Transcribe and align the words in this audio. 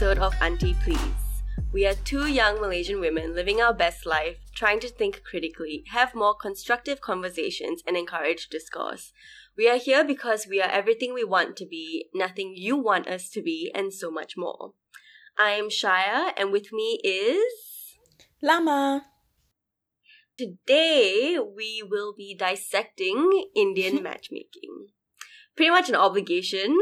episode 0.00 0.22
of 0.22 0.34
Auntie 0.40 0.74
Please. 0.82 1.42
We 1.74 1.84
are 1.84 1.92
two 1.92 2.26
young 2.26 2.58
Malaysian 2.58 3.00
women 3.00 3.34
living 3.34 3.60
our 3.60 3.74
best 3.74 4.06
life, 4.06 4.38
trying 4.54 4.80
to 4.80 4.88
think 4.88 5.22
critically, 5.22 5.84
have 5.88 6.14
more 6.14 6.34
constructive 6.34 7.02
conversations, 7.02 7.82
and 7.86 7.98
encourage 7.98 8.48
discourse. 8.48 9.12
We 9.58 9.68
are 9.68 9.76
here 9.76 10.02
because 10.02 10.46
we 10.46 10.58
are 10.62 10.70
everything 10.70 11.12
we 11.12 11.22
want 11.22 11.54
to 11.58 11.66
be, 11.66 12.06
nothing 12.14 12.54
you 12.56 12.78
want 12.78 13.08
us 13.08 13.28
to 13.28 13.42
be, 13.42 13.70
and 13.74 13.92
so 13.92 14.10
much 14.10 14.38
more. 14.38 14.72
I 15.38 15.50
am 15.50 15.68
Shaya, 15.68 16.32
and 16.34 16.50
with 16.50 16.72
me 16.72 16.98
is. 17.04 17.98
Lama. 18.42 19.04
Today, 20.38 21.36
we 21.38 21.82
will 21.86 22.14
be 22.16 22.34
dissecting 22.34 23.48
Indian 23.54 24.02
matchmaking. 24.02 24.86
Pretty 25.56 25.70
much 25.70 25.90
an 25.90 25.94
obligation. 25.94 26.78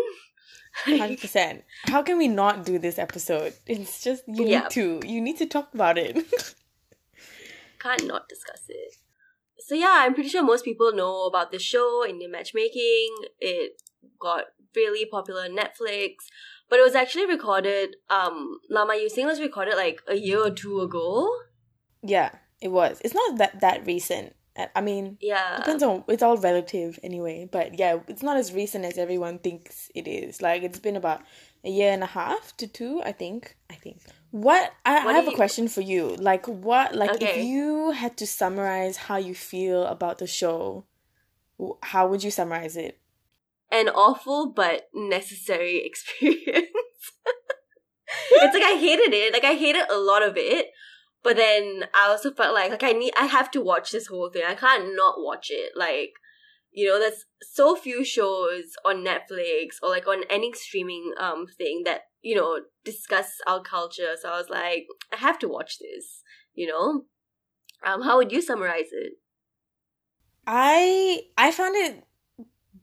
Hundred 0.84 1.20
percent. 1.20 1.64
How 1.84 2.02
can 2.02 2.18
we 2.18 2.28
not 2.28 2.64
do 2.64 2.78
this 2.78 2.98
episode? 2.98 3.52
It's 3.66 4.02
just 4.02 4.22
you 4.26 4.46
Yeah. 4.46 4.60
need 4.62 4.70
to. 4.70 5.00
You 5.06 5.20
need 5.20 5.38
to 5.38 5.46
talk 5.46 5.72
about 5.74 5.98
it. 5.98 6.16
Can't 7.80 8.06
not 8.06 8.28
discuss 8.28 8.62
it. 8.68 8.94
So 9.60 9.74
yeah, 9.74 9.94
I'm 9.98 10.14
pretty 10.14 10.28
sure 10.30 10.42
most 10.42 10.64
people 10.64 10.92
know 10.92 11.24
about 11.26 11.52
the 11.52 11.58
show, 11.58 12.04
Indian 12.08 12.30
Matchmaking. 12.30 13.14
It 13.40 13.80
got 14.18 14.44
really 14.74 15.04
popular 15.04 15.42
on 15.42 15.56
Netflix. 15.56 16.14
But 16.70 16.78
it 16.80 16.82
was 16.82 16.94
actually 16.94 17.26
recorded, 17.26 17.96
um, 18.10 18.60
Lama, 18.68 18.94
you 18.96 19.04
were 19.04 19.08
saying 19.08 19.26
was 19.26 19.40
recorded 19.40 19.74
like 19.76 20.02
a 20.06 20.16
year 20.16 20.38
or 20.44 20.50
two 20.50 20.80
ago? 20.80 21.28
yeah, 22.02 22.30
it 22.60 22.68
was. 22.68 23.00
It's 23.04 23.14
not 23.14 23.38
that 23.38 23.60
that 23.60 23.86
recent. 23.86 24.34
I- 24.74 24.80
mean, 24.80 25.18
Yeah. 25.20 25.56
depends 25.56 25.82
on. 25.82 26.04
It's 26.08 26.22
all 26.22 26.36
relative 26.36 26.98
anyway. 27.02 27.48
But 27.50 27.78
yeah, 27.78 28.00
it's 28.08 28.22
not 28.22 28.36
as 28.36 28.52
recent 28.52 28.84
as 28.84 28.98
everyone 28.98 29.38
thinks 29.38 29.90
it 29.94 30.08
is. 30.08 30.42
Like 30.42 30.62
it's 30.62 30.78
been 30.80 30.96
about 30.96 31.20
a 31.64 31.70
year 31.70 31.92
and 31.92 32.02
a 32.02 32.06
half 32.06 32.56
to 32.58 32.66
two, 32.66 33.00
I 33.04 33.12
think. 33.12 33.56
I 33.70 33.74
think. 33.74 34.00
What 34.30 34.72
I, 34.84 35.04
What 35.04 35.12
I 35.14 35.18
have 35.18 35.24
do 35.26 35.32
a 35.32 35.34
question 35.36 35.68
for 35.68 35.80
you. 35.80 36.14
Like 36.16 36.46
what? 36.46 36.94
Like 36.94 37.22
if 37.22 37.36
you 37.44 37.92
had 37.92 38.16
to 38.18 38.26
summarize 38.26 38.96
how 38.96 39.16
you 39.16 39.34
feel 39.34 39.84
about 39.84 40.18
the 40.18 40.26
show, 40.26 40.84
how 41.82 42.06
would 42.08 42.22
you 42.22 42.30
summarize 42.30 42.76
it? 42.76 42.98
An 43.70 43.88
awful 43.88 44.50
but 44.52 44.88
necessary 44.94 45.84
experience. 45.84 46.46
it's 48.30 48.54
like 48.54 48.62
I 48.64 48.76
hated 48.78 49.12
it. 49.14 49.32
Like 49.32 49.44
I 49.44 49.54
hated 49.54 49.84
a 49.90 49.98
lot 49.98 50.22
of 50.22 50.34
it. 50.36 50.68
But 51.22 51.36
then 51.36 51.84
I 51.94 52.08
also 52.08 52.32
felt 52.32 52.54
like 52.54 52.70
like 52.70 52.82
I 52.84 52.92
need 52.92 53.12
I 53.18 53.26
have 53.26 53.50
to 53.52 53.60
watch 53.60 53.90
this 53.90 54.06
whole 54.06 54.30
thing. 54.30 54.44
I 54.46 54.54
can't 54.54 54.94
not 54.96 55.16
watch 55.18 55.48
it. 55.50 55.72
Like 55.76 56.12
you 56.70 56.88
know, 56.88 56.98
there's 56.98 57.24
so 57.42 57.74
few 57.74 58.04
shows 58.04 58.74
on 58.84 59.04
Netflix 59.04 59.76
or 59.82 59.88
like 59.88 60.06
on 60.06 60.24
any 60.30 60.52
streaming 60.52 61.12
um 61.18 61.46
thing 61.46 61.82
that, 61.84 62.02
you 62.22 62.36
know, 62.36 62.60
discuss 62.84 63.38
our 63.46 63.62
culture. 63.62 64.14
So 64.20 64.30
I 64.30 64.38
was 64.38 64.48
like, 64.48 64.86
I 65.12 65.16
have 65.16 65.38
to 65.40 65.48
watch 65.48 65.78
this, 65.78 66.22
you 66.54 66.66
know? 66.66 67.04
Um, 67.84 68.02
how 68.02 68.16
would 68.16 68.32
you 68.32 68.42
summarize 68.42 68.92
it? 68.92 69.14
I 70.46 71.22
I 71.36 71.52
found 71.52 71.76
it 71.76 72.04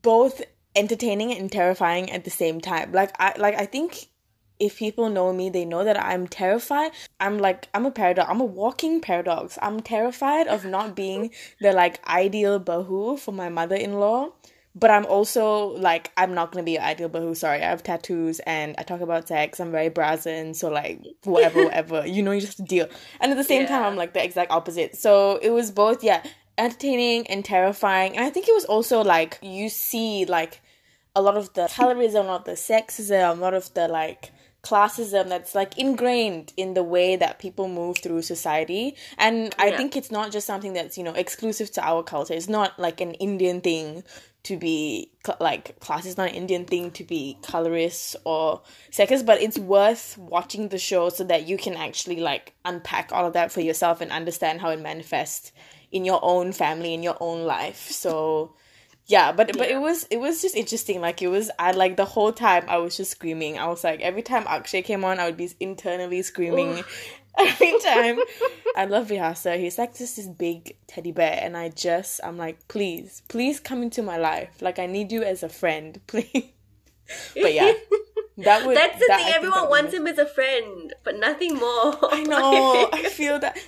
both 0.02 0.42
entertaining 0.74 1.32
and 1.32 1.50
terrifying 1.50 2.10
at 2.10 2.24
the 2.24 2.30
same 2.30 2.60
time. 2.60 2.92
Like 2.92 3.14
I 3.18 3.34
like 3.38 3.54
I 3.54 3.66
think 3.66 4.08
if 4.58 4.78
people 4.78 5.08
know 5.10 5.32
me, 5.32 5.50
they 5.50 5.64
know 5.64 5.84
that 5.84 6.02
I'm 6.02 6.26
terrified. 6.26 6.92
I'm 7.20 7.38
like 7.38 7.68
I'm 7.74 7.86
a 7.86 7.90
paradox. 7.90 8.28
I'm 8.30 8.40
a 8.40 8.44
walking 8.44 9.00
paradox. 9.00 9.58
I'm 9.60 9.80
terrified 9.80 10.46
of 10.46 10.64
not 10.64 10.96
being 10.96 11.30
the 11.60 11.72
like 11.72 12.06
ideal 12.08 12.60
bahu 12.60 13.18
for 13.18 13.32
my 13.32 13.48
mother-in-law. 13.48 14.30
But 14.78 14.90
I'm 14.90 15.06
also 15.06 15.68
like 15.68 16.12
I'm 16.18 16.34
not 16.34 16.52
gonna 16.52 16.62
be 16.62 16.72
your 16.72 16.82
ideal 16.82 17.08
bahu. 17.08 17.34
Sorry, 17.36 17.62
I 17.62 17.70
have 17.70 17.82
tattoos 17.82 18.40
and 18.40 18.74
I 18.78 18.82
talk 18.82 19.00
about 19.00 19.28
sex. 19.28 19.58
I'm 19.58 19.72
very 19.72 19.88
brazen, 19.88 20.52
so 20.52 20.68
like 20.68 21.00
whatever, 21.24 21.64
whatever. 21.64 22.06
You 22.06 22.22
know, 22.22 22.32
you 22.32 22.42
just 22.42 22.62
deal. 22.64 22.88
And 23.20 23.32
at 23.32 23.38
the 23.38 23.44
same 23.44 23.66
time, 23.66 23.82
I'm 23.84 23.96
like 23.96 24.12
the 24.12 24.22
exact 24.22 24.50
opposite. 24.50 24.96
So 24.96 25.38
it 25.40 25.50
was 25.50 25.70
both, 25.70 26.04
yeah, 26.04 26.22
entertaining 26.58 27.26
and 27.28 27.44
terrifying. 27.44 28.16
And 28.16 28.24
I 28.24 28.30
think 28.30 28.48
it 28.48 28.54
was 28.54 28.66
also 28.66 29.02
like 29.02 29.38
you 29.40 29.70
see 29.70 30.26
like 30.26 30.60
a 31.14 31.22
lot 31.22 31.36
of 31.38 31.52
the 31.54 31.62
colorism, 31.62 32.24
a 32.24 32.28
lot 32.28 32.40
of 32.40 32.44
the 32.44 32.52
sexism, 32.52 33.38
a 33.38 33.40
lot 33.40 33.54
of 33.54 33.72
the 33.72 33.88
like 33.88 34.30
classism 34.66 35.28
that's 35.28 35.54
like 35.54 35.78
ingrained 35.78 36.52
in 36.56 36.74
the 36.74 36.82
way 36.82 37.14
that 37.16 37.38
people 37.38 37.68
move 37.68 37.98
through 37.98 38.22
society. 38.22 38.96
And 39.16 39.54
I 39.58 39.68
Yeah. 39.68 39.76
think 39.76 39.96
it's 39.96 40.10
not 40.10 40.32
just 40.32 40.46
something 40.46 40.72
that's, 40.72 40.98
you 40.98 41.04
know, 41.04 41.12
exclusive 41.14 41.70
to 41.72 41.80
our 41.86 42.02
culture. 42.02 42.34
It's 42.34 42.48
not 42.48 42.78
like 42.78 43.00
an 43.00 43.14
Indian 43.14 43.60
thing 43.60 44.02
to 44.44 44.56
be 44.56 45.10
cl- 45.24 45.38
like 45.40 45.78
class 45.80 46.06
is 46.06 46.16
not 46.16 46.28
an 46.30 46.34
Indian 46.34 46.64
thing 46.64 46.90
to 46.92 47.04
be 47.04 47.36
colorist 47.42 48.16
or 48.24 48.60
sexist, 48.92 49.24
but 49.26 49.40
it's 49.40 49.58
worth 49.58 50.16
watching 50.18 50.68
the 50.68 50.78
show 50.78 51.08
so 51.10 51.24
that 51.24 51.46
you 51.48 51.56
can 51.56 51.74
actually 51.74 52.20
like 52.20 52.54
unpack 52.64 53.10
all 53.12 53.26
of 53.26 53.32
that 53.32 53.50
for 53.52 53.60
yourself 53.60 54.00
and 54.00 54.10
understand 54.12 54.60
how 54.60 54.70
it 54.70 54.80
manifests 54.80 55.52
in 55.90 56.04
your 56.04 56.20
own 56.22 56.52
family 56.52 56.94
in 56.94 57.02
your 57.02 57.16
own 57.20 57.44
life. 57.44 57.90
So 57.90 58.54
yeah, 59.06 59.32
but 59.32 59.56
but 59.56 59.68
it 59.68 59.80
was 59.80 60.04
it 60.10 60.18
was 60.18 60.42
just 60.42 60.54
interesting. 60.56 61.00
Like 61.00 61.22
it 61.22 61.28
was 61.28 61.50
I 61.58 61.70
like 61.72 61.96
the 61.96 62.04
whole 62.04 62.32
time 62.32 62.64
I 62.68 62.78
was 62.78 62.96
just 62.96 63.10
screaming. 63.12 63.58
I 63.58 63.66
was 63.68 63.84
like 63.84 64.00
every 64.00 64.22
time 64.22 64.44
Akshay 64.48 64.82
came 64.82 65.04
on, 65.04 65.18
I 65.20 65.26
would 65.26 65.36
be 65.36 65.50
internally 65.60 66.22
screaming. 66.22 66.84
Every 67.38 67.78
time, 67.80 68.18
I 68.76 68.86
love 68.86 69.08
Vyasar. 69.08 69.58
He's 69.58 69.76
like 69.76 69.94
just 69.94 70.16
this 70.16 70.26
big 70.26 70.74
teddy 70.86 71.12
bear, 71.12 71.38
and 71.42 71.54
I 71.54 71.68
just 71.68 72.18
I'm 72.24 72.38
like, 72.38 72.66
please, 72.66 73.20
please 73.28 73.60
come 73.60 73.82
into 73.82 74.02
my 74.02 74.16
life. 74.16 74.56
Like 74.62 74.78
I 74.78 74.86
need 74.86 75.12
you 75.12 75.22
as 75.22 75.42
a 75.42 75.50
friend, 75.50 76.00
please. 76.06 76.30
but 77.34 77.52
yeah, 77.52 77.74
that 78.38 78.64
would 78.66 78.74
That's 78.74 78.98
the 78.98 79.04
that, 79.08 79.16
thing, 79.18 79.24
think 79.26 79.36
everyone 79.36 79.68
wants 79.68 79.92
would- 79.92 80.00
him 80.00 80.06
as 80.06 80.16
a 80.16 80.24
friend, 80.24 80.94
but 81.04 81.18
nothing 81.18 81.56
more. 81.56 81.98
I 82.10 82.22
know. 82.22 82.88
I 82.90 83.02
feel 83.10 83.38
that. 83.40 83.58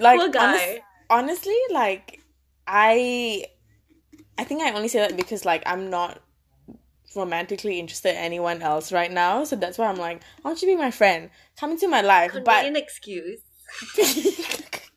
Like 0.00 0.18
Poor 0.20 0.30
guy. 0.30 0.48
honest- 0.54 0.80
honestly, 1.10 1.58
like 1.70 2.20
I, 2.66 3.44
I 4.38 4.44
think 4.44 4.62
I 4.62 4.72
only 4.72 4.88
say 4.88 5.00
that 5.00 5.16
because 5.16 5.44
like 5.44 5.62
I'm 5.66 5.90
not 5.90 6.20
romantically 7.16 7.78
interested 7.80 8.10
in 8.10 8.16
anyone 8.16 8.62
else 8.62 8.92
right 8.92 9.10
now. 9.10 9.44
So 9.44 9.56
that's 9.56 9.78
why 9.78 9.86
I'm 9.88 9.96
like, 9.96 10.22
why 10.42 10.50
don't 10.50 10.62
you 10.62 10.68
be 10.68 10.76
my 10.76 10.90
friend? 10.90 11.30
Come 11.58 11.72
into 11.72 11.88
my 11.88 12.00
life. 12.02 12.32
Convenient 12.32 12.46
but 12.46 12.66
an 12.66 12.76
excuse. 12.76 13.40
But 13.96 14.04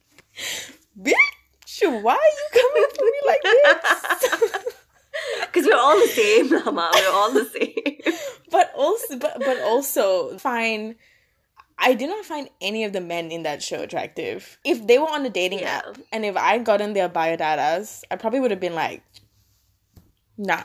bitch, 1.02 2.02
why 2.04 2.14
are 2.14 2.18
you 2.18 2.48
coming 2.54 2.88
for 2.96 3.06
me 3.06 3.22
like 3.26 3.42
this? 3.44 4.76
Because 5.42 5.66
we're 5.68 5.76
all 5.78 6.00
the 6.00 6.08
same, 6.08 6.50
Lama. 6.66 6.90
We're 6.94 7.12
all 7.12 7.32
the 7.34 7.46
same. 7.46 8.16
but 8.50 8.72
also, 8.76 9.18
but 9.20 9.40
but 9.40 9.60
also, 9.62 10.38
fine. 10.38 10.96
I 11.78 11.94
did 11.96 12.10
not 12.10 12.24
find 12.26 12.50
any 12.62 12.86
of 12.86 12.94
the 12.94 13.02
men 13.02 13.30
in 13.32 13.44
that 13.44 13.62
show 13.62 13.82
attractive. 13.82 14.58
If 14.64 14.88
they 14.88 14.98
were 15.00 15.10
on 15.10 15.26
a 15.26 15.30
dating 15.30 15.60
Yeah. 15.60 15.82
app 15.86 15.98
and 16.14 16.24
if 16.24 16.38
I'd 16.38 16.64
gotten 16.64 16.94
their 16.94 17.10
biodatas, 17.10 18.04
I 18.10 18.16
probably 18.16 18.40
would 18.40 18.52
have 18.52 18.60
been 18.60 18.76
like, 18.76 19.04
nah, 20.42 20.64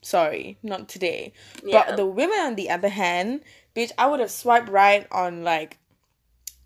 sorry, 0.00 0.58
not 0.62 0.88
today. 0.88 1.32
Yeah. 1.64 1.84
But 1.86 1.96
the 1.96 2.06
women, 2.06 2.38
on 2.38 2.54
the 2.56 2.70
other 2.70 2.88
hand, 2.88 3.42
bitch, 3.76 3.92
I 3.98 4.06
would 4.06 4.20
have 4.20 4.30
swiped 4.30 4.68
right 4.68 5.06
on 5.12 5.44
like 5.44 5.78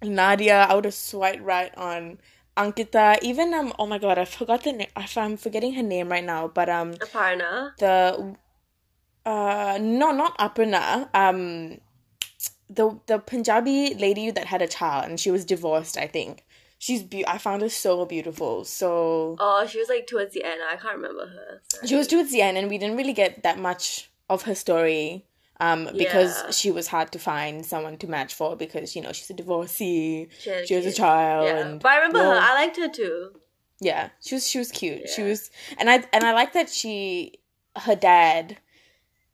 Nadia. 0.02 0.66
I 0.68 0.74
would 0.74 0.84
have 0.84 0.94
swiped 0.94 1.42
right 1.42 1.76
on 1.76 2.18
Ankita. 2.56 3.18
Even 3.22 3.52
um, 3.54 3.72
oh 3.78 3.86
my 3.86 3.98
god, 3.98 4.18
I 4.18 4.24
forgot 4.24 4.64
the 4.64 4.72
name. 4.72 4.88
I'm 5.16 5.36
forgetting 5.36 5.74
her 5.74 5.82
name 5.82 6.08
right 6.08 6.24
now. 6.24 6.48
But 6.48 6.68
um, 6.68 6.94
Aparna. 6.94 7.76
the 7.78 8.36
uh 9.24 9.78
no 9.80 10.10
not 10.10 10.36
Aparna 10.38 11.08
um 11.14 11.78
the 12.68 12.98
the 13.06 13.18
Punjabi 13.18 13.94
lady 13.94 14.30
that 14.30 14.46
had 14.46 14.62
a 14.62 14.66
child 14.66 15.08
and 15.08 15.20
she 15.20 15.30
was 15.30 15.44
divorced 15.44 15.96
I 15.96 16.06
think 16.06 16.44
she's 16.84 17.02
be- 17.12 17.26
I 17.34 17.38
found 17.46 17.62
her 17.62 17.68
so 17.68 18.04
beautiful 18.14 18.64
so 18.64 18.90
Oh, 19.38 19.66
she 19.70 19.78
was 19.82 19.88
like 19.94 20.06
towards 20.12 20.32
the 20.36 20.42
end. 20.52 20.60
I 20.72 20.76
can't 20.82 20.96
remember 21.00 21.26
her. 21.36 21.50
Sorry. 21.72 21.86
she 21.88 21.94
was 22.00 22.08
towards 22.12 22.30
the 22.32 22.42
end 22.46 22.56
and 22.58 22.68
we 22.72 22.78
didn't 22.78 22.96
really 23.00 23.12
get 23.22 23.42
that 23.46 23.58
much 23.68 24.10
of 24.34 24.42
her 24.48 24.54
story 24.64 25.24
um 25.60 25.80
because 26.02 26.32
Yeah. 26.44 26.50
she 26.58 26.70
was 26.78 26.86
hard 26.94 27.08
to 27.12 27.18
find 27.30 27.64
someone 27.72 27.96
to 28.02 28.06
match 28.16 28.32
for 28.38 28.56
because 28.64 28.96
you 28.96 29.02
know 29.04 29.12
she's 29.12 29.30
a 29.30 29.38
divorcee 29.42 30.28
She 30.44 30.50
she 30.66 30.74
was 30.78 30.86
a 30.86 30.92
child 31.04 31.46
Yeah. 31.46 31.58
and 31.60 31.80
But 31.82 31.90
I 31.92 31.96
remember 31.98 32.24
her. 32.30 32.38
I 32.50 32.52
liked 32.60 32.76
her 32.84 32.88
too. 33.00 33.16
yeah 33.88 34.04
she 34.24 34.34
was 34.36 34.44
she 34.50 34.58
was 34.62 34.70
cute 34.80 35.08
she 35.14 35.22
was 35.28 35.40
and 35.78 35.86
i 35.94 35.96
and 36.14 36.22
i 36.28 36.32
like 36.40 36.52
that 36.58 36.68
she 36.78 36.94
her 37.86 37.96
dad 37.96 38.56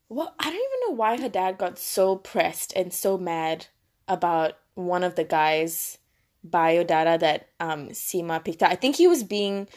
well 0.09 0.33
i 0.39 0.45
don't 0.51 0.65
even 0.69 0.81
know 0.87 0.95
why 1.01 1.11
her 1.21 1.29
dad 1.29 1.57
got 1.63 1.77
so 1.77 2.15
pressed 2.15 2.73
and 2.75 2.91
so 2.91 3.11
mad 3.17 3.67
about 4.07 4.53
one 4.73 5.03
of 5.09 5.13
the 5.15 5.23
guys 5.39 5.98
bio 6.43 6.83
data 6.83 7.17
that 7.19 7.49
um 7.59 7.89
Sima 7.89 8.43
picked 8.43 8.63
up. 8.63 8.71
I 8.71 8.75
think 8.75 8.95
he 8.95 9.07
was 9.07 9.23
being 9.23 9.67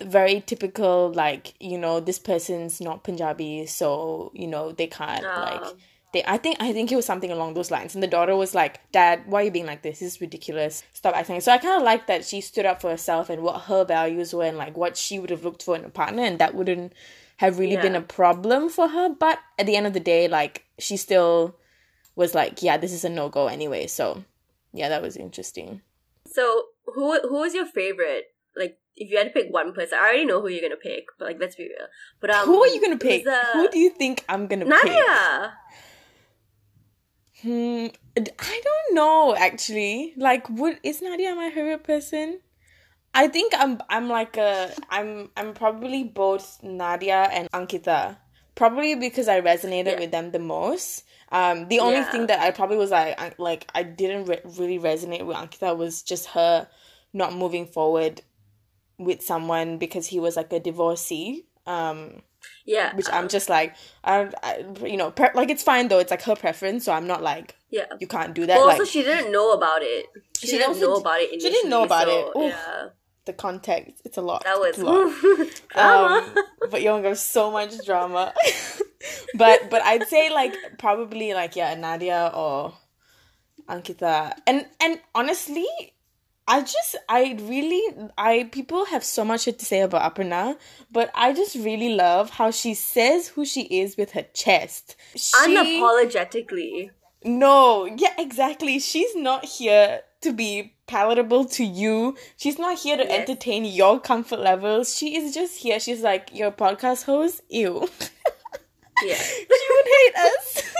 very 0.00 0.40
typical 0.40 1.12
like, 1.14 1.54
you 1.60 1.78
know, 1.78 2.00
this 2.00 2.18
person's 2.18 2.80
not 2.80 3.04
Punjabi, 3.04 3.66
so, 3.66 4.32
you 4.34 4.46
know, 4.46 4.72
they 4.72 4.86
can't 4.88 5.24
Ah. 5.24 5.40
like 5.40 5.76
they 6.12 6.22
I 6.26 6.36
think 6.36 6.56
I 6.60 6.72
think 6.72 6.90
it 6.92 6.96
was 6.96 7.06
something 7.06 7.30
along 7.30 7.54
those 7.54 7.70
lines. 7.70 7.94
And 7.94 8.02
the 8.02 8.06
daughter 8.08 8.34
was 8.36 8.54
like, 8.54 8.80
Dad, 8.92 9.22
why 9.26 9.40
are 9.40 9.44
you 9.44 9.50
being 9.50 9.66
like 9.66 9.82
this? 9.82 10.00
This 10.00 10.14
is 10.14 10.20
ridiculous. 10.20 10.82
Stop 10.92 11.14
acting. 11.16 11.40
So 11.40 11.52
I 11.52 11.58
kinda 11.58 11.82
like 11.82 12.06
that 12.06 12.24
she 12.24 12.40
stood 12.40 12.66
up 12.66 12.80
for 12.82 12.90
herself 12.90 13.30
and 13.30 13.42
what 13.42 13.62
her 13.62 13.84
values 13.84 14.34
were 14.34 14.44
and 14.44 14.58
like 14.58 14.76
what 14.76 14.96
she 14.96 15.18
would 15.18 15.30
have 15.30 15.44
looked 15.44 15.62
for 15.62 15.76
in 15.76 15.84
a 15.84 15.90
partner 15.90 16.22
and 16.22 16.38
that 16.38 16.54
wouldn't 16.54 16.92
have 17.38 17.58
really 17.58 17.76
been 17.82 17.96
a 17.96 18.02
problem 18.02 18.68
for 18.68 18.88
her. 18.88 19.08
But 19.08 19.38
at 19.58 19.66
the 19.66 19.76
end 19.76 19.86
of 19.86 19.92
the 19.94 20.00
day, 20.00 20.28
like 20.28 20.64
she 20.78 20.96
still 20.96 21.56
was 22.14 22.34
like, 22.34 22.62
yeah, 22.62 22.76
this 22.76 22.92
is 22.92 23.04
a 23.04 23.08
no 23.08 23.28
go 23.28 23.46
anyway. 23.46 23.86
So 23.86 24.22
yeah, 24.72 24.88
that 24.88 25.02
was 25.02 25.16
interesting. 25.16 25.82
So 26.26 26.66
who 26.86 27.20
who 27.28 27.40
was 27.40 27.54
your 27.54 27.66
favorite? 27.66 28.24
Like 28.56 28.78
if 28.96 29.10
you 29.10 29.16
had 29.18 29.24
to 29.24 29.30
pick 29.30 29.52
one 29.52 29.72
person, 29.72 29.98
I 29.98 30.02
already 30.02 30.24
know 30.24 30.40
who 30.40 30.48
you're 30.48 30.62
gonna 30.62 30.76
pick, 30.76 31.06
but 31.18 31.26
like 31.26 31.38
let's 31.40 31.56
be 31.56 31.64
real. 31.64 31.88
But 32.20 32.30
um, 32.30 32.46
who 32.46 32.62
are 32.62 32.68
you 32.68 32.80
gonna 32.80 32.98
pick? 32.98 33.24
the- 33.24 33.46
Who 33.54 33.68
do 33.68 33.78
you 33.78 33.90
think 33.90 34.24
I'm 34.28 34.46
gonna 34.46 34.66
pick? 34.66 34.84
Nadia. 34.84 35.54
Hmm, 37.42 37.86
I 38.16 38.60
don't 38.62 38.94
know 38.94 39.34
actually. 39.36 40.14
Like, 40.16 40.48
would 40.48 40.78
is 40.82 41.02
Nadia 41.02 41.34
my 41.34 41.50
favorite 41.50 41.82
person? 41.84 42.40
I 43.14 43.28
think 43.28 43.52
I'm 43.56 43.80
I'm 43.88 44.08
like 44.08 44.36
a 44.36 44.72
I'm 44.90 45.30
I'm 45.36 45.52
probably 45.54 46.04
both 46.04 46.60
Nadia 46.62 47.28
and 47.32 47.50
Ankita. 47.50 48.16
Probably 48.54 48.94
because 48.94 49.28
I 49.28 49.40
resonated 49.40 49.96
Yeah. 49.96 50.00
with 50.00 50.10
them 50.12 50.30
the 50.30 50.38
most. 50.38 51.04
Um, 51.32 51.68
the 51.68 51.80
only 51.80 51.94
Yeah. 51.96 52.10
thing 52.10 52.26
that 52.26 52.40
I 52.40 52.50
probably 52.50 52.76
was 52.76 52.90
like 52.90 53.18
I, 53.20 53.32
like 53.38 53.66
I 53.74 53.82
didn't 53.82 54.26
re- 54.26 54.40
really 54.44 54.78
resonate 54.78 55.24
with 55.24 55.36
Ankita 55.36 55.76
was 55.76 56.02
just 56.02 56.26
her 56.26 56.68
not 57.12 57.34
moving 57.34 57.66
forward 57.66 58.20
with 58.98 59.22
someone 59.22 59.78
because 59.78 60.06
he 60.06 60.20
was 60.20 60.36
like 60.36 60.52
a 60.52 60.60
divorcee. 60.60 61.46
Um, 61.66 62.22
Yeah. 62.66 62.94
which 62.96 63.06
I'm 63.12 63.28
just 63.28 63.48
like 63.48 63.74
I, 64.04 64.30
I 64.42 64.64
you 64.84 64.96
know 64.96 65.10
per- 65.10 65.32
like 65.34 65.48
it's 65.50 65.62
fine 65.62 65.88
though. 65.88 65.98
It's 66.00 66.10
like 66.10 66.22
her 66.22 66.36
preference, 66.36 66.84
so 66.84 66.92
I'm 66.92 67.06
not 67.06 67.22
like 67.22 67.56
yeah. 67.70 67.86
you 67.98 68.06
can't 68.06 68.34
do 68.34 68.44
that. 68.46 68.56
Well, 68.58 68.68
also, 68.68 68.80
like 68.82 68.88
she 68.90 69.02
didn't 69.02 69.32
know 69.32 69.52
about 69.52 69.82
it. 69.82 70.06
She, 70.38 70.48
She 70.48 70.58
didn't 70.58 70.80
know 70.80 70.96
about 70.96 71.20
it. 71.20 71.40
she 71.40 71.50
didn't 71.50 71.70
know 71.70 71.84
about 71.84 72.06
so, 72.08 72.30
it. 72.34 72.38
Oof. 72.38 72.52
Yeah, 72.52 72.88
the 73.24 73.32
context, 73.32 74.02
it's 74.04 74.16
a 74.16 74.22
lot. 74.22 74.44
that 74.44 74.58
It's 74.62 74.78
a 74.78 74.84
lot. 74.84 74.94
was 75.76 76.34
um, 76.34 76.44
but 76.70 76.82
young 76.82 77.14
so 77.14 77.50
much 77.50 77.72
drama. 77.84 78.34
but 79.34 79.70
but 79.70 79.82
I'd 79.82 80.06
say 80.08 80.30
like 80.30 80.54
probably 80.78 81.34
like 81.34 81.56
yeah 81.56 81.74
Nadia 81.74 82.30
or 82.34 82.74
Ankita 83.68 84.32
and 84.46 84.66
and 84.80 85.00
honestly 85.14 85.66
I 86.46 86.60
just 86.60 86.96
I 87.08 87.38
really 87.40 87.82
I 88.18 88.48
people 88.50 88.84
have 88.86 89.04
so 89.04 89.24
much 89.24 89.44
to 89.44 89.64
say 89.64 89.80
about 89.80 90.14
Aparna 90.14 90.56
but 90.90 91.10
I 91.14 91.32
just 91.32 91.54
really 91.56 91.94
love 91.94 92.30
how 92.30 92.50
she 92.50 92.74
says 92.74 93.28
who 93.28 93.44
she 93.44 93.62
is 93.62 93.96
with 93.96 94.12
her 94.12 94.26
chest. 94.34 94.96
She, 95.16 95.32
Unapologetically. 95.36 96.90
no, 97.24 97.86
yeah, 97.86 98.14
exactly. 98.18 98.78
She's 98.80 99.14
not 99.14 99.44
here 99.44 100.00
to 100.22 100.32
be 100.32 100.71
palatable 100.86 101.44
to 101.46 101.64
you. 101.64 102.16
She's 102.36 102.58
not 102.58 102.78
here 102.78 102.96
to 102.96 103.04
Yes. 103.04 103.20
entertain 103.28 103.64
your 103.64 104.00
comfort 104.00 104.40
levels. 104.40 104.96
She 104.96 105.16
is 105.16 105.34
just 105.34 105.58
here. 105.58 105.78
She's 105.80 106.02
like 106.02 106.30
your 106.32 106.50
podcast 106.50 107.04
host. 107.04 107.40
Ew. 107.48 107.88
Yeah. 109.04 109.14
she 109.16 109.46
would 109.48 109.86
hate 109.86 110.14
us. 110.16 110.62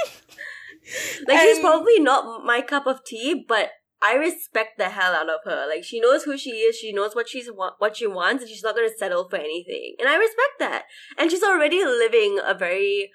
Like 1.26 1.40
she's 1.40 1.58
probably 1.60 2.00
not 2.00 2.44
my 2.44 2.60
cup 2.60 2.86
of 2.86 3.02
tea, 3.04 3.44
but 3.48 3.70
I 4.02 4.14
respect 4.16 4.76
the 4.76 4.90
hell 4.90 5.14
out 5.14 5.28
of 5.30 5.40
her. 5.44 5.66
Like 5.66 5.84
she 5.84 6.00
knows 6.00 6.24
who 6.24 6.36
she 6.36 6.50
is, 6.50 6.76
she 6.76 6.92
knows 6.92 7.14
what 7.14 7.28
she's 7.28 7.48
wa- 7.50 7.72
what 7.78 7.96
she 7.96 8.06
wants, 8.06 8.42
and 8.42 8.50
she's 8.50 8.62
not 8.64 8.74
gonna 8.74 8.90
settle 8.98 9.26
for 9.28 9.36
anything. 9.36 9.94
And 9.98 10.08
I 10.08 10.16
respect 10.16 10.58
that. 10.58 10.84
And 11.16 11.30
she's 11.30 11.42
already 11.42 11.82
living 11.84 12.38
a 12.44 12.52
very 12.52 13.10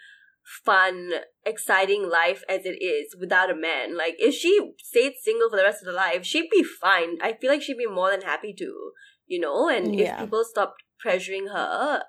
fun, 0.63 1.11
exciting 1.45 2.09
life 2.09 2.41
as 2.47 2.61
it 2.65 2.81
is 2.81 3.15
without 3.19 3.51
a 3.51 3.55
man. 3.55 3.97
Like 3.97 4.15
if 4.17 4.33
she 4.33 4.71
stayed 4.79 5.13
single 5.21 5.49
for 5.49 5.57
the 5.57 5.63
rest 5.63 5.81
of 5.81 5.87
her 5.87 5.93
life, 5.93 6.25
she'd 6.25 6.49
be 6.49 6.63
fine. 6.63 7.17
I 7.21 7.33
feel 7.33 7.51
like 7.51 7.61
she'd 7.61 7.77
be 7.77 7.85
more 7.85 8.11
than 8.11 8.21
happy 8.21 8.53
to, 8.57 8.91
you 9.27 9.39
know. 9.39 9.67
And 9.67 9.99
if 9.99 10.17
people 10.17 10.43
stopped 10.45 10.83
pressuring 11.05 11.51
her, 11.51 12.03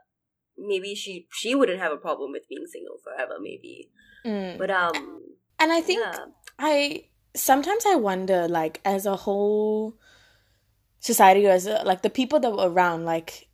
maybe 0.56 0.94
she 0.94 1.26
she 1.32 1.54
wouldn't 1.54 1.80
have 1.80 1.92
a 1.92 1.96
problem 1.96 2.32
with 2.32 2.48
being 2.48 2.66
single 2.66 2.98
forever. 3.02 3.34
Maybe, 3.40 3.90
Mm. 4.24 4.58
but 4.58 4.70
um, 4.70 5.22
And 5.58 5.72
I 5.72 5.80
think 5.80 6.00
yeah. 6.00 6.26
I 6.58 7.06
sometimes 7.34 7.84
I 7.86 7.96
wonder, 7.96 8.46
like, 8.48 8.80
as 8.84 9.06
a 9.06 9.16
whole 9.16 9.96
society, 11.00 11.46
or 11.46 11.50
as 11.50 11.66
a, 11.66 11.82
like 11.84 12.02
the 12.02 12.10
people 12.10 12.40
that 12.40 12.50
were 12.52 12.70
around, 12.70 13.04
like, 13.04 13.48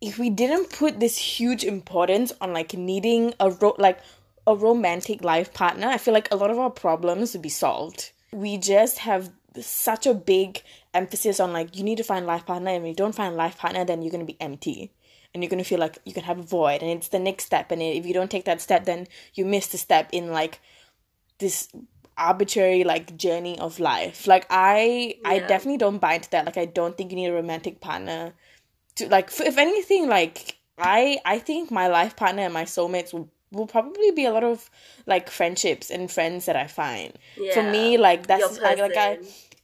if 0.00 0.18
we 0.18 0.30
didn't 0.30 0.70
put 0.70 0.98
this 0.98 1.16
huge 1.18 1.62
importance 1.64 2.32
on 2.40 2.52
like 2.52 2.74
needing 2.74 3.34
a 3.38 3.50
ro- 3.50 3.76
like 3.78 3.98
a 4.46 4.54
romantic 4.54 5.22
life 5.22 5.52
partner, 5.52 5.88
I 5.88 5.98
feel 5.98 6.14
like 6.14 6.28
a 6.30 6.36
lot 6.36 6.50
of 6.50 6.58
our 6.58 6.70
problems 6.70 7.32
would 7.32 7.42
be 7.42 7.48
solved. 7.48 8.12
We 8.32 8.58
just 8.58 8.98
have 8.98 9.32
such 9.60 10.06
a 10.06 10.14
big 10.14 10.62
emphasis 10.94 11.40
on 11.40 11.52
like 11.52 11.76
you 11.76 11.84
need 11.84 11.98
to 11.98 12.04
find 12.04 12.26
life 12.26 12.46
partner, 12.46 12.70
and 12.70 12.82
when 12.82 12.90
you 12.90 12.96
don't 12.96 13.14
find 13.14 13.36
life 13.36 13.58
partner, 13.58 13.84
then 13.84 14.02
you're 14.02 14.12
gonna 14.12 14.24
be 14.24 14.40
empty. 14.40 14.92
And 15.32 15.42
you're 15.42 15.50
gonna 15.50 15.64
feel 15.64 15.78
like 15.78 15.98
you 16.04 16.12
can 16.12 16.24
have 16.24 16.38
a 16.38 16.42
void, 16.42 16.82
and 16.82 16.90
it's 16.90 17.08
the 17.08 17.18
next 17.18 17.44
step. 17.44 17.70
And 17.70 17.82
if 17.82 18.06
you 18.06 18.14
don't 18.14 18.30
take 18.30 18.44
that 18.46 18.60
step, 18.60 18.84
then 18.84 19.06
you 19.34 19.44
miss 19.44 19.68
the 19.68 19.78
step 19.78 20.08
in 20.12 20.32
like 20.32 20.60
this 21.38 21.68
arbitrary 22.20 22.84
like 22.84 23.16
journey 23.16 23.58
of 23.58 23.80
life 23.80 24.26
like 24.26 24.46
i 24.50 25.14
i 25.24 25.38
definitely 25.38 25.78
don't 25.78 25.98
buy 25.98 26.14
into 26.14 26.28
that 26.30 26.44
like 26.44 26.58
i 26.58 26.66
don't 26.66 26.98
think 26.98 27.10
you 27.10 27.16
need 27.16 27.28
a 27.28 27.32
romantic 27.32 27.80
partner 27.80 28.34
to 28.94 29.08
like 29.08 29.30
if 29.40 29.56
anything 29.56 30.06
like 30.06 30.58
i 30.76 31.18
i 31.24 31.38
think 31.38 31.70
my 31.70 31.88
life 31.88 32.14
partner 32.16 32.42
and 32.42 32.52
my 32.52 32.64
soulmates 32.64 33.14
will 33.14 33.30
will 33.52 33.66
probably 33.66 34.10
be 34.12 34.24
a 34.24 34.32
lot 34.32 34.44
of 34.44 34.70
like 35.06 35.28
friendships 35.30 35.90
and 35.90 36.10
friends 36.10 36.46
that 36.46 36.56
i 36.56 36.66
find 36.66 37.12
for 37.54 37.62
me 37.62 37.96
like 37.96 38.26
that's 38.26 38.58
like, 38.60 38.78
like 38.78 38.96
i. 38.96 39.18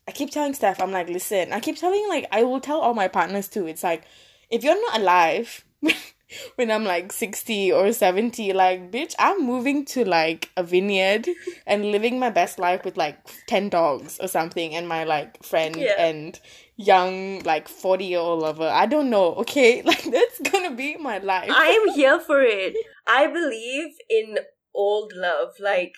I 0.09 0.13
keep 0.13 0.31
telling 0.31 0.55
Steph, 0.55 0.81
I'm 0.81 0.93
like, 0.93 1.09
listen, 1.09 1.53
I 1.53 1.59
keep 1.59 1.79
telling, 1.79 2.07
like, 2.09 2.29
I 2.31 2.45
will 2.45 2.61
tell 2.61 2.79
all 2.79 2.95
my 2.95 3.09
partners 3.09 3.49
too. 3.49 3.67
It's 3.67 3.83
like, 3.83 4.05
if 4.51 4.63
you're 4.63 4.81
not 4.81 5.01
alive 5.01 5.65
when 6.57 6.71
I'm 6.71 6.85
like 6.85 7.13
60 7.13 7.73
or 7.73 7.93
70, 7.93 8.53
like, 8.53 8.91
bitch, 8.91 9.15
I'm 9.19 9.45
moving 9.45 9.85
to 9.87 10.05
like 10.05 10.51
a 10.57 10.63
vineyard 10.63 11.29
and 11.67 11.93
living 11.93 12.19
my 12.19 12.31
best 12.31 12.59
life 12.59 12.85
with 12.85 12.97
like 12.97 13.19
10 13.47 13.69
dogs 13.69 14.19
or 14.21 14.29
something 14.29 14.75
and 14.75 14.89
my 14.89 15.05
like 15.05 15.43
friend 15.45 15.77
Yeah. 15.77 15.95
and 15.99 16.39
young, 16.77 17.41
like 17.45 17.69
40 17.69 18.05
year 18.05 18.19
old 18.19 18.41
lover. 18.43 18.69
I 18.69 18.87
don't 18.87 19.11
know, 19.11 19.35
okay? 19.37 19.83
Like, 19.87 20.03
that's 20.05 20.41
gonna 20.51 20.75
be 20.75 20.97
my 20.97 21.19
life. 21.19 21.51
I 21.51 21.69
am 21.69 21.95
here 21.95 22.19
for 22.21 22.41
it. 22.43 22.75
I 23.07 23.27
believe 23.29 23.93
in 24.11 24.39
old 24.75 25.13
love. 25.15 25.55
Like, 25.61 25.93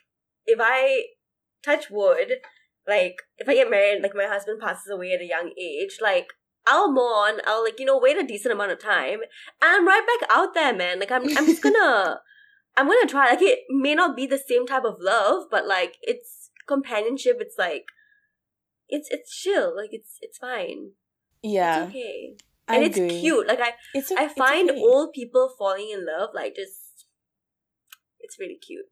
if 0.46 0.58
I 0.62 1.04
touch 1.64 1.90
wood, 1.90 2.32
like, 2.86 3.16
if 3.38 3.48
I 3.48 3.54
get 3.54 3.70
married, 3.70 4.02
like, 4.02 4.14
my 4.14 4.24
husband 4.26 4.60
passes 4.60 4.90
away 4.90 5.12
at 5.12 5.20
a 5.20 5.26
young 5.26 5.52
age, 5.60 5.98
like, 6.00 6.28
I'll 6.66 6.90
mourn, 6.92 7.40
I'll, 7.46 7.64
like, 7.64 7.78
you 7.80 7.86
know, 7.86 7.98
wait 7.98 8.18
a 8.18 8.26
decent 8.26 8.52
amount 8.52 8.72
of 8.72 8.78
time, 8.78 9.20
and 9.20 9.28
I'm 9.62 9.86
right 9.86 10.04
back 10.20 10.28
out 10.30 10.54
there, 10.54 10.74
man. 10.74 11.00
Like, 11.00 11.10
I'm, 11.10 11.22
I'm 11.36 11.46
just 11.46 11.62
gonna, 11.62 12.20
I'm 12.76 12.86
gonna 12.86 13.06
try. 13.06 13.30
Like, 13.30 13.42
it 13.42 13.60
may 13.70 13.94
not 13.94 14.16
be 14.16 14.26
the 14.26 14.38
same 14.38 14.66
type 14.66 14.84
of 14.84 14.96
love, 15.00 15.44
but, 15.50 15.66
like, 15.66 15.96
it's 16.02 16.50
companionship. 16.66 17.36
It's, 17.40 17.56
like, 17.58 17.86
it's, 18.88 19.08
it's 19.10 19.34
chill. 19.34 19.74
Like, 19.76 19.90
it's, 19.92 20.18
it's 20.20 20.38
fine. 20.38 20.90
yeah, 21.42 21.84
It's 21.84 21.90
okay. 21.94 22.36
I 22.68 22.74
And 22.76 22.84
it's 22.84 22.96
agree. 22.96 23.20
cute. 23.20 23.46
Like, 23.46 23.60
I, 23.60 23.72
It's 23.94 24.12
o- 24.12 24.16
I 24.18 24.24
it's 24.24 24.34
find 24.34 24.70
okay. 24.70 24.78
old 24.80 25.12
people 25.14 25.50
falling 25.58 25.90
in 25.90 26.04
love 26.06 26.30
like 26.34 26.54
just 26.54 27.06
it's 28.20 28.38
really 28.38 28.58
cute. 28.58 28.84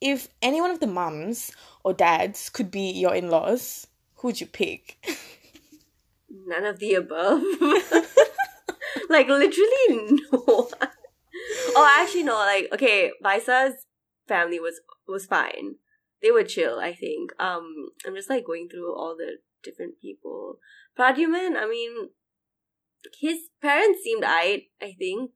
if 0.00 0.28
any 0.40 0.60
one 0.62 0.70
of 0.70 0.80
the 0.80 0.86
mums 0.86 1.52
or 1.84 1.92
dads 1.92 2.48
could 2.48 2.70
be 2.70 2.90
your 2.92 3.14
in-laws, 3.14 3.86
who'd 4.16 4.40
you 4.40 4.46
pick? 4.46 4.96
None 6.30 6.64
of 6.64 6.78
the 6.78 6.94
above. 6.94 7.42
like 9.08 9.28
literally 9.28 10.20
no. 10.32 10.68
oh, 11.74 11.96
actually 12.00 12.24
no. 12.24 12.34
Like 12.34 12.68
okay, 12.72 13.12
Vyasar's 13.24 13.86
family 14.26 14.60
was 14.60 14.80
was 15.06 15.26
fine. 15.26 15.76
They 16.22 16.30
were 16.30 16.44
chill. 16.44 16.78
I 16.78 16.94
think. 16.94 17.30
Um, 17.38 17.90
I'm 18.06 18.14
just 18.14 18.30
like 18.30 18.46
going 18.46 18.68
through 18.68 18.94
all 18.94 19.16
the 19.16 19.38
different 19.62 19.94
people. 20.00 20.58
Pradhyuman, 20.98 21.56
I 21.56 21.68
mean, 21.68 22.10
his 23.20 23.48
parents 23.62 24.00
seemed 24.02 24.24
I. 24.26 24.64
I 24.82 24.94
think. 24.98 25.30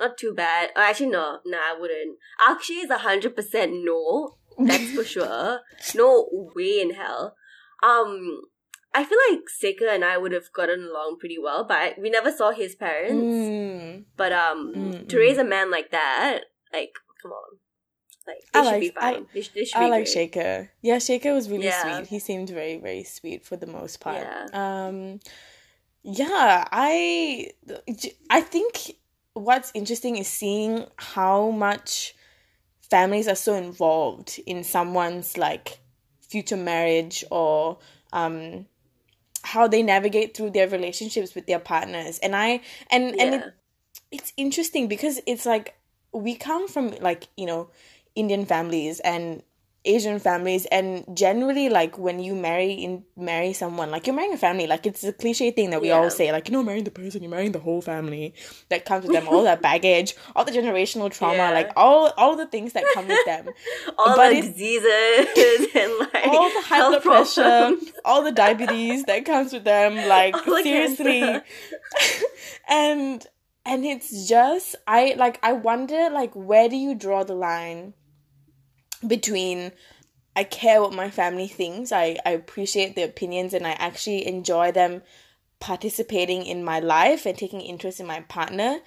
Not 0.00 0.18
too 0.18 0.34
bad. 0.34 0.70
Oh, 0.74 0.80
actually, 0.80 1.10
no. 1.10 1.38
Nah, 1.46 1.56
I 1.56 1.76
wouldn't. 1.78 2.18
Akshay 2.44 2.74
is 2.74 2.90
100% 2.90 3.84
no. 3.84 4.36
That's 4.58 4.90
for 4.90 5.04
sure. 5.04 5.60
No 5.94 6.50
way 6.54 6.80
in 6.80 6.94
hell. 6.94 7.36
Um, 7.80 8.40
I 8.94 9.04
feel 9.04 9.18
like 9.30 9.40
Shekar 9.60 9.88
and 9.92 10.04
I 10.04 10.16
would 10.18 10.32
have 10.32 10.52
gotten 10.52 10.84
along 10.84 11.16
pretty 11.18 11.38
well, 11.38 11.64
but 11.64 11.98
we 11.98 12.10
never 12.10 12.30
saw 12.30 12.52
his 12.52 12.74
parents. 12.76 13.14
Mm. 13.24 14.04
But 14.16 14.32
um, 14.32 14.72
Mm, 14.76 15.08
to 15.08 15.18
raise 15.18 15.38
a 15.38 15.44
man 15.44 15.70
like 15.70 15.90
that, 15.90 16.40
like, 16.72 16.92
come 17.20 17.32
on, 17.32 17.58
like 18.26 18.36
they 18.52 18.60
I 18.60 18.62
should 18.62 18.70
like- 18.72 18.80
be 18.80 18.92
I- 18.96 19.12
fine. 19.14 19.26
they, 19.34 19.40
sh- 19.42 19.50
they 19.54 19.64
should 19.64 19.76
I 19.82 19.88
like 19.88 20.04
great. 20.04 20.32
Shekar. 20.32 20.68
Yeah, 20.82 20.96
Shekar 20.98 21.34
was 21.34 21.50
really 21.50 21.64
Yeah. 21.64 21.82
sweet. 21.98 22.06
He 22.08 22.18
seemed 22.20 22.50
very, 22.50 22.76
very 22.78 23.02
sweet 23.04 23.44
for 23.44 23.56
the 23.56 23.66
most 23.66 23.98
part. 24.00 24.18
Yeah. 24.26 24.46
Um, 24.52 25.20
yeah, 26.02 26.64
I, 26.70 27.50
I 28.30 28.40
think 28.42 28.92
what's 29.32 29.70
interesting 29.74 30.16
is 30.18 30.28
seeing 30.28 30.84
how 30.96 31.50
much 31.50 32.14
families 32.90 33.26
are 33.26 33.34
so 33.34 33.54
involved 33.54 34.38
in 34.46 34.62
someone's 34.62 35.36
like 35.36 35.78
future 36.20 36.56
marriage 36.56 37.24
or 37.30 37.78
um 38.12 38.66
how 39.44 39.68
they 39.68 39.82
navigate 39.82 40.36
through 40.36 40.50
their 40.50 40.68
relationships 40.68 41.34
with 41.34 41.46
their 41.46 41.58
partners. 41.60 42.18
And 42.20 42.34
i 42.34 42.60
and 42.90 43.18
and 43.20 43.34
it, 43.34 43.54
it's 44.10 44.32
interesting 44.36 44.88
because 44.88 45.20
it's 45.26 45.46
like 45.46 45.76
we 46.12 46.34
come 46.34 46.68
from 46.68 46.94
like 47.00 47.28
you 47.36 47.46
know 47.46 47.68
indian 48.14 48.46
families 48.46 49.00
and 49.00 49.42
Asian 49.86 50.18
families 50.18 50.64
and 50.66 51.04
generally 51.14 51.68
like 51.68 51.98
when 51.98 52.18
you 52.18 52.34
marry 52.34 52.72
in 52.72 53.04
marry 53.16 53.52
someone 53.52 53.90
like 53.90 54.06
you're 54.06 54.16
marrying 54.16 54.32
a 54.32 54.38
family 54.38 54.66
like 54.66 54.86
it's 54.86 55.04
a 55.04 55.12
cliche 55.12 55.50
thing 55.50 55.70
that 55.70 55.80
we 55.82 55.88
Yeah. 55.88 55.98
all 55.98 56.10
say 56.10 56.32
like 56.32 56.48
you're 56.48 56.56
not 56.58 56.64
marrying 56.64 56.84
the 56.84 56.90
person 56.90 57.22
you're 57.22 57.30
marrying 57.30 57.52
the 57.52 57.58
whole 57.58 57.82
family 57.82 58.32
that 58.70 58.86
comes 58.86 59.04
with 59.04 59.12
them 59.12 59.28
all 59.28 59.42
that 59.44 59.60
baggage 59.70 60.14
all 60.34 60.44
the 60.44 60.52
generational 60.52 61.10
trauma 61.12 61.36
Yeah. 61.36 61.50
like 61.50 61.70
all 61.76 62.12
all 62.16 62.34
the 62.34 62.46
things 62.46 62.72
that 62.72 62.84
come 62.94 63.06
with 63.08 63.24
them 63.26 63.48
All 63.98 64.16
But 64.16 64.30
the 64.30 64.40
diseases 64.40 65.68
and 65.74 65.92
like 66.14 66.26
all 66.28 66.48
the 66.50 66.62
high 66.62 66.88
blood 66.88 67.02
pressure 67.02 67.42
problems. 67.42 67.92
all 68.04 68.22
the 68.22 68.32
diabetes 68.32 69.04
that 69.04 69.24
comes 69.26 69.52
with 69.52 69.64
them 69.64 69.96
like 70.08 70.34
All 70.46 70.62
seriously 70.62 71.40
and 72.68 73.26
and 73.66 73.84
it's 73.84 74.28
just 74.28 74.76
i 74.86 75.14
like 75.16 75.38
i 75.42 75.52
wonder 75.52 76.08
like 76.10 76.32
where 76.34 76.68
do 76.68 76.76
you 76.76 76.94
draw 76.94 77.22
the 77.24 77.34
line 77.34 77.94
between 79.06 79.72
i 80.36 80.44
care 80.44 80.80
what 80.80 80.92
my 80.92 81.10
family 81.10 81.48
thinks 81.48 81.92
i 81.92 82.16
i 82.24 82.30
appreciate 82.30 82.96
their 82.96 83.06
opinions 83.06 83.54
and 83.54 83.66
i 83.66 83.72
actually 83.72 84.26
enjoy 84.26 84.72
them 84.72 85.02
participating 85.64 86.44
in 86.44 86.62
my 86.62 86.78
life 86.78 87.24
and 87.24 87.38
taking 87.38 87.62
interest 87.62 87.98
in 87.98 88.06
my 88.06 88.20
partner. 88.20 88.80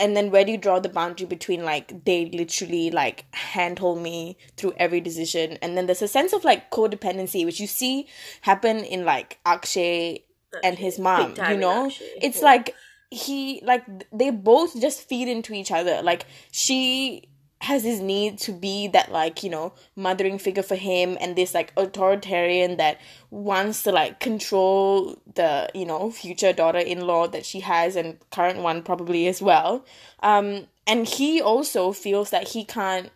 And 0.00 0.16
then 0.16 0.32
where 0.32 0.44
do 0.44 0.50
you 0.50 0.58
draw 0.58 0.80
the 0.80 0.88
boundary 0.88 1.26
between 1.26 1.64
like 1.64 2.04
they 2.04 2.26
literally 2.30 2.90
like 2.90 3.26
handhold 3.32 4.02
me 4.02 4.36
through 4.56 4.74
every 4.76 5.00
decision? 5.00 5.56
And 5.62 5.76
then 5.76 5.86
there's 5.86 6.02
a 6.02 6.08
sense 6.08 6.32
of 6.32 6.42
like 6.42 6.72
codependency 6.72 7.44
which 7.44 7.60
you 7.60 7.68
see 7.68 8.08
happen 8.40 8.78
in 8.78 9.04
like 9.04 9.38
akshay 9.46 10.24
and 10.64 10.76
his 10.76 10.98
mom 10.98 11.34
you 11.48 11.56
know? 11.56 11.90
It's 12.20 12.38
yeah. 12.38 12.44
like 12.44 12.74
he 13.10 13.60
like 13.64 13.84
they 14.12 14.30
both 14.30 14.80
just 14.80 15.08
feed 15.08 15.28
into 15.28 15.52
each 15.52 15.70
other. 15.70 16.02
Like 16.02 16.26
she 16.50 17.27
has 17.60 17.82
his 17.82 18.00
need 18.00 18.38
to 18.38 18.52
be 18.52 18.86
that 18.88 19.10
like 19.10 19.42
you 19.42 19.50
know 19.50 19.72
mothering 19.96 20.38
figure 20.38 20.62
for 20.62 20.76
him 20.76 21.18
and 21.20 21.34
this 21.34 21.54
like 21.54 21.72
authoritarian 21.76 22.76
that 22.76 23.00
wants 23.30 23.82
to 23.82 23.90
like 23.90 24.20
control 24.20 25.16
the 25.34 25.68
you 25.74 25.84
know 25.84 26.10
future 26.10 26.52
daughter-in-law 26.52 27.26
that 27.26 27.44
she 27.44 27.60
has 27.60 27.96
and 27.96 28.18
current 28.30 28.60
one 28.60 28.82
probably 28.82 29.26
as 29.26 29.42
well. 29.42 29.84
Um 30.20 30.66
and 30.86 31.06
he 31.06 31.42
also 31.42 31.92
feels 31.92 32.30
that 32.30 32.48
he 32.48 32.64
can't 32.64 33.10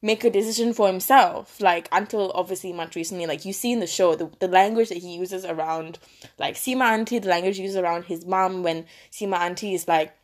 make 0.00 0.22
a 0.22 0.30
decision 0.30 0.72
for 0.72 0.86
himself 0.86 1.60
like 1.60 1.88
until 1.90 2.30
obviously 2.34 2.72
much 2.74 2.94
recently. 2.94 3.26
Like 3.26 3.46
you 3.46 3.54
see 3.54 3.72
in 3.72 3.80
the 3.80 3.86
show 3.86 4.14
the, 4.14 4.30
the 4.38 4.48
language 4.48 4.90
that 4.90 4.98
he 4.98 5.14
uses 5.14 5.46
around 5.46 5.98
like 6.38 6.56
Sima 6.56 6.90
auntie 6.92 7.18
the 7.20 7.28
language 7.28 7.56
he 7.56 7.62
uses 7.62 7.78
around 7.78 8.04
his 8.04 8.26
mom 8.26 8.62
when 8.62 8.84
Sima 9.10 9.38
auntie 9.38 9.74
is 9.74 9.88
like 9.88 10.14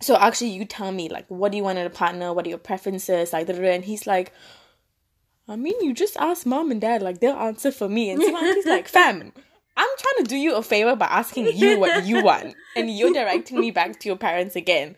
so 0.00 0.16
actually 0.16 0.50
you 0.50 0.64
tell 0.64 0.92
me 0.92 1.08
like 1.08 1.26
what 1.28 1.50
do 1.50 1.58
you 1.58 1.64
want 1.64 1.78
in 1.78 1.86
a 1.86 1.90
partner? 1.90 2.32
What 2.32 2.46
are 2.46 2.50
your 2.50 2.58
preferences? 2.58 3.32
Like 3.32 3.48
and 3.48 3.84
he's 3.84 4.06
like 4.06 4.32
I 5.48 5.56
mean 5.56 5.74
you 5.80 5.92
just 5.92 6.16
ask 6.18 6.46
mom 6.46 6.70
and 6.70 6.80
dad 6.80 7.02
like 7.02 7.20
they'll 7.20 7.36
answer 7.36 7.72
for 7.72 7.88
me. 7.88 8.10
And 8.10 8.20
Sima 8.20 8.34
auntie's 8.34 8.66
like 8.66 8.88
fam 8.88 9.32
I'm 9.76 9.88
trying 9.96 10.24
to 10.24 10.28
do 10.28 10.36
you 10.36 10.56
a 10.56 10.62
favor 10.62 10.96
by 10.96 11.06
asking 11.06 11.56
you 11.56 11.78
what 11.78 12.04
you 12.04 12.22
want 12.24 12.54
and 12.76 12.90
you're 12.90 13.12
directing 13.12 13.60
me 13.60 13.70
back 13.70 14.00
to 14.00 14.08
your 14.08 14.16
parents 14.16 14.56
again. 14.56 14.96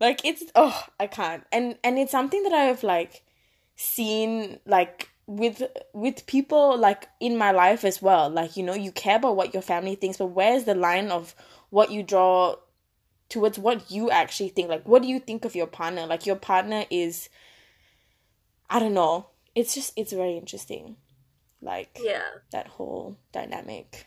Like 0.00 0.24
it's 0.24 0.44
oh 0.54 0.84
I 0.98 1.06
can't. 1.06 1.44
And 1.52 1.76
and 1.84 1.98
it's 1.98 2.12
something 2.12 2.42
that 2.44 2.52
I've 2.52 2.82
like 2.82 3.22
seen 3.76 4.60
like 4.64 5.10
with 5.26 5.62
with 5.92 6.26
people 6.26 6.78
like 6.78 7.06
in 7.20 7.36
my 7.36 7.50
life 7.50 7.84
as 7.84 8.00
well. 8.00 8.30
Like 8.30 8.56
you 8.56 8.62
know 8.62 8.74
you 8.74 8.92
care 8.92 9.16
about 9.16 9.36
what 9.36 9.52
your 9.52 9.62
family 9.62 9.94
thinks 9.94 10.16
but 10.16 10.26
where's 10.26 10.64
the 10.64 10.74
line 10.74 11.10
of 11.10 11.34
what 11.70 11.90
you 11.90 12.02
draw 12.02 12.56
towards 13.28 13.58
what 13.58 13.90
you 13.90 14.10
Akshay 14.10 14.48
think 14.48 14.68
like 14.68 14.86
what 14.88 15.02
do 15.02 15.08
you 15.08 15.18
think 15.18 15.44
of 15.44 15.54
your 15.54 15.66
partner? 15.66 16.06
Like 16.06 16.26
your 16.26 16.36
partner 16.36 16.84
is 16.90 17.28
i 18.70 18.78
don't 18.78 18.94
know. 18.94 19.28
It's 19.54 19.74
just 19.74 19.92
it's 19.96 20.12
very 20.12 20.36
interesting. 20.36 20.96
Like 21.60 21.98
Yeah. 22.00 22.22
that 22.52 22.68
whole 22.68 23.18
dynamic. 23.32 24.06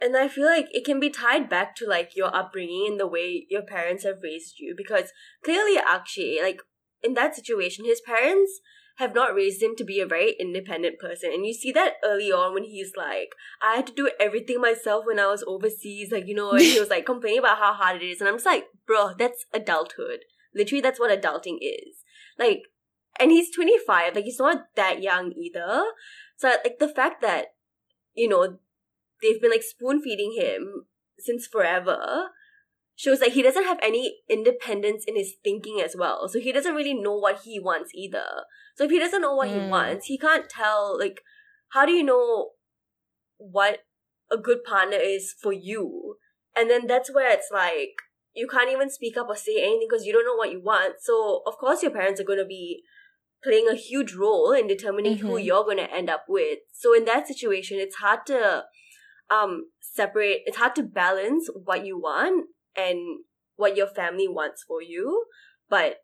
And 0.00 0.16
I 0.16 0.28
feel 0.28 0.44
like 0.44 0.68
it 0.72 0.84
can 0.84 1.00
be 1.00 1.08
tied 1.10 1.48
back 1.48 1.74
to 1.76 1.86
like 1.86 2.14
your 2.14 2.34
upbringing 2.34 2.86
and 2.88 3.00
the 3.00 3.06
way 3.06 3.46
your 3.48 3.62
parents 3.62 4.04
have 4.04 4.22
raised 4.22 4.58
you 4.58 4.74
because 4.76 5.10
clearly 5.42 5.78
actually, 5.78 6.38
like 6.42 6.60
in 7.02 7.14
that 7.14 7.34
situation, 7.34 7.84
his 7.84 8.02
parents 8.02 8.60
have 8.96 9.14
not 9.14 9.34
raised 9.34 9.62
him 9.62 9.76
to 9.76 9.84
be 9.84 10.00
a 10.00 10.06
very 10.06 10.34
independent 10.40 10.98
person. 10.98 11.30
And 11.32 11.46
you 11.46 11.52
see 11.52 11.70
that 11.72 11.94
early 12.04 12.32
on 12.32 12.54
when 12.54 12.64
he's 12.64 12.92
like, 12.96 13.34
I 13.62 13.76
had 13.76 13.86
to 13.88 13.92
do 13.92 14.10
everything 14.18 14.60
myself 14.60 15.04
when 15.06 15.18
I 15.18 15.26
was 15.26 15.44
overseas, 15.46 16.10
like, 16.10 16.26
you 16.26 16.34
know, 16.34 16.52
and 16.52 16.60
he 16.60 16.80
was 16.80 16.90
like 16.90 17.06
complaining 17.06 17.40
about 17.40 17.58
how 17.58 17.74
hard 17.74 18.02
it 18.02 18.06
is. 18.06 18.20
And 18.20 18.28
I'm 18.28 18.36
just 18.36 18.46
like, 18.46 18.66
bro, 18.86 19.12
that's 19.18 19.44
adulthood. 19.52 20.20
Literally, 20.54 20.80
that's 20.80 20.98
what 20.98 21.10
adulting 21.10 21.58
is. 21.60 22.04
Like, 22.38 22.62
and 23.20 23.30
he's 23.30 23.54
25, 23.54 24.14
like, 24.14 24.24
he's 24.24 24.38
not 24.38 24.68
that 24.76 25.02
young 25.02 25.32
either. 25.32 25.84
So, 26.36 26.48
like, 26.64 26.78
the 26.78 26.88
fact 26.88 27.20
that, 27.22 27.48
you 28.14 28.28
know, 28.28 28.58
they've 29.22 29.40
been 29.40 29.50
like 29.50 29.62
spoon 29.62 30.02
feeding 30.02 30.36
him 30.38 30.86
since 31.18 31.46
forever 31.46 32.30
shows 32.96 33.20
that 33.20 33.32
he 33.32 33.42
doesn't 33.42 33.64
have 33.64 33.78
any 33.82 34.16
independence 34.28 35.04
in 35.06 35.16
his 35.16 35.34
thinking 35.44 35.80
as 35.84 35.94
well. 35.96 36.28
So 36.28 36.40
he 36.40 36.50
doesn't 36.50 36.74
really 36.74 36.94
know 36.94 37.16
what 37.16 37.42
he 37.44 37.60
wants 37.60 37.90
either. 37.94 38.24
So 38.74 38.84
if 38.84 38.90
he 38.90 38.98
doesn't 38.98 39.20
know 39.20 39.34
what 39.34 39.50
he 39.50 39.58
Mm. 39.58 39.68
wants, 39.68 40.06
he 40.06 40.18
can't 40.18 40.48
tell 40.48 40.98
like 40.98 41.20
how 41.68 41.84
do 41.84 41.92
you 41.92 42.02
know 42.02 42.52
what 43.36 43.84
a 44.30 44.38
good 44.38 44.64
partner 44.64 44.96
is 44.96 45.34
for 45.40 45.52
you? 45.52 46.16
And 46.56 46.70
then 46.70 46.86
that's 46.86 47.12
where 47.12 47.30
it's 47.30 47.50
like 47.52 48.00
you 48.32 48.48
can't 48.48 48.70
even 48.70 48.90
speak 48.90 49.16
up 49.16 49.28
or 49.28 49.36
say 49.36 49.58
anything 49.62 49.88
because 49.88 50.06
you 50.06 50.12
don't 50.12 50.24
know 50.24 50.34
what 50.36 50.52
you 50.52 50.62
want. 50.62 50.96
So 51.00 51.42
of 51.46 51.58
course 51.58 51.82
your 51.82 51.92
parents 51.92 52.20
are 52.20 52.24
going 52.24 52.38
to 52.38 52.46
be 52.46 52.82
playing 53.44 53.68
a 53.68 53.74
huge 53.74 54.14
role 54.14 54.52
in 54.52 54.66
determining 54.66 55.18
who 55.18 55.36
Mhm. 55.36 55.44
you're 55.44 55.64
going 55.64 55.76
to 55.76 55.92
end 55.92 56.08
up 56.08 56.24
with. 56.28 56.60
So 56.72 56.94
in 56.94 57.04
that 57.04 57.28
situation, 57.28 57.78
it's 57.78 57.96
hard 57.96 58.24
to 58.26 58.64
um 59.28 59.70
separate. 59.80 60.42
It's 60.46 60.56
hard 60.56 60.74
to 60.76 60.82
balance 60.82 61.50
what 61.52 61.84
you 61.84 61.98
want 61.98 62.48
and 62.76 63.20
what 63.56 63.76
your 63.76 63.86
family 63.86 64.28
wants 64.28 64.62
for 64.66 64.82
you. 64.82 65.24
But 65.68 65.98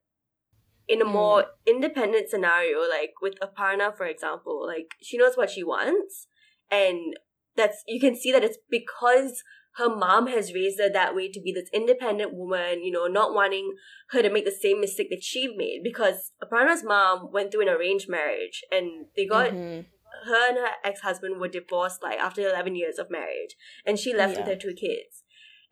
in 0.88 1.00
a 1.00 1.05
Mm. 1.05 1.12
more 1.12 1.47
independent 1.67 2.29
scenario, 2.29 2.81
like 2.88 3.12
with 3.21 3.35
Aparna, 3.41 3.97
for 3.97 4.07
example, 4.07 4.67
like 4.67 4.95
she 5.00 5.17
knows 5.17 5.37
what 5.37 5.50
she 5.50 5.62
wants, 5.62 6.26
and 6.71 7.17
that's 7.57 7.83
you 7.87 8.00
can 8.00 8.17
see 8.17 8.33
that 8.33 8.45
it's 8.45 8.59
because 8.69 9.43
her 9.76 9.88
mom 9.88 10.26
has 10.26 10.52
raised 10.52 10.79
her 10.79 10.91
that 10.91 11.14
way 11.14 11.31
to 11.31 11.41
be 11.41 11.52
this 11.52 11.71
independent 11.73 12.35
woman, 12.35 12.83
you 12.83 12.91
know, 12.93 13.07
not 13.07 13.33
wanting 13.33 13.75
her 14.11 14.21
to 14.21 14.29
make 14.29 14.45
the 14.45 14.50
same 14.50 14.81
mistake 14.81 15.09
that 15.09 15.23
she 15.23 15.49
made. 15.57 15.81
Because 15.83 16.33
Aparna's 16.43 16.85
mom 16.85 17.31
went 17.33 17.50
through 17.50 17.62
an 17.62 17.69
arranged 17.69 18.09
marriage 18.09 18.62
and 18.71 19.07
they 19.17 19.25
got 19.26 19.52
Mhm. 19.52 19.87
her 20.25 20.49
and 20.49 20.59
her 20.59 20.69
ex 20.85 21.00
husband 21.00 21.41
were 21.41 21.49
divorced 21.49 22.02
like 22.02 22.19
after 22.19 22.43
eleven 22.43 22.75
years 22.75 22.99
of 22.99 23.11
marriage, 23.11 23.57
and 23.87 23.99
she 23.99 24.12
left 24.14 24.37
with 24.37 24.47
her 24.47 24.57
two 24.57 24.75
kids 24.75 25.22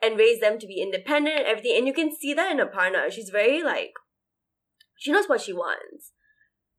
and 0.03 0.19
raise 0.19 0.41
them 0.41 0.59
to 0.59 0.67
be 0.67 0.81
independent 0.81 1.39
and 1.39 1.47
everything. 1.47 1.77
And 1.77 1.87
you 1.87 1.93
can 1.93 2.15
see 2.15 2.35
that 2.35 2.51
in 2.51 2.59
Aparna. 2.59 3.11
She's 3.11 3.31
very 3.31 3.63
like 3.63 3.93
she 4.97 5.13
knows 5.13 5.29
what 5.29 5.41
she 5.41 5.53
wants, 5.53 6.13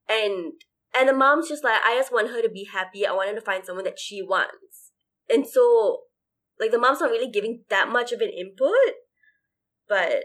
and 0.10 0.54
and 0.96 1.10
the 1.10 1.14
mom's 1.14 1.50
just 1.50 1.64
like 1.64 1.82
I 1.84 1.96
just 1.98 2.12
want 2.12 2.30
her 2.30 2.42
to 2.42 2.50
be 2.50 2.68
happy. 2.72 3.06
I 3.06 3.12
want 3.14 3.30
her 3.30 3.36
to 3.36 3.42
find 3.42 3.66
someone 3.66 3.86
that 3.86 4.00
she 4.00 4.22
wants, 4.22 4.92
and 5.30 5.48
so 5.48 6.02
like 6.60 6.72
the 6.72 6.80
mom's 6.80 7.00
not 7.00 7.10
really 7.12 7.32
giving 7.32 7.64
that 7.70 7.90
much 7.90 8.12
of 8.12 8.22
an 8.22 8.30
input, 8.30 8.96
but 9.88 10.24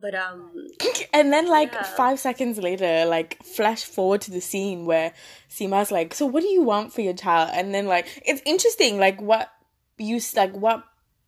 but 0.00 0.14
um 0.14 0.50
and 1.12 1.32
then 1.32 1.48
like 1.48 1.72
Yeah. 1.72 1.82
five 1.82 2.18
seconds 2.18 2.58
later 2.58 3.06
like 3.06 3.42
flash 3.42 3.84
forward 3.84 4.20
to 4.22 4.30
the 4.30 4.40
scene 4.40 4.86
where 4.86 5.12
sima's 5.48 5.92
like 5.92 6.14
so 6.14 6.26
what 6.26 6.42
do 6.42 6.48
you 6.48 6.62
want 6.62 6.92
for 6.92 7.00
your 7.00 7.14
child 7.14 7.50
and 7.54 7.72
then 7.72 7.86
like 7.86 8.06
it's 8.26 8.42
interesting 8.44 8.98
like 8.98 9.20
what 9.20 9.50
you 9.96 10.20
like 10.34 10.52
what 10.52 10.84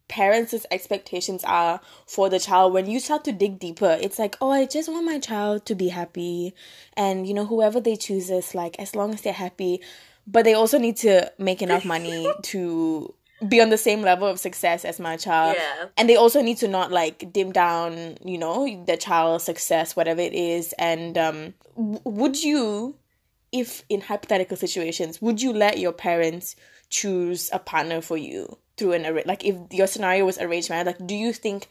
parents' 0.09 0.67
expectations 0.71 1.43
are 1.45 1.81
for 2.07 2.29
the 2.29 2.39
child 2.39 2.73
when 2.73 2.89
you 2.89 3.01
start 3.01 3.25
to 3.25 3.33
dig 3.33 3.59
deeper 3.59 3.99
it's 4.01 4.19
like 4.19 4.37
oh 4.41 4.51
i 4.51 4.65
just 4.65 4.89
want 4.89 5.05
my 5.05 5.19
child 5.19 5.67
to 5.67 5.75
be 5.75 5.89
happy. 5.89 6.55
And 6.97 7.27
you 7.27 7.35
know 7.35 7.47
whoever 7.47 7.81
they 7.81 7.97
choose 7.97 8.31
is 8.31 8.55
like 8.55 8.79
as 8.79 8.95
long 8.95 9.15
as 9.15 9.23
they're 9.23 9.33
happy. 9.33 9.81
But 10.27 10.45
they 10.45 10.55
also 10.55 10.79
need 10.79 10.97
to 10.99 11.31
make 11.39 11.63
enough 11.63 11.85
money 11.85 12.29
to 12.43 13.15
be 13.47 13.61
on 13.61 13.69
the 13.69 13.79
same 13.79 14.03
level 14.03 14.27
of 14.27 14.41
success 14.41 14.85
as 14.85 14.99
my 14.99 15.17
child. 15.17 15.57
Yeah. 15.59 15.87
And 15.97 16.09
they 16.09 16.17
also 16.17 16.43
need 16.43 16.57
to 16.59 16.69
not 16.69 16.91
like 16.91 17.33
dim 17.33 17.53
down 17.53 18.17
you 18.25 18.39
know 18.39 18.85
the 18.87 18.97
child's 18.97 19.45
success 19.45 19.97
whatever 19.97 20.21
it 20.21 20.35
is. 20.35 20.75
And 20.79 21.17
um 21.19 21.55
w- 21.77 22.01
would 22.05 22.43
you 22.43 22.97
if 23.53 23.85
in 23.89 24.01
hypothetical 24.01 24.57
situations 24.57 25.23
would 25.23 25.41
you 25.41 25.53
let 25.53 25.79
your 25.79 25.93
parents 25.93 26.57
choose 26.91 27.49
a 27.53 27.59
partner 27.59 28.01
for 28.01 28.17
you 28.17 28.59
through 28.77 28.93
an 28.93 29.07
arra- 29.07 29.23
like 29.27 29.45
if 29.45 29.57
your 29.71 29.87
scenario 29.87 30.25
was 30.25 30.39
arranged 30.39 30.71
marriage 30.71 30.87
like 30.87 31.07
do 31.07 31.15
you 31.15 31.33
think 31.33 31.69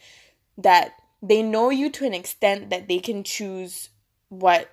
that 0.58 0.96
they 1.22 1.42
know 1.42 1.70
you 1.70 1.90
to 1.90 2.06
an 2.06 2.14
extent 2.14 2.70
that 2.70 2.88
they 2.88 3.00
can 3.00 3.24
choose 3.24 3.90
what 4.30 4.70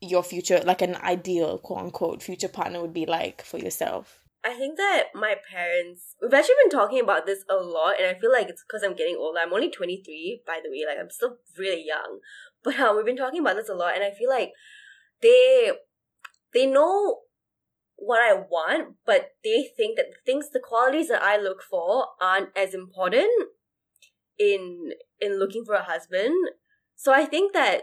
your 0.00 0.22
future 0.22 0.60
like 0.64 0.82
an 0.82 0.96
ideal 0.96 1.58
quote 1.58 1.80
unquote 1.80 2.22
future 2.22 2.48
partner 2.48 2.80
would 2.80 2.94
be 2.94 3.06
like 3.06 3.42
for 3.42 3.58
yourself 3.58 4.20
I 4.44 4.54
think 4.54 4.76
that 4.76 5.06
my 5.12 5.34
parents, 5.50 6.14
we've 6.22 6.32
actually 6.32 6.54
been 6.62 6.70
talking 6.70 7.00
about 7.00 7.26
this 7.26 7.44
a 7.50 7.56
lot, 7.56 7.96
and 7.98 8.06
I 8.06 8.16
feel 8.16 8.30
like 8.30 8.48
it's 8.48 8.62
because 8.62 8.84
I'm 8.84 8.94
getting 8.94 9.16
older. 9.16 9.40
I'm 9.40 9.52
only 9.52 9.70
23, 9.70 10.42
by 10.46 10.60
the 10.62 10.70
way, 10.70 10.84
like 10.86 10.98
I'm 11.00 11.10
still 11.10 11.38
really 11.58 11.84
young. 11.84 12.20
But 12.62 12.80
um, 12.80 12.96
we've 12.96 13.04
been 13.04 13.16
talking 13.16 13.40
about 13.40 13.56
this 13.56 13.68
a 13.68 13.74
lot, 13.74 13.94
and 13.94 14.04
I 14.04 14.10
feel 14.10 14.28
like 14.28 14.52
they 15.20 15.72
they 16.52 16.66
know 16.66 17.18
what 17.96 18.20
I 18.20 18.34
want, 18.34 18.96
but 19.04 19.32
they 19.42 19.68
think 19.76 19.96
that 19.96 20.06
the 20.10 20.16
things, 20.24 20.50
the 20.52 20.60
qualities 20.60 21.08
that 21.08 21.22
I 21.22 21.36
look 21.36 21.62
for 21.62 22.06
aren't 22.20 22.56
as 22.56 22.74
important 22.74 23.30
in 24.38 24.92
in 25.20 25.38
looking 25.38 25.64
for 25.64 25.74
a 25.74 25.82
husband. 25.82 26.34
So 26.94 27.12
I 27.12 27.24
think 27.24 27.52
that 27.54 27.82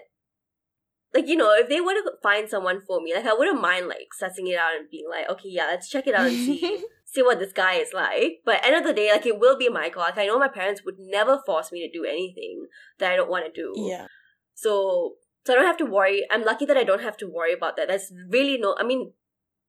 like 1.13 1.27
you 1.27 1.35
know, 1.35 1.53
if 1.53 1.69
they 1.69 1.81
were 1.81 1.93
to 1.93 2.11
find 2.21 2.49
someone 2.49 2.81
for 2.81 3.01
me, 3.01 3.13
like 3.13 3.25
I 3.25 3.33
wouldn't 3.33 3.61
mind 3.61 3.87
like 3.87 4.09
sussing 4.19 4.49
it 4.49 4.57
out 4.57 4.75
and 4.77 4.89
being 4.89 5.05
like, 5.09 5.29
okay, 5.29 5.49
yeah, 5.49 5.65
let's 5.65 5.89
check 5.89 6.07
it 6.07 6.15
out 6.15 6.27
and 6.27 6.35
see 6.35 6.83
see 7.05 7.21
what 7.21 7.39
this 7.39 7.53
guy 7.53 7.75
is 7.75 7.93
like. 7.93 8.41
But 8.45 8.65
end 8.65 8.75
of 8.75 8.83
the 8.83 8.93
day, 8.93 9.11
like 9.11 9.25
it 9.25 9.39
will 9.39 9.57
be 9.57 9.69
my 9.69 9.89
call. 9.89 10.03
Like 10.03 10.17
I 10.17 10.25
know 10.25 10.39
my 10.39 10.47
parents 10.47 10.81
would 10.85 10.95
never 10.97 11.39
force 11.45 11.71
me 11.71 11.87
to 11.87 11.97
do 11.97 12.05
anything 12.05 12.65
that 12.99 13.11
I 13.11 13.15
don't 13.15 13.29
want 13.29 13.45
to 13.45 13.51
do. 13.51 13.73
Yeah. 13.75 14.07
So 14.55 15.13
so 15.45 15.53
I 15.53 15.55
don't 15.57 15.65
have 15.65 15.77
to 15.77 15.85
worry. 15.85 16.23
I'm 16.31 16.43
lucky 16.43 16.65
that 16.65 16.77
I 16.77 16.83
don't 16.83 17.01
have 17.01 17.17
to 17.17 17.27
worry 17.27 17.53
about 17.53 17.77
that. 17.77 17.87
That's 17.89 18.11
really 18.29 18.57
no. 18.57 18.75
I 18.79 18.83
mean, 18.83 19.13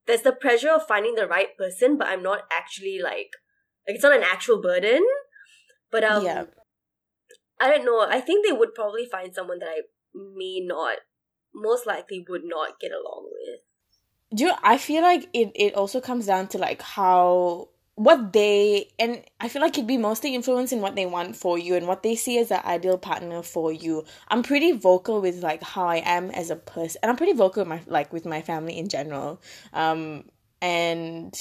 there's 0.07 0.23
the 0.23 0.33
pressure 0.33 0.71
of 0.71 0.87
finding 0.87 1.15
the 1.15 1.27
right 1.27 1.57
person, 1.57 1.97
but 1.97 2.09
I'm 2.09 2.23
not 2.23 2.43
actually 2.53 2.99
like 3.03 3.31
like 3.87 3.97
it's 3.97 4.03
not 4.03 4.17
an 4.17 4.23
actual 4.23 4.61
burden. 4.61 5.05
But 5.91 6.05
um, 6.05 6.25
yeah. 6.25 6.45
I 7.61 7.69
don't 7.71 7.85
know. 7.85 8.01
I 8.01 8.21
think 8.21 8.45
they 8.45 8.53
would 8.53 8.75
probably 8.75 9.07
find 9.07 9.35
someone 9.35 9.61
that 9.61 9.69
I 9.69 9.81
may 10.15 10.61
not, 10.61 10.99
most 11.55 11.87
likely 11.87 12.25
would 12.29 12.43
not 12.45 12.81
get 12.81 12.91
along 12.91 13.31
with. 13.31 13.61
Do 14.37 14.45
you, 14.47 14.55
I 14.63 14.79
feel 14.79 15.03
like 15.03 15.29
it, 15.33 15.53
it 15.55 15.75
also 15.75 16.01
comes 16.01 16.27
down 16.27 16.49
to 16.49 16.59
like 16.59 16.83
how 16.83 17.69
what 17.97 18.33
they 18.33 18.89
and 18.99 19.23
I 19.39 19.49
feel 19.49 19.63
like 19.63 19.79
it'd 19.79 19.87
be 19.87 19.97
mostly 19.97 20.35
influencing 20.35 20.81
what 20.81 20.97
they 20.97 21.07
want 21.07 21.37
for 21.37 21.59
you 21.59 21.77
and 21.77 21.87
what 21.87 22.03
they 22.03 22.17
see 22.17 22.39
as 22.39 22.49
the 22.49 22.67
ideal 22.67 22.99
partner 22.99 23.43
for 23.43 23.73
you. 23.73 24.05
I'm 24.29 24.43
pretty 24.43 24.73
vocal 24.73 25.21
with 25.21 25.43
like 25.43 25.63
how 25.63 25.87
I 25.87 25.97
am 26.05 26.31
as 26.31 26.51
a 26.51 26.57
person 26.57 26.99
and 27.03 27.11
I'm 27.11 27.17
pretty 27.17 27.35
vocal 27.35 27.61
with 27.63 27.69
my 27.69 27.81
like 27.87 28.13
with 28.13 28.27
my 28.27 28.43
family 28.43 28.79
in 28.79 28.89
general. 28.89 29.41
Um 29.73 30.25
and 30.61 31.39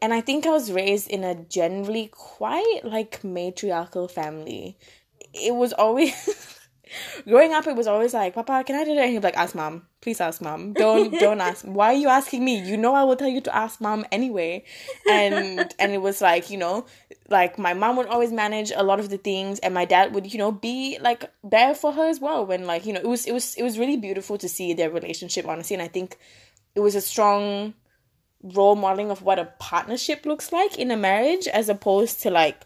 and 0.00 0.14
I 0.14 0.20
think 0.20 0.46
I 0.46 0.50
was 0.50 0.70
raised 0.70 1.08
in 1.08 1.24
a 1.24 1.34
generally 1.34 2.08
quite 2.12 2.80
like 2.84 3.24
matriarchal 3.24 4.06
family. 4.06 4.76
It 5.34 5.54
was 5.54 5.72
always 5.72 6.58
growing 7.26 7.52
up 7.52 7.66
it 7.66 7.76
was 7.76 7.86
always 7.86 8.14
like 8.14 8.34
papa 8.34 8.62
can 8.66 8.76
i 8.76 8.84
do 8.84 8.94
that? 8.94 9.02
And 9.02 9.12
he'd 9.12 9.18
be 9.18 9.24
like 9.24 9.36
ask 9.36 9.54
mom. 9.54 9.86
Please 10.00 10.20
ask 10.20 10.42
mom. 10.42 10.72
Don't 10.72 11.12
don't 11.12 11.40
ask. 11.50 11.64
Why 11.64 11.92
are 11.92 11.96
you 12.04 12.08
asking 12.08 12.44
me? 12.44 12.58
You 12.58 12.76
know 12.76 12.94
i 12.94 13.04
will 13.04 13.16
tell 13.16 13.28
you 13.28 13.40
to 13.42 13.54
ask 13.54 13.80
mom 13.80 14.04
anyway. 14.10 14.64
And 15.08 15.72
and 15.78 15.92
it 15.92 16.02
was 16.02 16.20
like 16.20 16.50
you 16.50 16.58
know 16.58 16.86
like 17.28 17.58
my 17.58 17.74
mom 17.74 17.96
would 17.96 18.08
always 18.08 18.32
manage 18.32 18.72
a 18.74 18.82
lot 18.82 19.00
of 19.00 19.08
the 19.10 19.18
things 19.18 19.58
and 19.60 19.72
my 19.72 19.84
dad 19.84 20.14
would 20.14 20.32
you 20.32 20.38
know 20.38 20.52
be 20.52 20.98
like 21.00 21.30
there 21.42 21.74
for 21.74 21.92
her 21.92 22.08
as 22.08 22.20
well 22.20 22.44
when 22.44 22.66
like 22.66 22.84
you 22.84 22.92
know 22.92 23.00
it 23.00 23.08
was 23.08 23.26
it 23.26 23.32
was 23.32 23.54
it 23.54 23.62
was 23.62 23.78
really 23.78 23.96
beautiful 23.96 24.36
to 24.38 24.48
see 24.48 24.74
their 24.74 24.90
relationship 24.90 25.46
honestly. 25.46 25.74
And 25.74 25.82
i 25.82 25.88
think 25.88 26.18
it 26.74 26.80
was 26.80 26.94
a 26.94 27.00
strong 27.00 27.74
role 28.42 28.74
modeling 28.74 29.10
of 29.10 29.22
what 29.22 29.38
a 29.38 29.52
partnership 29.58 30.26
looks 30.26 30.52
like 30.52 30.78
in 30.78 30.90
a 30.90 30.96
marriage 30.96 31.46
as 31.46 31.68
opposed 31.68 32.22
to 32.22 32.30
like 32.30 32.64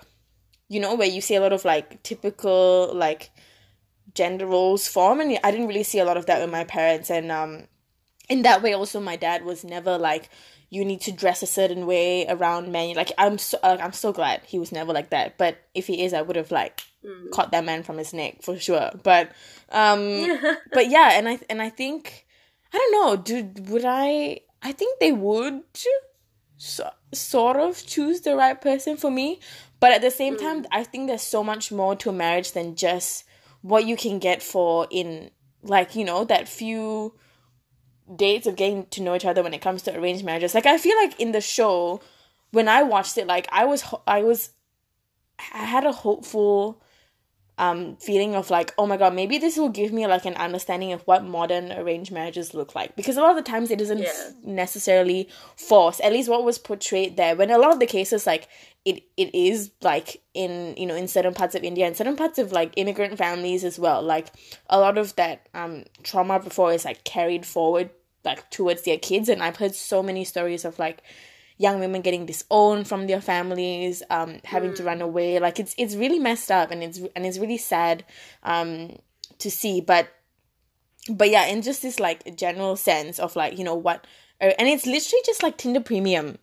you 0.68 0.80
know 0.80 0.94
where 0.94 1.08
you 1.08 1.20
see 1.20 1.34
a 1.34 1.40
lot 1.40 1.52
of 1.52 1.64
like 1.64 2.02
typical 2.02 2.90
like 2.94 3.30
gender 4.16 4.46
roles 4.46 4.88
form 4.88 5.20
and 5.20 5.38
i 5.44 5.50
didn't 5.50 5.68
really 5.68 5.82
see 5.82 6.00
a 6.00 6.04
lot 6.04 6.16
of 6.16 6.26
that 6.26 6.40
with 6.40 6.50
my 6.50 6.64
parents. 6.64 7.10
And 7.10 7.30
um 7.30 7.52
in 8.28 8.42
that 8.42 8.62
way 8.62 8.72
also 8.72 9.00
my 9.00 9.16
dad 9.16 9.44
was 9.44 9.62
never 9.62 9.98
like 9.98 10.28
you 10.68 10.84
need 10.84 11.00
to 11.02 11.12
dress 11.12 11.42
a 11.42 11.46
certain 11.46 11.86
way 11.86 12.26
around 12.28 12.72
men. 12.72 12.96
Like 12.96 13.12
i'm 13.18 13.38
so 13.38 13.58
like, 13.62 13.80
i'm 13.80 13.92
so 13.92 14.12
glad 14.12 14.42
he 14.46 14.58
was 14.58 14.72
never 14.72 14.92
like 14.92 15.10
that. 15.10 15.38
But 15.38 15.58
if 15.74 15.86
he 15.86 16.02
is 16.04 16.12
i 16.12 16.22
would 16.22 16.36
have 16.36 16.50
like 16.50 16.82
Mm. 17.06 17.30
caught 17.30 17.52
that 17.52 17.64
man 17.64 17.84
from 17.84 17.98
his 17.98 18.12
neck 18.12 18.42
for 18.42 18.58
sure. 18.58 18.90
But 19.04 19.30
um 19.70 20.26
but 20.72 20.90
yeah 20.90 21.10
and 21.12 21.28
i 21.28 21.38
and 21.48 21.62
i 21.62 21.70
think 21.70 22.26
i 22.72 22.76
don't 22.78 22.92
know 22.98 23.16
dude 23.22 23.68
would 23.68 23.84
i 23.86 24.40
i 24.62 24.72
think 24.72 24.98
they 24.98 25.12
would 25.12 25.62
so, 26.56 26.90
sort 27.12 27.58
of 27.58 27.86
choose 27.86 28.22
the 28.22 28.34
right 28.34 28.60
person 28.60 28.96
for 28.96 29.10
me. 29.10 29.38
But 29.78 29.92
at 29.92 30.00
the 30.00 30.10
same 30.10 30.36
time 30.36 30.66
i 30.72 30.82
think 30.82 31.06
there's 31.06 31.22
so 31.36 31.44
much 31.44 31.70
more 31.70 31.94
to 31.96 32.10
a 32.10 32.12
marriage 32.12 32.50
than 32.52 32.74
just 32.74 33.24
what 33.66 33.84
you 33.84 33.96
can 33.96 34.18
get 34.18 34.42
for 34.42 34.86
in 34.90 35.30
like 35.62 35.94
you 35.96 36.04
know 36.04 36.24
that 36.24 36.48
few 36.48 37.14
dates 38.14 38.46
of 38.46 38.54
getting 38.54 38.86
to 38.86 39.02
know 39.02 39.14
each 39.16 39.24
other 39.24 39.42
when 39.42 39.52
it 39.54 39.60
comes 39.60 39.82
to 39.82 39.96
arranged 39.98 40.24
marriages. 40.24 40.54
Like 40.54 40.66
i 40.66 40.78
feel 40.78 40.96
like 41.02 41.18
in 41.20 41.32
the 41.32 41.40
show 41.40 42.00
when 42.52 42.68
i 42.68 42.82
watched 42.82 43.18
it 43.18 43.26
like 43.26 43.48
i 43.50 43.64
was 43.64 43.82
i 44.06 44.22
was 44.22 44.50
i 45.52 45.64
had 45.64 45.84
a 45.84 45.92
hopeful 45.92 46.80
um 47.58 47.96
feeling 47.96 48.34
of 48.36 48.50
like 48.50 48.72
oh 48.78 48.86
my 48.86 48.96
god 48.96 49.14
maybe 49.14 49.38
this 49.38 49.56
will 49.56 49.70
give 49.70 49.92
me 49.92 50.06
like 50.06 50.26
an 50.26 50.34
understanding 50.34 50.92
of 50.92 51.02
what 51.02 51.24
modern 51.24 51.72
arranged 51.72 52.12
marriages 52.12 52.54
look 52.54 52.74
like. 52.74 52.94
Because 52.96 53.16
a 53.16 53.20
lot 53.22 53.30
of 53.36 53.36
the 53.42 53.50
times 53.50 53.70
it 53.70 53.80
isn't 53.80 53.98
Yeah. 54.02 54.30
necessarily 54.44 55.28
forced. 55.56 56.00
At 56.02 56.12
least 56.12 56.28
what 56.28 56.44
was 56.44 56.58
portrayed 56.58 57.16
there. 57.16 57.34
When 57.34 57.50
a 57.50 57.58
lot 57.58 57.72
of 57.72 57.80
the 57.80 57.86
cases 57.86 58.26
like 58.26 58.46
it 58.86 59.02
it 59.18 59.34
is 59.34 59.70
like 59.82 60.22
in 60.32 60.74
you 60.78 60.86
know 60.86 60.94
in 60.94 61.08
certain 61.08 61.34
parts 61.34 61.54
of 61.54 61.62
india 61.62 61.86
and 61.86 61.96
certain 61.96 62.16
parts 62.16 62.38
of 62.38 62.52
like 62.52 62.72
immigrant 62.76 63.18
families 63.18 63.64
as 63.64 63.78
well 63.78 64.00
like 64.00 64.28
a 64.70 64.78
lot 64.78 64.96
of 64.96 65.14
that 65.16 65.48
um 65.52 65.84
trauma 66.02 66.38
before 66.40 66.72
is 66.72 66.84
like 66.86 67.04
carried 67.04 67.44
forward 67.44 67.90
like 68.24 68.48
towards 68.50 68.82
their 68.82 68.96
kids 68.98 69.28
and 69.28 69.42
i've 69.42 69.56
heard 69.56 69.74
so 69.74 70.02
many 70.02 70.24
stories 70.24 70.64
of 70.64 70.78
like 70.78 71.02
young 71.58 71.80
women 71.80 72.02
getting 72.02 72.26
disowned 72.26 72.86
from 72.86 73.06
their 73.06 73.20
families, 73.20 74.02
um, 74.10 74.38
having 74.44 74.74
to 74.74 74.84
run 74.84 75.00
away. 75.00 75.38
Like 75.38 75.58
it's 75.58 75.74
it's 75.78 75.94
really 75.94 76.18
messed 76.18 76.50
up 76.50 76.70
and 76.70 76.82
it's 76.82 77.00
and 77.14 77.24
it's 77.24 77.38
really 77.38 77.56
sad 77.56 78.04
um 78.42 78.96
to 79.38 79.50
see. 79.50 79.80
But 79.80 80.08
but 81.08 81.30
yeah, 81.30 81.46
in 81.46 81.62
just 81.62 81.82
this 81.82 81.98
like 82.00 82.36
general 82.36 82.76
sense 82.76 83.18
of 83.18 83.36
like, 83.36 83.58
you 83.58 83.64
know, 83.64 83.74
what 83.74 84.06
uh, 84.40 84.52
and 84.58 84.68
it's 84.68 84.86
literally 84.86 85.22
just 85.24 85.42
like 85.42 85.56
Tinder 85.56 85.80
premium. 85.80 86.38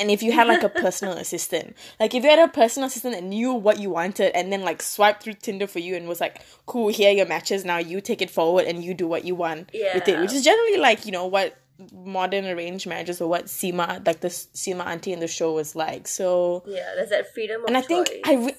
And 0.00 0.12
if 0.12 0.22
you 0.22 0.30
had 0.30 0.46
like 0.46 0.62
a 0.62 0.68
personal 0.68 1.14
assistant, 1.18 1.76
like 1.98 2.14
if 2.14 2.22
you 2.22 2.30
had 2.30 2.38
a 2.38 2.52
personal 2.52 2.86
assistant 2.86 3.14
that 3.14 3.24
knew 3.24 3.52
what 3.52 3.80
you 3.80 3.90
wanted 3.90 4.36
and 4.36 4.52
then 4.52 4.62
like 4.62 4.80
swiped 4.80 5.22
through 5.22 5.34
Tinder 5.34 5.66
for 5.66 5.80
you 5.80 5.96
and 5.96 6.06
was 6.06 6.20
like, 6.20 6.40
cool, 6.66 6.88
here 6.88 7.10
are 7.10 7.14
your 7.14 7.26
matches, 7.26 7.64
now 7.64 7.78
you 7.78 8.00
take 8.00 8.22
it 8.22 8.30
forward 8.30 8.66
and 8.66 8.84
you 8.84 8.94
do 8.94 9.08
what 9.08 9.24
you 9.24 9.34
want 9.34 9.70
with 9.72 10.08
it, 10.08 10.20
which 10.20 10.32
is 10.32 10.44
generally 10.44 10.76
like, 10.76 11.04
you 11.04 11.12
know, 11.12 11.26
what 11.26 11.56
modern 11.92 12.46
arranged 12.46 12.86
marriages 12.86 13.20
or 13.20 13.28
what 13.28 13.46
Sima, 13.46 14.04
like 14.06 14.20
the 14.20 14.28
Sima 14.28 14.86
auntie 14.86 15.12
in 15.12 15.20
the 15.20 15.28
show 15.28 15.52
was 15.52 15.74
like. 15.74 16.06
So, 16.06 16.62
Yeah, 16.66 16.94
there's 16.94 17.10
that 17.10 17.32
freedom 17.34 17.62
of 17.62 17.68
and 17.68 17.76
I 17.76 17.80
think 17.80 18.08
choice. 18.08 18.20
I, 18.24 18.34
re- 18.34 18.56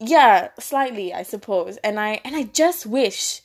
yeah, 0.00 0.48
slightly, 0.58 1.12
I 1.12 1.22
suppose. 1.22 1.76
And 1.78 2.00
I, 2.00 2.20
and 2.24 2.34
I 2.34 2.44
just 2.44 2.86
wish 2.86 3.42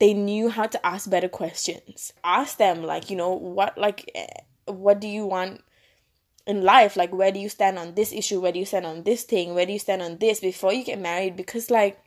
they 0.00 0.12
knew 0.12 0.48
how 0.48 0.66
to 0.66 0.86
ask 0.86 1.08
better 1.08 1.28
questions. 1.28 2.12
Ask 2.24 2.56
them, 2.58 2.82
like, 2.82 3.10
you 3.10 3.16
know, 3.16 3.32
what, 3.32 3.78
like, 3.78 4.10
eh, 4.14 4.26
what 4.66 5.00
do 5.00 5.06
you 5.06 5.26
want 5.26 5.62
in 6.46 6.62
life? 6.62 6.96
Like, 6.96 7.12
where 7.12 7.32
do 7.32 7.38
you 7.38 7.48
stand 7.48 7.78
on 7.78 7.94
this 7.94 8.12
issue? 8.12 8.40
Where 8.40 8.52
do 8.52 8.58
you 8.58 8.66
stand 8.66 8.86
on 8.86 9.02
this 9.02 9.24
thing? 9.24 9.54
Where 9.54 9.66
do 9.66 9.72
you 9.72 9.78
stand 9.78 10.02
on 10.02 10.18
this 10.18 10.40
before 10.40 10.72
you 10.72 10.84
get 10.84 11.00
married? 11.00 11.36
Because, 11.36 11.70
like, 11.70 11.98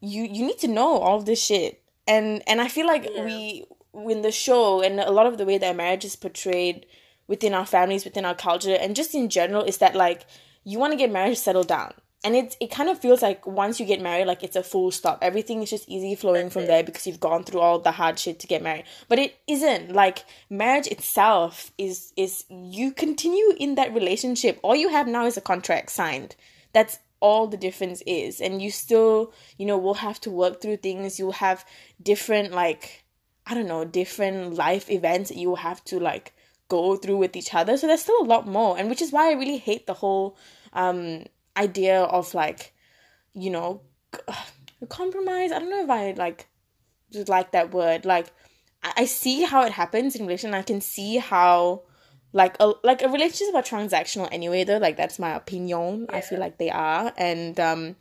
you 0.00 0.24
you 0.24 0.46
need 0.46 0.58
to 0.58 0.68
know 0.68 0.98
all 0.98 1.20
this 1.20 1.42
shit. 1.42 1.82
And 2.06 2.42
and 2.46 2.60
I 2.60 2.68
feel 2.68 2.86
like 2.86 3.08
Yeah. 3.12 3.24
we 3.24 3.64
in 3.94 4.22
the 4.22 4.30
show 4.30 4.82
and 4.82 5.00
a 5.00 5.10
lot 5.10 5.26
of 5.26 5.38
the 5.38 5.46
way 5.46 5.58
that 5.58 5.74
marriage 5.74 6.04
is 6.04 6.16
portrayed 6.16 6.86
within 7.26 7.54
our 7.54 7.66
families, 7.66 8.04
within 8.04 8.24
our 8.24 8.34
culture, 8.34 8.74
and 8.74 8.94
just 8.94 9.14
in 9.14 9.28
general 9.28 9.64
is 9.64 9.78
that 9.78 9.94
like 9.94 10.26
you 10.64 10.78
want 10.78 10.92
to 10.92 10.96
get 10.98 11.10
married, 11.10 11.38
settle 11.38 11.64
down. 11.64 11.94
And 12.24 12.34
it 12.34 12.56
it 12.60 12.70
kind 12.70 12.88
of 12.88 12.98
feels 12.98 13.22
like 13.22 13.46
once 13.46 13.78
you 13.78 13.86
get 13.86 14.00
married, 14.00 14.26
like 14.26 14.42
it's 14.42 14.56
a 14.56 14.62
full 14.62 14.90
stop. 14.90 15.18
Everything 15.22 15.62
is 15.62 15.70
just 15.70 15.88
easy 15.88 16.14
flowing 16.14 16.44
That's 16.44 16.54
from 16.54 16.62
it. 16.62 16.66
there 16.66 16.82
because 16.82 17.06
you've 17.06 17.20
gone 17.20 17.44
through 17.44 17.60
all 17.60 17.78
the 17.78 17.92
hard 17.92 18.18
shit 18.18 18.40
to 18.40 18.46
get 18.46 18.62
married. 18.62 18.84
But 19.08 19.18
it 19.18 19.36
isn't. 19.46 19.92
Like 19.92 20.24
marriage 20.50 20.86
itself 20.88 21.70
is 21.78 22.12
is 22.16 22.44
you 22.48 22.92
continue 22.92 23.52
in 23.58 23.76
that 23.76 23.94
relationship. 23.94 24.58
All 24.62 24.74
you 24.74 24.88
have 24.88 25.06
now 25.06 25.26
is 25.26 25.36
a 25.36 25.40
contract 25.42 25.90
signed. 25.90 26.34
That's 26.72 26.98
all 27.20 27.46
the 27.46 27.56
difference 27.56 28.02
is. 28.06 28.40
And 28.40 28.60
you 28.60 28.70
still, 28.70 29.32
you 29.56 29.66
know, 29.66 29.78
will 29.78 29.94
have 29.94 30.20
to 30.22 30.30
work 30.30 30.60
through 30.60 30.78
things. 30.78 31.18
You'll 31.18 31.32
have 31.32 31.64
different 32.02 32.52
like 32.52 33.04
I 33.46 33.54
don't 33.54 33.68
know, 33.68 33.84
different 33.84 34.54
life 34.54 34.90
events 34.90 35.28
that 35.30 35.38
you 35.38 35.54
have 35.54 35.84
to 35.84 36.00
like 36.00 36.32
go 36.68 36.96
through 36.96 37.18
with 37.18 37.36
each 37.36 37.54
other. 37.54 37.76
So 37.76 37.86
there's 37.86 38.02
still 38.02 38.20
a 38.20 38.24
lot 38.24 38.48
more. 38.48 38.76
And 38.76 38.88
which 38.90 39.02
is 39.02 39.12
why 39.12 39.30
I 39.30 39.34
really 39.34 39.58
hate 39.58 39.86
the 39.86 39.94
whole 39.94 40.36
um 40.72 41.24
idea 41.56 42.02
of 42.02 42.34
like, 42.34 42.74
you 43.34 43.50
know, 43.50 43.82
compromise. 44.88 45.52
I 45.52 45.58
don't 45.58 45.70
know 45.70 45.84
if 45.84 45.90
I 45.90 46.12
like 46.12 46.48
like 47.28 47.52
that 47.52 47.72
word. 47.72 48.04
Like 48.04 48.26
I, 48.82 49.06
see 49.06 49.42
how 49.42 49.64
it 49.64 49.72
happens 49.72 50.16
in 50.16 50.26
relation. 50.26 50.54
I 50.54 50.62
can 50.62 50.80
see 50.80 51.16
how 51.16 51.82
like 52.32 52.56
a 52.60 52.74
like 52.84 53.02
a 53.02 53.08
relationship 53.08 53.54
are 53.54 53.62
transactional 53.62 54.28
anyway 54.30 54.64
though. 54.64 54.78
Like 54.78 54.96
that's 54.96 55.18
my 55.18 55.34
opinion. 55.34 56.06
I 56.10 56.20
feel 56.20 56.38
like 56.38 56.58
they 56.58 56.70
are. 56.70 57.12
And 57.16 57.58
um 57.58 57.96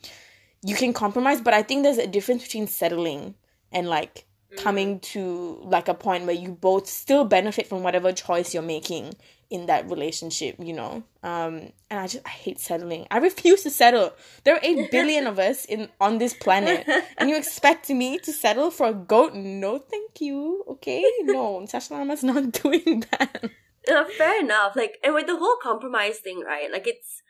you 0.63 0.75
can 0.75 0.93
compromise, 0.93 1.41
but 1.41 1.53
I 1.53 1.61
think 1.61 1.83
there's 1.83 1.97
a 1.97 2.07
difference 2.07 2.43
between 2.43 2.67
settling 2.67 3.35
and 3.71 3.87
like 3.87 4.25
coming 4.57 4.99
to 5.01 5.59
like 5.63 5.87
a 5.87 5.93
point 5.93 6.25
where 6.25 6.35
you 6.35 6.51
both 6.51 6.87
still 6.87 7.25
benefit 7.25 7.67
from 7.67 7.83
whatever 7.83 8.11
choice 8.11 8.53
you're 8.53 8.63
making 8.63 9.13
in 9.49 9.67
that 9.67 9.89
relationship, 9.89 10.55
you 10.59 10.73
know. 10.73 11.03
Um, 11.23 11.71
and 11.89 11.99
I 11.99 12.07
just 12.07 12.25
I 12.25 12.29
hate 12.29 12.59
settling. 12.59 13.07
I 13.11 13.17
refuse 13.17 13.63
to 13.63 13.69
settle. 13.69 14.13
There 14.43 14.55
are 14.55 14.59
eight 14.63 14.91
billion 14.91 15.27
of 15.27 15.39
us 15.39 15.65
in 15.65 15.89
on 15.99 16.17
this 16.17 16.33
planet, 16.33 16.87
and 17.17 17.29
you 17.29 17.37
expect 17.37 17.89
me 17.89 18.17
to 18.19 18.31
settle 18.31 18.71
for 18.71 18.87
a 18.87 18.93
goat? 18.93 19.33
No, 19.33 19.79
thank 19.79 20.21
you. 20.21 20.63
Okay, 20.67 21.03
no, 21.21 21.65
Sasha 21.65 21.93
Lama's 21.93 22.23
not 22.23 22.51
doing 22.63 23.03
that. 23.11 23.49
Uh, 23.89 24.05
fair 24.17 24.39
enough. 24.39 24.75
Like, 24.75 24.97
and 25.03 25.13
with 25.13 25.27
the 25.27 25.37
whole 25.37 25.57
compromise 25.61 26.17
thing, 26.17 26.41
right? 26.45 26.71
Like, 26.71 26.87
it's 26.87 27.21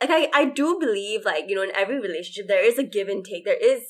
like 0.00 0.10
I 0.10 0.28
I 0.32 0.44
do 0.44 0.78
believe 0.78 1.24
like 1.24 1.44
you 1.48 1.56
know 1.56 1.62
in 1.62 1.74
every 1.74 2.00
relationship 2.00 2.46
there 2.48 2.64
is 2.64 2.78
a 2.78 2.84
give 2.84 3.08
and 3.08 3.24
take. 3.24 3.44
There 3.44 3.56
is 3.60 3.84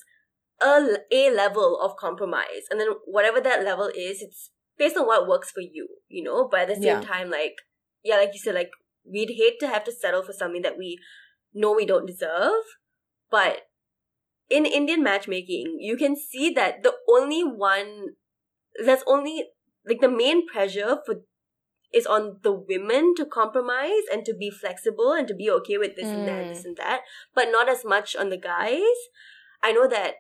a 0.61 0.98
a 1.12 1.31
level 1.31 1.78
of 1.81 1.96
compromise, 1.96 2.66
and 2.70 2.81
then 2.81 2.88
whatever 3.07 3.40
that 3.40 3.64
level 3.64 3.88
is, 3.88 4.22
it's 4.22 4.50
based 4.79 4.97
on 4.97 5.07
what 5.07 5.29
works 5.29 5.51
for 5.51 5.61
you, 5.61 5.88
you 6.09 6.23
know. 6.23 6.49
But 6.49 6.61
at 6.61 6.69
the 6.69 6.75
same 6.75 6.85
Yeah. 6.85 7.01
time, 7.01 7.31
like 7.31 7.57
yeah, 8.03 8.17
like 8.17 8.33
you 8.33 8.38
said, 8.38 8.55
like 8.55 8.71
we'd 9.05 9.35
hate 9.37 9.59
to 9.61 9.69
have 9.69 9.85
to 9.85 9.93
settle 9.93 10.23
for 10.23 10.33
something 10.33 10.62
that 10.62 10.79
we 10.79 10.99
know 11.53 11.73
we 11.73 11.87
don't 11.87 12.07
deserve. 12.07 12.64
But 13.31 13.69
in 14.49 14.64
Indian 14.64 15.03
matchmaking, 15.03 15.79
you 15.81 15.97
can 15.97 16.17
see 16.17 16.51
that 16.51 16.83
the 16.83 16.95
only 17.09 17.43
one 17.43 18.14
that's 18.85 19.05
only 19.07 19.45
like 19.87 20.01
the 20.01 20.09
main 20.11 20.47
pressure 20.47 20.99
for 21.05 21.23
is 21.93 22.07
on 22.07 22.38
the 22.43 22.53
women 22.53 23.14
to 23.17 23.25
compromise 23.25 24.05
and 24.12 24.25
to 24.25 24.35
be 24.35 24.51
flexible 24.51 25.12
and 25.12 25.27
to 25.27 25.35
be 25.35 25.51
okay 25.51 25.79
with 25.79 25.97
this 25.97 26.12
and 26.12 26.29
that, 26.29 26.45
Mm. 26.45 26.49
this 26.49 26.64
and 26.64 26.77
that, 26.77 27.01
but 27.35 27.51
not 27.51 27.69
as 27.69 27.83
much 27.85 28.14
on 28.14 28.29
the 28.29 28.37
guys. 28.37 29.09
I 29.62 29.73
know 29.73 29.88
that 29.88 30.17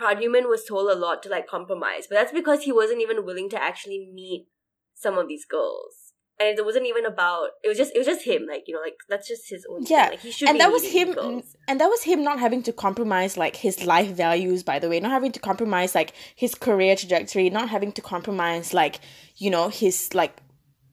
Pradhyuman 0.00 0.48
was 0.48 0.64
told 0.64 0.90
a 0.90 0.94
lot 0.94 1.22
to 1.22 1.28
like 1.28 1.46
compromise, 1.46 2.06
but 2.08 2.16
that's 2.16 2.32
because 2.32 2.62
he 2.64 2.72
wasn't 2.72 3.00
even 3.02 3.24
willing 3.24 3.48
to 3.50 3.62
actually 3.62 4.10
meet 4.12 4.46
some 4.94 5.16
of 5.18 5.28
these 5.28 5.44
girls. 5.44 6.12
And 6.38 6.58
it 6.58 6.64
wasn't 6.66 6.84
even 6.86 7.06
about 7.06 7.48
it 7.64 7.68
was 7.68 7.78
just 7.78 7.94
it 7.94 7.98
was 7.98 8.06
just 8.06 8.26
him, 8.26 8.46
like, 8.46 8.64
you 8.66 8.74
know, 8.74 8.80
like 8.82 8.96
that's 9.08 9.26
just 9.26 9.48
his 9.48 9.66
own 9.70 9.84
Yeah, 9.88 10.02
thing. 10.08 10.10
Like 10.10 10.20
he 10.20 10.30
should 10.30 10.48
and 10.50 10.60
that 10.60 10.70
was 10.70 10.84
him 10.84 11.12
girls. 11.14 11.56
and 11.66 11.80
that 11.80 11.86
was 11.88 12.02
him 12.02 12.22
not 12.22 12.38
having 12.38 12.62
to 12.64 12.72
compromise 12.74 13.38
like 13.38 13.56
his 13.56 13.84
life 13.86 14.10
values 14.10 14.62
by 14.62 14.78
the 14.78 14.90
way 14.90 15.00
not 15.00 15.12
having 15.12 15.32
to 15.32 15.40
compromise 15.40 15.94
like 15.94 16.12
his 16.34 16.54
career 16.54 16.94
trajectory 16.94 17.48
not 17.48 17.70
having 17.70 17.90
to 17.92 18.02
compromise 18.02 18.74
like 18.74 19.00
you 19.36 19.48
know 19.50 19.68
his 19.70 20.12
like 20.12 20.36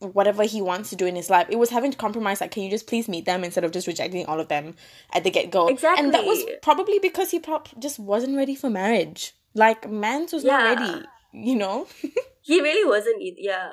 whatever 0.03 0.43
he 0.43 0.61
wants 0.61 0.89
to 0.89 0.95
do 0.95 1.05
in 1.05 1.15
his 1.15 1.29
life 1.29 1.47
it 1.49 1.57
was 1.57 1.69
having 1.69 1.91
to 1.91 1.97
compromise 1.97 2.41
like 2.41 2.51
can 2.51 2.63
you 2.63 2.69
just 2.69 2.87
please 2.87 3.07
meet 3.07 3.25
them 3.25 3.43
instead 3.43 3.63
of 3.63 3.71
just 3.71 3.87
rejecting 3.87 4.25
all 4.25 4.39
of 4.39 4.47
them 4.47 4.75
at 5.13 5.23
the 5.23 5.31
get-go 5.31 5.67
Exactly. 5.67 6.03
and 6.05 6.13
that 6.13 6.25
was 6.25 6.43
probably 6.61 6.99
because 6.99 7.31
he 7.31 7.39
prob- 7.39 7.67
just 7.79 7.99
wasn't 7.99 8.35
ready 8.37 8.55
for 8.55 8.69
marriage 8.69 9.33
like 9.53 9.89
mans 9.89 10.33
was 10.33 10.43
Yeah. 10.43 10.57
not 10.57 10.79
ready 10.79 11.05
you 11.33 11.55
know 11.55 11.87
He 12.45 12.59
really 12.59 12.85
wasn't. 12.87 13.21
Yeah. 13.37 13.69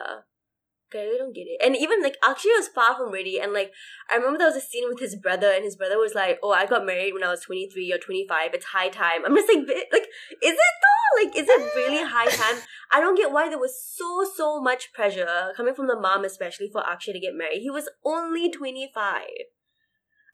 Okay, 0.92 1.02
I 1.02 1.06
really 1.06 1.18
don't 1.18 1.34
get 1.34 1.46
it. 1.46 1.60
And 1.64 1.76
even 1.76 2.02
like 2.02 2.16
Akshay 2.22 2.48
was 2.48 2.66
far 2.66 2.96
from 2.96 3.12
ready. 3.12 3.38
And 3.38 3.52
like 3.52 3.72
I 4.10 4.16
remember 4.16 4.38
there 4.38 4.48
was 4.48 4.56
a 4.56 4.60
scene 4.60 4.88
with 4.88 4.98
his 4.98 5.14
brother, 5.14 5.50
and 5.54 5.62
his 5.64 5.76
brother 5.76 5.98
was 5.98 6.14
like, 6.16 6.40
"Oh, 6.42 6.50
I 6.50 6.66
got 6.66 6.84
married 6.84 7.14
when 7.14 7.22
I 7.22 7.28
was 7.30 7.42
twenty 7.42 7.68
three 7.70 7.92
or 7.92 7.98
twenty 7.98 8.26
five. 8.28 8.50
It's 8.54 8.66
high 8.66 8.88
time." 8.88 9.24
I'm 9.24 9.36
just 9.36 9.48
like, 9.48 9.66
like, 9.92 10.08
is 10.42 10.54
it 10.54 10.58
though? 10.58 11.24
Like, 11.24 11.36
is 11.36 11.48
it 11.48 11.74
really 11.76 12.02
high 12.08 12.28
time? 12.28 12.60
I 12.92 13.00
don't 13.00 13.16
get 13.16 13.30
why 13.30 13.48
there 13.48 13.58
was 13.58 13.80
so 13.80 14.24
so 14.36 14.60
much 14.60 14.92
pressure 14.92 15.52
coming 15.56 15.74
from 15.74 15.86
the 15.86 15.98
mom, 15.98 16.24
especially 16.24 16.68
for 16.72 16.84
Akshay 16.84 17.12
to 17.12 17.20
get 17.20 17.34
married. 17.36 17.60
He 17.60 17.70
was 17.70 17.88
only 18.04 18.50
twenty 18.50 18.90
five. 18.92 19.46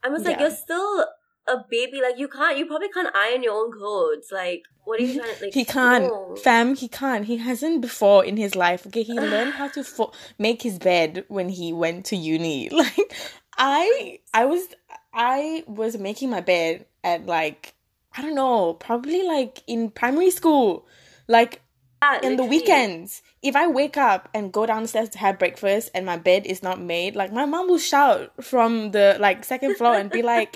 I 0.02 0.08
was 0.08 0.24
like, 0.24 0.36
Yeah. 0.36 0.42
you're 0.42 0.56
still 0.56 1.06
a 1.48 1.56
baby. 1.70 2.00
Like, 2.02 2.18
you 2.18 2.28
can't. 2.28 2.58
You 2.58 2.66
probably 2.66 2.88
can't 2.88 3.14
iron 3.14 3.42
your 3.42 3.54
own 3.54 3.72
clothes. 3.72 4.28
Like, 4.32 4.64
what 4.86 5.00
are 5.00 5.02
you 5.02 5.14
trying 5.20 5.34
to 5.34 5.44
like? 5.44 5.54
he 5.54 5.64
can't 5.64 6.04
no. 6.04 6.36
fam 6.36 6.74
he 6.74 6.88
can't 6.88 7.26
he 7.26 7.36
hasn't 7.36 7.80
before 7.80 8.24
in 8.24 8.36
his 8.36 8.54
life 8.54 8.86
okay 8.86 9.02
he 9.02 9.12
learned 9.20 9.52
how 9.52 9.68
to 9.68 9.84
fo- 9.84 10.12
make 10.38 10.62
his 10.62 10.78
bed 10.78 11.24
when 11.28 11.48
he 11.48 11.72
went 11.72 12.06
to 12.06 12.16
uni 12.16 12.68
like 12.70 13.14
i 13.58 14.18
i 14.32 14.44
was 14.44 14.68
i 15.12 15.62
was 15.66 15.98
making 15.98 16.30
my 16.30 16.40
bed 16.40 16.86
at 17.04 17.26
like 17.26 17.74
i 18.16 18.22
don't 18.22 18.34
know 18.34 18.74
probably 18.74 19.22
like 19.24 19.62
in 19.66 19.90
primary 19.90 20.30
school 20.30 20.86
like 21.28 21.62
Yeah, 22.02 22.20
in 22.22 22.36
the 22.36 22.44
weekends 22.44 23.22
if 23.42 23.56
i 23.56 23.66
wake 23.66 23.96
up 23.96 24.28
and 24.34 24.52
go 24.52 24.66
downstairs 24.66 25.08
to 25.10 25.18
have 25.18 25.38
breakfast 25.38 25.90
and 25.94 26.06
my 26.06 26.16
bed 26.16 26.46
is 26.46 26.62
not 26.62 26.80
made 26.80 27.16
like 27.16 27.32
my 27.32 27.44
mom 27.46 27.66
will 27.68 27.78
shout 27.78 28.32
from 28.44 28.92
the 28.92 29.16
like 29.18 29.44
second 29.44 29.76
floor 29.76 29.94
and 29.96 30.10
be 30.10 30.22
like 30.22 30.54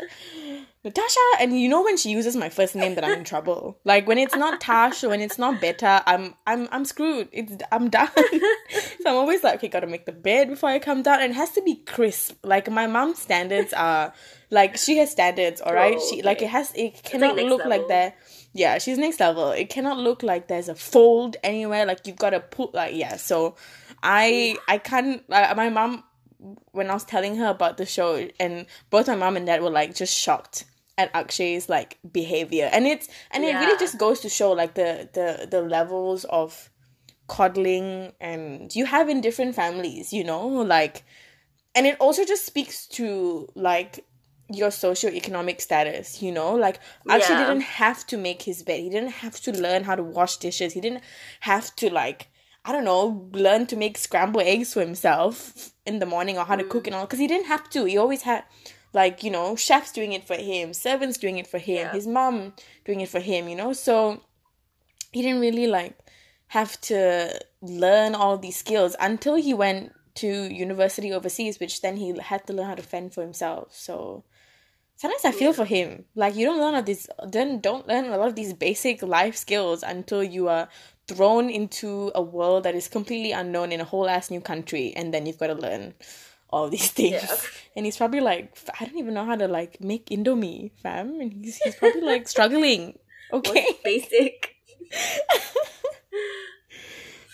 Natasha, 0.83 1.21
and 1.39 1.59
you 1.61 1.69
know 1.69 1.83
when 1.83 1.99
she 1.99 2.11
uses 2.11 2.35
my 2.37 2.49
first 2.49 2.75
name 2.75 2.95
that 2.95 3.05
I'm 3.05 3.19
in 3.19 3.25
trouble. 3.25 3.79
Like 3.85 4.07
when 4.09 4.17
it's 4.17 4.35
not 4.35 4.63
Tash 4.63 5.05
or 5.05 5.11
when 5.11 5.21
it's 5.21 5.39
not 5.39 5.61
Beta, 5.61 6.03
I'm 6.07 6.35
I'm 6.47 6.69
I'm 6.73 6.87
screwed. 6.87 7.29
It's 7.33 7.53
I'm 7.71 7.91
done. 7.91 8.09
so 8.17 9.11
I'm 9.11 9.17
always 9.17 9.45
like, 9.45 9.57
okay, 9.57 9.69
gotta 9.69 9.87
make 9.87 10.07
the 10.07 10.13
bed 10.13 10.49
before 10.49 10.71
I 10.71 10.79
come 10.79 11.03
down, 11.03 11.21
and 11.21 11.33
it 11.33 11.35
has 11.35 11.51
to 11.53 11.63
be 11.63 11.77
crisp. 11.77 12.39
Like 12.45 12.71
my 12.71 12.87
mom's 12.87 13.19
standards 13.19 13.75
are, 13.75 14.15
like 14.51 14.79
she 14.79 14.97
has 14.97 15.11
standards, 15.11 15.61
all 15.61 15.75
right. 15.75 15.97
Oh, 15.99 16.11
She 16.11 16.23
like 16.23 16.41
it 16.41 16.49
has 16.49 16.73
it 16.75 17.03
cannot 17.03 17.37
next 17.37 17.51
look 17.51 17.65
like 17.67 17.87
that. 17.89 18.17
Yeah, 18.55 18.79
she's 18.79 18.97
next 18.97 19.21
level. 19.21 19.51
It 19.51 19.69
cannot 19.69 19.99
look 19.99 20.23
like 20.23 20.49
there's 20.49 20.71
a 20.71 20.75
fold 20.75 21.37
anywhere. 21.43 21.85
Like 21.85 22.07
you've 22.07 22.17
got 22.17 22.31
to 22.31 22.41
put 22.41 22.73
like 22.73 22.95
yeah. 22.95 23.17
So 23.17 23.57
I 24.03 24.57
I 24.67 24.79
can't. 24.79 25.23
Uh, 25.31 25.53
my 25.55 25.69
mom 25.69 26.05
when 26.73 26.91
I 26.91 26.95
was 26.95 27.05
telling 27.05 27.37
her 27.37 27.47
about 27.49 27.77
the 27.77 27.87
show, 27.87 28.29
and 28.39 28.67
both 28.91 29.09
my 29.09 29.17
mom 29.17 29.37
and 29.37 29.47
dad 29.47 29.63
were 29.63 29.71
like 29.71 29.95
just 29.95 30.17
shocked 30.17 30.65
at 30.99 31.13
Akshay's 31.13 31.69
like 31.69 31.99
behavior, 32.13 32.69
and 32.73 32.87
it's 32.87 33.09
and 33.31 33.45
it 33.45 33.55
really 33.55 33.79
just 33.79 33.99
goes 33.99 34.21
to 34.21 34.29
show 34.29 34.53
like 34.53 34.75
the 34.75 35.09
the 35.13 35.47
the 35.47 35.63
levels 35.63 36.25
of 36.25 36.71
coddling 37.27 38.13
and 38.21 38.75
you 38.75 38.85
have 38.87 39.09
in 39.09 39.21
different 39.21 39.55
families, 39.55 40.13
you 40.13 40.25
know, 40.25 40.47
like, 40.49 41.05
and 41.77 41.87
it 41.87 41.97
also 42.01 42.25
just 42.25 42.45
speaks 42.45 42.87
to 42.89 43.49
like 43.55 44.05
your 44.53 44.71
socioeconomic 44.71 45.61
status, 45.61 46.21
you 46.21 46.33
know, 46.33 46.57
like 46.57 46.81
Akshay 47.09 47.35
Yeah. 47.35 47.47
didn't 47.47 47.61
have 47.63 48.05
to 48.09 48.17
make 48.17 48.43
his 48.43 48.65
bed, 48.65 48.81
he 48.81 48.91
didn't 48.91 49.13
have 49.25 49.41
to 49.43 49.53
learn 49.53 49.85
how 49.85 49.95
to 49.95 50.03
wash 50.03 50.39
dishes, 50.39 50.73
he 50.73 50.81
didn't 50.81 51.05
have 51.41 51.75
to 51.77 51.89
like 51.89 52.29
I 52.71 52.73
don't 52.73 52.85
know, 52.85 53.29
learn 53.33 53.67
to 53.67 53.77
make 53.77 53.99
scrambled 53.99 54.45
eggs 54.45 54.75
for 54.75 54.81
himself 54.81 55.73
in 55.85 55.99
the 55.99 56.07
morning 56.07 56.39
or 56.39 56.45
how 56.45 56.55
to 56.55 56.63
cook 56.63 56.87
and 56.87 56.95
mm. 56.95 57.01
all. 57.01 57.05
Because 57.05 57.19
he 57.19 57.27
didn't 57.27 57.49
have 57.49 57.69
to. 57.71 57.85
He 57.85 57.99
always 57.99 58.23
had, 58.23 58.45
like, 58.93 59.25
you 59.25 59.31
know, 59.33 59.57
chefs 59.57 59.91
doing 59.91 60.13
it 60.13 60.25
for 60.25 60.37
him, 60.37 60.73
servants 60.73 61.19
doing 61.19 61.39
it 61.39 61.49
for 61.49 61.59
him, 61.59 61.89
Yeah. 61.89 61.93
his 61.93 62.07
mom 62.07 62.53
doing 62.85 63.01
it 63.01 63.09
for 63.09 63.19
him, 63.19 63.49
you 63.49 63.57
know? 63.57 63.73
So 63.73 64.23
he 65.11 65.21
didn't 65.21 65.41
really, 65.41 65.67
like, 65.67 65.99
have 66.47 66.81
to 66.83 67.41
learn 67.61 68.15
all 68.15 68.39
these 68.39 68.57
skills 68.57 68.95
until 69.01 69.35
he 69.35 69.53
went 69.53 69.93
to 70.15 70.29
university 70.29 71.13
overseas, 71.13 71.59
which 71.59 71.81
then 71.81 71.97
he 71.97 72.17
had 72.21 72.47
to 72.47 72.53
learn 72.53 72.67
how 72.67 72.77
to 72.77 72.85
fend 72.85 73.13
for 73.13 73.23
himself. 73.23 73.75
So 73.75 74.23
sometimes 75.01 75.25
I 75.25 75.33
feel 75.33 75.53
for 75.53 75.65
him. 75.65 76.05
Like 76.15 76.37
you 76.37 76.45
don't 76.45 76.61
learn 76.61 76.75
all 76.75 76.83
these 76.83 77.09
then 77.27 77.61
don't 77.61 77.89
learn 77.89 78.05
a 78.05 78.19
lot 78.19 78.29
of 78.29 78.37
these 78.37 78.53
basic 78.53 79.03
life 79.03 79.35
skills 79.35 79.83
until 79.83 80.23
you 80.23 80.49
are 80.49 80.69
thrown 81.11 81.51
into 81.51 82.11
a 82.15 82.23
world 82.23 82.65
that 82.65 82.75
is 82.75 82.89
completely 82.89 83.33
unknown 83.33 83.73
in 83.73 83.81
a 83.81 83.89
whole 83.93 84.09
ass 84.09 84.31
new 84.31 84.41
country 84.41 84.93
and 84.97 85.13
then 85.13 85.27
you've 85.27 85.39
got 85.43 85.49
to 85.49 85.59
learn 85.67 85.95
all 86.49 86.69
these 86.69 86.91
things. 86.99 87.23
Yeah. 87.23 87.37
And 87.77 87.87
he's 87.87 87.97
probably 87.97 88.21
like 88.21 88.57
I 88.79 88.85
don't 88.85 88.99
even 88.99 89.15
know 89.15 89.25
how 89.25 89.37
to 89.37 89.49
like 89.49 89.81
make 89.81 90.07
Indomie, 90.11 90.73
fam. 90.83 91.21
And 91.21 91.33
he's 91.33 91.59
he's 91.59 91.77
probably 91.77 92.03
like 92.03 92.29
struggling. 92.35 92.99
Okay. 93.33 93.67
Most 93.69 93.85
basic. 93.85 94.55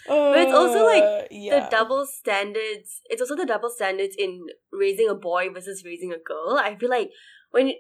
But 0.08 0.38
it's 0.38 0.54
also, 0.54 0.84
like, 0.84 1.02
Uh, 1.02 1.22
yeah. 1.30 1.64
The 1.64 1.70
double 1.70 2.06
standards. 2.06 3.02
It's 3.10 3.20
also 3.20 3.34
the 3.34 3.46
double 3.46 3.70
standards 3.70 4.14
in 4.16 4.46
raising 4.72 5.08
a 5.08 5.14
boy 5.14 5.50
versus 5.52 5.82
raising 5.84 6.12
a 6.12 6.18
girl. 6.18 6.58
I 6.62 6.76
feel 6.76 6.90
like 6.90 7.10
when, 7.50 7.72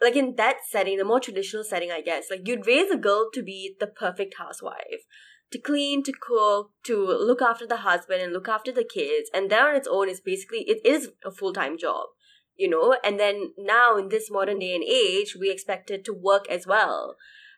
like 0.00 0.16
in 0.16 0.34
that 0.36 0.56
setting, 0.68 0.98
the 0.98 1.04
more 1.04 1.20
traditional 1.20 1.62
setting, 1.62 1.92
I 1.92 2.00
guess, 2.00 2.30
like 2.30 2.46
you'd 2.48 2.66
raise 2.66 2.90
a 2.90 2.96
girl 2.96 3.30
to 3.34 3.42
be 3.42 3.76
the 3.78 3.86
perfect 3.86 4.34
housewife, 4.38 5.06
to 5.52 5.58
clean, 5.58 6.02
to 6.04 6.12
cook, 6.12 6.70
to 6.84 6.96
look 6.96 7.42
after 7.42 7.66
the 7.66 7.78
husband 7.78 8.22
and 8.22 8.32
look 8.32 8.48
after 8.48 8.72
the 8.72 8.84
kids, 8.84 9.30
and 9.34 9.50
that 9.50 9.62
on 9.62 9.76
its 9.76 9.88
own 9.90 10.08
is 10.08 10.20
basically 10.20 10.60
it 10.60 10.80
is 10.84 11.10
a 11.24 11.30
full 11.30 11.52
time 11.52 11.76
job, 11.76 12.06
you 12.56 12.68
know. 12.68 12.96
And 13.04 13.18
then 13.18 13.52
now 13.58 13.96
in 13.96 14.08
this 14.08 14.30
modern 14.30 14.60
day 14.60 14.74
and 14.74 14.84
age, 14.84 15.36
we 15.38 15.50
expect 15.50 15.90
it 15.90 16.04
to 16.04 16.14
work 16.14 16.48
as 16.48 16.66
well, 16.66 17.16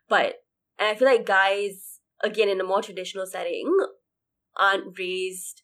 but 0.09 0.37
and 0.79 0.89
I 0.89 0.95
feel 0.95 1.09
like 1.09 1.27
guys 1.27 2.01
again 2.23 2.49
in 2.49 2.61
a 2.61 2.65
more 2.65 2.83
traditional 2.83 3.27
setting 3.27 3.77
aren't 4.57 4.99
raised 4.99 5.63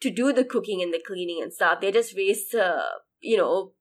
to 0.00 0.10
do 0.10 0.32
the 0.32 0.44
cooking 0.44 0.82
and 0.82 0.92
the 0.92 1.02
cleaning 1.04 1.40
and 1.42 1.52
stuff. 1.52 1.80
They're 1.80 1.92
just 1.92 2.16
raised 2.16 2.50
to, 2.50 2.82
you 3.20 3.36
know, 3.36 3.72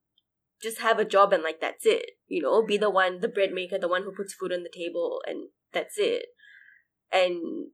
just 0.62 0.80
have 0.82 1.00
a 1.00 1.06
job 1.06 1.34
and 1.34 1.44
like 1.44 1.60
that's 1.60 1.86
it. 1.86 2.12
You 2.28 2.44
know, 2.44 2.64
be 2.66 2.78
the 2.78 2.90
one, 2.90 3.20
the 3.20 3.28
bread 3.28 3.52
maker, 3.52 3.78
the 3.80 3.88
one 3.88 4.04
who 4.04 4.14
puts 4.14 4.34
food 4.34 4.54
on 4.54 4.64
the 4.64 4.70
table 4.70 5.22
and 5.26 5.50
that's 5.74 5.98
it. 5.98 6.28
And 7.12 7.72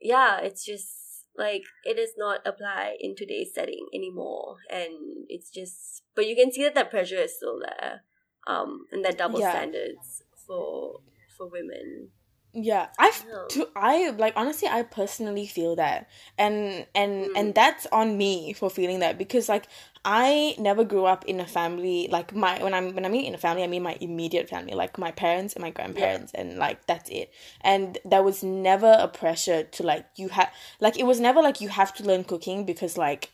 yeah, 0.00 0.40
it's 0.40 0.64
just 0.64 1.26
like 1.36 1.62
it 1.84 1.96
does 1.96 2.14
not 2.16 2.40
apply 2.46 2.96
in 3.00 3.14
today's 3.16 3.52
setting 3.54 3.86
anymore. 3.94 4.56
And 4.68 5.26
it's 5.28 5.50
just, 5.50 6.02
but 6.14 6.26
you 6.26 6.34
can 6.36 6.52
see 6.52 6.62
that 6.64 6.74
that 6.74 6.90
pressure 6.90 7.16
is 7.16 7.36
still 7.36 7.60
there. 7.60 8.02
Um, 8.46 8.86
and 8.90 9.04
that 9.04 9.18
double 9.18 9.38
Yeah. 9.38 9.50
standards 9.50 10.22
for 10.46 11.00
for 11.36 11.48
women. 11.48 12.08
Yeah, 12.52 12.88
I 12.98 13.12
No. 13.30 13.46
to 13.50 13.68
I 13.76 14.10
like 14.10 14.32
honestly 14.36 14.66
I 14.66 14.82
personally 14.82 15.46
feel 15.46 15.76
that. 15.76 16.08
And 16.36 16.86
and 16.94 17.26
Mm. 17.30 17.36
and 17.36 17.54
that's 17.54 17.86
on 17.92 18.16
me 18.18 18.52
for 18.54 18.68
feeling 18.68 19.00
that 19.00 19.18
because 19.18 19.48
like 19.48 19.66
I 20.04 20.54
never 20.58 20.82
grew 20.84 21.04
up 21.04 21.26
in 21.26 21.40
a 21.40 21.46
family 21.46 22.08
like 22.10 22.34
my 22.34 22.62
when 22.62 22.72
I'm 22.72 22.94
when 22.94 23.04
I 23.04 23.08
mean 23.08 23.26
in 23.26 23.34
a 23.34 23.38
family 23.38 23.62
I 23.62 23.66
mean 23.66 23.82
my 23.82 23.96
immediate 24.00 24.48
family 24.48 24.72
like 24.72 24.96
my 24.96 25.10
parents 25.10 25.54
and 25.54 25.62
my 25.62 25.70
grandparents 25.70 26.32
and 26.32 26.56
like 26.56 26.86
that's 26.86 27.10
it. 27.10 27.32
And 27.60 27.98
there 28.04 28.22
was 28.22 28.42
never 28.42 28.96
a 28.98 29.08
pressure 29.08 29.64
to 29.64 29.82
like 29.82 30.06
you 30.16 30.28
have 30.28 30.50
like 30.80 30.98
it 30.98 31.04
was 31.04 31.20
never 31.20 31.42
like 31.42 31.60
you 31.60 31.68
have 31.68 31.92
to 31.94 32.04
learn 32.04 32.24
cooking 32.24 32.64
because 32.64 32.96
like 32.96 33.30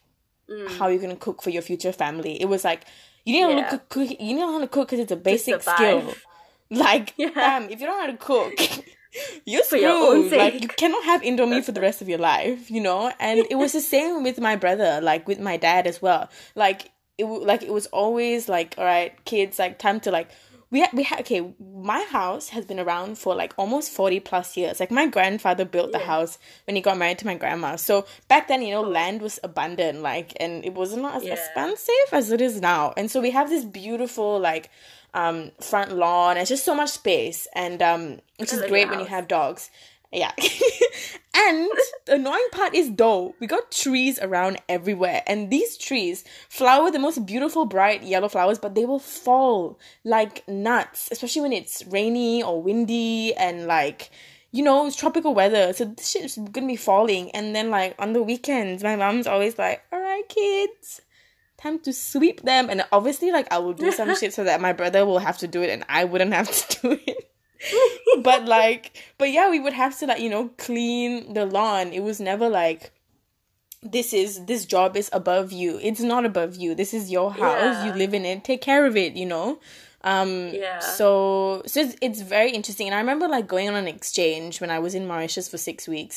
Mm. 0.48 0.68
how 0.78 0.86
you're 0.86 1.00
gonna 1.00 1.16
cook 1.16 1.42
for 1.42 1.50
your 1.50 1.62
future 1.62 1.90
family. 1.92 2.40
It 2.40 2.46
was 2.48 2.62
like 2.64 2.84
you 3.24 3.32
need 3.34 3.42
to 3.52 3.60
Yeah. 3.60 3.70
look 3.72 3.88
cook, 3.88 4.10
you 4.10 4.16
need 4.16 4.34
to 4.34 4.40
know 4.40 4.52
how 4.52 4.60
to 4.60 4.68
cook 4.68 4.88
because 4.88 5.00
it's 5.00 5.10
a 5.12 5.16
basic 5.16 5.60
skill. 5.62 6.16
Like, 6.70 7.14
Yeah. 7.18 7.30
fam, 7.30 7.64
if 7.70 7.80
you 7.80 7.86
don't 7.86 7.96
know 7.96 8.06
how 8.06 8.10
to 8.12 8.16
cook, 8.16 8.60
you're 9.44 9.64
For 9.64 9.78
screwed. 9.78 10.32
Like, 10.32 10.62
you 10.62 10.68
cannot 10.68 11.04
have 11.04 11.22
Indomie 11.22 11.64
for 11.64 11.72
the 11.72 11.80
rest 11.80 12.02
of 12.02 12.08
your 12.08 12.18
life, 12.18 12.70
you 12.70 12.80
know. 12.80 13.12
And 13.18 13.46
it 13.50 13.56
was 13.56 13.72
the 13.72 13.80
same 13.94 14.22
with 14.22 14.40
my 14.40 14.56
brother, 14.56 15.00
like 15.02 15.26
with 15.28 15.38
my 15.40 15.56
dad 15.56 15.86
as 15.86 16.00
well. 16.02 16.28
Like, 16.54 16.90
it 17.18 17.24
like 17.24 17.62
it 17.62 17.72
was 17.72 17.86
always 17.86 18.48
like, 18.48 18.74
all 18.78 18.84
right, 18.84 19.12
kids, 19.24 19.58
like 19.58 19.78
time 19.78 20.00
to 20.00 20.10
like. 20.10 20.28
We 20.68 20.80
ha- 20.80 20.90
we 20.92 21.04
ha- 21.04 21.18
okay. 21.20 21.54
My 21.60 22.02
house 22.10 22.48
has 22.48 22.64
been 22.66 22.80
around 22.80 23.18
for 23.18 23.36
like 23.36 23.54
almost 23.56 23.92
forty 23.92 24.18
plus 24.18 24.56
years. 24.56 24.80
Like 24.80 24.90
my 24.90 25.06
grandfather 25.06 25.64
built 25.64 25.92
the 25.92 25.98
Yeah. 26.00 26.06
house 26.06 26.38
when 26.66 26.74
he 26.74 26.82
got 26.82 26.98
married 26.98 27.18
to 27.18 27.26
my 27.26 27.36
grandma. 27.36 27.76
So 27.76 28.04
back 28.26 28.48
then, 28.48 28.62
you 28.62 28.72
know, 28.74 28.82
land 28.82 29.22
was 29.22 29.38
abundant, 29.44 30.02
like, 30.02 30.32
and 30.40 30.64
it 30.64 30.74
was 30.74 30.96
not 30.96 31.14
as 31.18 31.22
Yeah. 31.22 31.34
expensive 31.34 31.94
as 32.10 32.32
it 32.32 32.40
is 32.40 32.60
now. 32.60 32.92
And 32.96 33.08
so 33.08 33.20
we 33.20 33.30
have 33.30 33.48
this 33.48 33.64
beautiful 33.64 34.40
like 34.40 34.68
um 35.14 35.50
front 35.60 35.92
lawn. 35.92 36.36
It's 36.36 36.48
just 36.48 36.64
so 36.64 36.74
much 36.74 36.90
space, 36.90 37.48
and 37.54 37.82
um, 37.82 38.20
which 38.38 38.52
is 38.52 38.62
great 38.62 38.88
when 38.88 39.00
you 39.00 39.06
have 39.06 39.28
dogs. 39.28 39.70
Yeah. 40.12 40.32
and 41.34 41.68
the 42.06 42.14
annoying 42.14 42.46
part 42.52 42.74
is 42.74 42.94
though, 42.94 43.34
we 43.40 43.46
got 43.46 43.70
trees 43.70 44.18
around 44.20 44.58
everywhere. 44.68 45.22
And 45.26 45.50
these 45.50 45.76
trees 45.76 46.24
flower 46.48 46.90
the 46.90 46.98
most 46.98 47.26
beautiful 47.26 47.66
bright 47.66 48.02
yellow 48.02 48.28
flowers, 48.28 48.58
but 48.58 48.74
they 48.74 48.86
will 48.86 48.98
fall 48.98 49.78
like 50.04 50.46
nuts, 50.48 51.08
especially 51.10 51.42
when 51.42 51.52
it's 51.52 51.84
rainy 51.86 52.42
or 52.42 52.62
windy 52.62 53.34
and 53.34 53.66
like 53.66 54.10
you 54.52 54.62
know, 54.62 54.86
it's 54.86 54.96
tropical 54.96 55.34
weather. 55.34 55.74
So 55.74 55.84
this 55.84 56.08
shit's 56.08 56.38
gonna 56.38 56.66
be 56.66 56.76
falling. 56.76 57.30
And 57.32 57.54
then 57.54 57.68
like 57.68 57.94
on 57.98 58.14
the 58.14 58.22
weekends, 58.22 58.82
my 58.82 58.96
mom's 58.96 59.26
always 59.26 59.58
like, 59.58 59.82
Alright 59.92 60.28
kids, 60.30 61.02
time 61.58 61.78
to 61.80 61.92
sweep 61.92 62.42
them 62.42 62.68
and 62.68 62.84
obviously 62.92 63.32
like 63.32 63.50
I 63.52 63.58
will 63.58 63.72
do 63.72 63.90
some 63.92 64.14
shit 64.16 64.34
so 64.34 64.44
that 64.44 64.60
my 64.60 64.72
brother 64.72 65.06
will 65.06 65.18
have 65.18 65.38
to 65.38 65.48
do 65.48 65.62
it 65.62 65.70
and 65.70 65.84
I 65.88 66.04
wouldn't 66.04 66.32
have 66.32 66.50
to 66.50 66.80
do 66.82 67.00
it. 67.06 67.30
But 68.22 68.44
like 68.44 68.96
but 69.18 69.30
yeah 69.30 69.50
we 69.50 69.60
would 69.60 69.72
have 69.72 69.98
to 69.98 70.06
like 70.06 70.20
you 70.20 70.30
know 70.30 70.50
clean 70.58 71.32
the 71.34 71.46
lawn. 71.46 71.92
It 71.92 72.00
was 72.00 72.20
never 72.20 72.48
like 72.48 72.92
this 73.82 74.12
is 74.12 74.44
this 74.46 74.66
job 74.66 74.96
is 74.96 75.08
above 75.12 75.52
you. 75.52 75.78
It's 75.82 76.00
not 76.00 76.24
above 76.24 76.56
you. 76.56 76.74
This 76.74 76.92
is 76.92 77.10
your 77.10 77.32
house. 77.32 77.84
You 77.86 77.92
live 77.92 78.14
in 78.14 78.24
it. 78.24 78.44
Take 78.44 78.60
care 78.60 78.86
of 78.86 78.96
it 78.96 79.14
you 79.14 79.26
know 79.26 79.58
um 80.06 80.32
Yeah. 80.54 80.78
so 80.98 81.62
so 81.66 81.80
it's, 81.80 81.96
it's 82.00 82.20
very 82.36 82.50
interesting. 82.58 82.86
And 82.88 82.94
i 82.94 83.00
remember 83.04 83.26
like 83.36 83.46
going 83.54 83.68
on 83.68 83.74
an 83.74 83.88
exchange 83.88 84.60
when 84.62 84.70
i 84.70 84.78
was 84.78 84.94
in 84.94 85.06
mauritius 85.06 85.46
for 85.48 85.58
six 85.58 85.86
weeks 85.96 86.16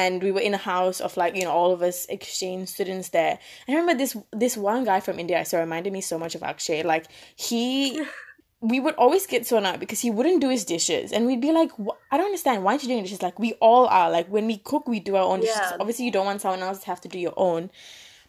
and 0.00 0.22
we 0.22 0.30
were 0.30 0.44
in 0.48 0.54
a 0.54 0.62
house 0.72 1.00
of 1.00 1.16
like 1.16 1.34
you 1.38 1.44
know 1.46 1.50
all 1.60 1.72
of 1.72 1.80
us 1.82 2.06
exchange 2.16 2.68
students 2.68 3.08
there. 3.10 3.38
I 3.66 3.72
remember 3.72 3.94
this 4.02 4.16
this 4.44 4.56
one 4.56 4.84
guy 4.84 5.00
from 5.00 5.18
india 5.18 5.44
so 5.44 5.58
reminded 5.58 5.92
me 5.92 6.02
so 6.12 6.16
much 6.18 6.34
of 6.34 6.42
akshay. 6.42 6.82
Like 6.82 7.06
he 7.36 8.02
we 8.72 8.78
would 8.78 8.94
always 8.96 9.24
get 9.26 9.46
so 9.46 9.56
annoyed 9.56 9.80
because 9.80 10.00
he 10.00 10.10
wouldn't 10.10 10.42
do 10.42 10.50
his 10.50 10.64
dishes. 10.66 11.12
And 11.14 11.24
we'd 11.26 11.40
be 11.40 11.52
like 11.60 11.70
i 12.12 12.16
don't 12.18 12.26
understand. 12.32 12.62
Why 12.62 12.72
aren't 12.72 12.82
you 12.84 12.90
doing 12.92 13.04
dishes? 13.04 13.22
Like 13.22 13.38
we 13.38 13.54
all 13.54 13.86
are. 13.86 14.10
Like 14.10 14.28
when 14.28 14.46
we 14.46 14.58
cook 14.58 14.84
we 14.86 15.00
do 15.00 15.16
our 15.16 15.24
own 15.32 15.40
dishes. 15.40 15.56
Obviously 15.80 16.04
you 16.04 16.12
don't 16.16 16.26
want 16.26 16.42
someone 16.42 16.60
else 16.68 16.80
to 16.80 16.86
have 16.92 17.00
to 17.00 17.08
do 17.08 17.18
your 17.18 17.32
own. 17.38 17.70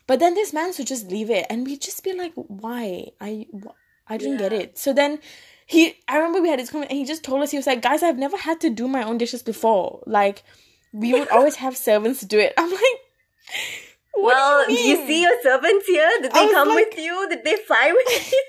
But 0.08 0.19
then 0.19 0.34
this 0.39 0.52
man 0.54 0.71
would 0.78 0.88
just 0.88 1.06
leave 1.12 1.30
it. 1.30 1.45
And 1.50 1.65
we'd 1.67 1.82
just 1.82 2.02
be 2.04 2.13
like 2.13 2.32
why? 2.36 3.12
I 3.19 3.47
wh- 3.54 3.76
i 4.12 4.17
didn't 4.17 4.38
get 4.38 4.54
it 4.54 4.78
so 4.78 4.93
then 4.93 5.19
he 5.65 5.95
i 6.08 6.17
remember 6.17 6.41
we 6.41 6.50
had 6.50 6.60
this 6.60 6.69
comment 6.69 6.89
and 6.91 7.00
he 7.00 7.06
just 7.06 7.24
told 7.24 7.41
us 7.41 7.52
he 7.52 7.58
was 7.58 7.67
like 7.67 7.82
guys 7.82 8.04
i've 8.04 8.17
never 8.17 8.38
had 8.38 8.60
to 8.62 8.69
do 8.69 8.88
my 8.88 9.04
own 9.04 9.17
dishes 9.17 9.41
before 9.41 10.02
like 10.06 10.43
we 10.91 11.13
would 11.13 11.30
always 11.38 11.56
have 11.56 11.76
servants 11.78 12.21
do 12.21 12.39
it 12.39 12.54
i'm 12.58 12.69
like 12.69 13.00
what 14.13 14.36
well, 14.36 14.65
do 14.67 14.76
do 14.76 14.82
you, 14.82 14.97
you 14.97 15.08
see 15.08 15.21
your 15.21 15.41
servants 15.41 15.88
here? 15.88 16.10
Did 16.21 16.32
they 16.34 16.52
come 16.52 16.67
like- 16.67 16.89
with 16.89 17.00
you? 17.00 17.30
Did 17.30 17.43
they 17.43 17.56
fly 17.56 17.93
with 17.95 18.32
you? 18.32 18.43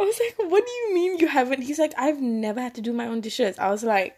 I 0.00 0.04
was 0.04 0.20
like, 0.20 0.50
what 0.50 0.64
do 0.64 0.72
you 0.72 0.94
mean 0.94 1.18
you 1.18 1.26
haven't? 1.26 1.62
He's 1.62 1.78
like, 1.78 1.92
I've 1.98 2.20
never 2.20 2.60
had 2.60 2.74
to 2.76 2.80
do 2.80 2.92
my 2.92 3.06
own 3.06 3.20
dishes. 3.20 3.58
I 3.58 3.70
was 3.70 3.82
like, 3.82 4.16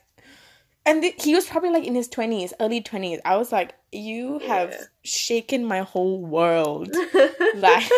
and 0.90 1.02
th- 1.02 1.22
he 1.22 1.34
was 1.34 1.46
probably 1.46 1.70
like 1.70 1.84
in 1.84 1.94
his 1.94 2.08
20s, 2.08 2.52
early 2.60 2.80
20s. 2.82 3.20
I 3.24 3.36
was 3.36 3.52
like, 3.52 3.74
you 3.92 4.38
have 4.40 4.70
Yeah. 4.72 4.84
shaken 5.04 5.64
my 5.64 5.80
whole 5.80 6.20
world. 6.20 6.88
like, 7.56 7.90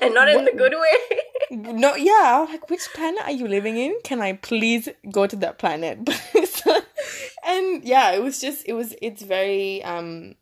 and 0.00 0.14
not 0.14 0.28
in 0.28 0.36
What- 0.36 0.44
the 0.52 0.56
good 0.56 0.74
way. 0.74 1.18
no, 1.80 1.94
yeah. 1.96 2.12
I 2.36 2.40
was 2.40 2.50
like, 2.50 2.68
which 2.70 2.86
planet 2.94 3.22
are 3.24 3.32
you 3.32 3.48
living 3.48 3.76
in? 3.76 3.98
Can 4.04 4.20
I 4.20 4.34
please 4.34 4.88
go 5.10 5.26
to 5.26 5.36
that 5.36 5.58
planet? 5.58 5.98
And 7.44 7.82
yeah, 7.84 8.12
it 8.12 8.22
was 8.22 8.40
just, 8.40 8.64
it 8.68 8.74
was, 8.74 8.94
it's 9.00 9.22
very 9.22 9.82
um 9.82 10.34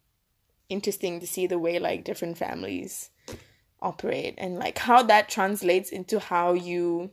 interesting 0.69 1.21
to 1.21 1.27
see 1.27 1.47
the 1.47 1.59
way 1.59 1.79
like 1.79 2.03
different 2.03 2.37
families 2.37 3.11
operate 3.81 4.35
and 4.39 4.59
like 4.59 4.79
how 4.79 5.03
that 5.05 5.29
translates 5.29 5.91
into 5.91 6.19
how 6.19 6.53
you 6.55 7.11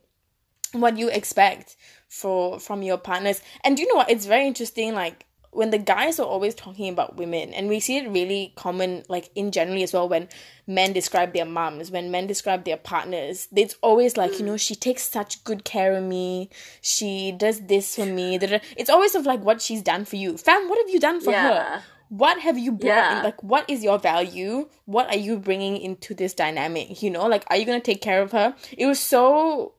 what 0.73 0.97
you 0.97 1.09
expect 1.09 1.75
for 2.07 2.59
from 2.59 2.81
your 2.81 2.97
partners. 2.97 3.41
And 3.63 3.75
do 3.75 3.83
you 3.83 3.87
know 3.89 3.95
what? 3.95 4.09
It's 4.09 4.25
very 4.25 4.47
interesting 4.47 4.93
like 4.93 5.25
when 5.53 5.69
the 5.69 5.77
guys 5.77 6.19
are 6.19 6.25
always 6.25 6.55
talking 6.55 6.89
about 6.89 7.15
women 7.15 7.53
and 7.53 7.69
we 7.69 7.79
see 7.79 7.97
it 7.97 8.09
really 8.09 8.53
common 8.55 9.03
like 9.07 9.29
in 9.35 9.51
generally 9.51 9.83
as 9.83 9.93
well 9.93 10.09
when 10.09 10.27
men 10.65 10.93
describe 10.93 11.33
their 11.33 11.45
moms 11.45 11.91
when 11.91 12.09
men 12.09 12.25
describe 12.25 12.65
their 12.65 12.77
partners 12.77 13.47
it's 13.55 13.75
always 13.81 14.17
like 14.17 14.39
you 14.39 14.45
know 14.45 14.57
she 14.57 14.73
takes 14.73 15.07
such 15.07 15.43
good 15.43 15.63
care 15.63 15.93
of 15.93 16.03
me 16.03 16.49
she 16.81 17.31
does 17.31 17.61
this 17.67 17.95
for 17.95 18.05
me 18.05 18.35
it's 18.77 18.89
always 18.89 19.13
of 19.15 19.25
like 19.25 19.41
what 19.41 19.61
she's 19.61 19.81
done 19.81 20.05
for 20.05 20.15
you. 20.15 20.37
Fam 20.37 20.67
what 20.69 20.79
have 20.79 20.89
you 20.89 20.99
done 20.99 21.21
for 21.21 21.31
her? 21.31 21.81
What 22.09 22.39
have 22.41 22.57
you 22.57 22.71
brought 22.71 22.87
Yeah. 22.89 23.17
in 23.17 23.23
like 23.23 23.41
what 23.41 23.67
is 23.69 23.83
your 23.83 23.97
value? 23.97 24.69
What 24.85 25.07
are 25.07 25.17
you 25.17 25.37
bringing 25.39 25.77
into 25.77 26.13
this 26.13 26.33
dynamic? 26.33 27.01
You 27.01 27.09
know 27.11 27.27
like 27.27 27.43
are 27.47 27.57
you 27.57 27.65
gonna 27.65 27.79
take 27.79 28.01
care 28.01 28.21
of 28.21 28.31
her? 28.31 28.55
It 28.77 28.85
was 28.85 28.99
so 28.99 29.73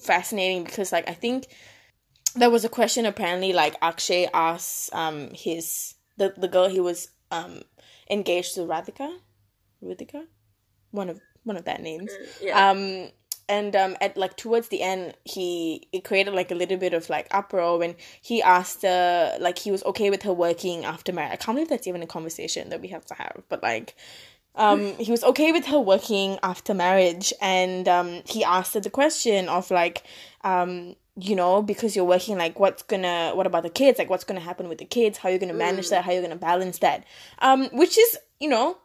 fascinating 0.00 0.64
because 0.64 0.92
like 0.92 1.08
i 1.08 1.14
think 1.14 1.46
there 2.34 2.50
was 2.50 2.64
a 2.64 2.68
question 2.68 3.06
apparently 3.06 3.52
like 3.52 3.76
akshay 3.80 4.28
asked 4.34 4.92
um 4.94 5.30
his 5.32 5.94
the, 6.16 6.34
the 6.36 6.48
girl 6.48 6.68
he 6.68 6.80
was 6.80 7.08
um 7.30 7.62
engaged 8.10 8.54
to 8.54 8.60
radhika? 8.60 9.18
Radhika? 9.82 10.26
One 10.90 11.08
of 11.08 11.20
one 11.42 11.56
of 11.56 11.64
that 11.64 11.82
names. 11.82 12.12
Yeah. 12.40 12.70
um 12.70 13.10
and 13.48 13.76
um 13.76 13.96
at 14.00 14.16
like 14.16 14.36
towards 14.36 14.68
the 14.68 14.80
end 14.80 15.14
he 15.24 15.88
it 15.92 16.04
created 16.04 16.32
like 16.32 16.50
a 16.50 16.54
little 16.54 16.78
bit 16.78 16.94
of 16.94 17.10
like 17.10 17.26
uproar 17.30 17.78
when 17.78 17.94
he 18.22 18.42
asked 18.42 18.82
her 18.82 19.36
like 19.40 19.58
he 19.58 19.70
was 19.70 19.84
okay 19.84 20.08
with 20.10 20.22
her 20.22 20.32
working 20.32 20.84
after 20.84 21.12
marriage. 21.12 21.32
I 21.32 21.36
can't 21.36 21.56
believe 21.56 21.68
that's 21.68 21.86
even 21.86 22.02
a 22.02 22.06
conversation 22.06 22.70
that 22.70 22.80
we 22.80 22.88
have 22.88 23.04
to 23.06 23.14
have 23.14 23.42
but 23.48 23.62
like 23.62 23.94
um 24.56 24.94
he 24.98 25.10
was 25.10 25.24
okay 25.24 25.52
with 25.52 25.66
her 25.66 25.80
working 25.80 26.38
after 26.42 26.74
marriage 26.74 27.32
and 27.40 27.88
um 27.88 28.22
he 28.26 28.44
asked 28.44 28.74
her 28.74 28.80
the 28.80 28.90
question 28.90 29.48
of 29.48 29.70
like 29.70 30.04
um 30.42 30.94
you 31.16 31.36
know 31.36 31.62
because 31.62 31.94
you're 31.94 32.04
working 32.04 32.36
like 32.36 32.58
what's 32.58 32.82
gonna 32.82 33.32
what 33.34 33.46
about 33.46 33.62
the 33.62 33.70
kids? 33.70 33.98
Like 33.98 34.10
what's 34.10 34.24
gonna 34.24 34.40
happen 34.40 34.68
with 34.68 34.78
the 34.78 34.84
kids? 34.84 35.18
How 35.18 35.28
you're 35.28 35.38
gonna 35.38 35.54
manage 35.54 35.88
that? 35.90 36.04
How 36.04 36.12
you're 36.12 36.22
gonna 36.22 36.36
balance 36.36 36.78
that? 36.78 37.04
Um 37.38 37.68
which 37.72 37.96
is 37.98 38.18
you 38.40 38.48
know 38.48 38.78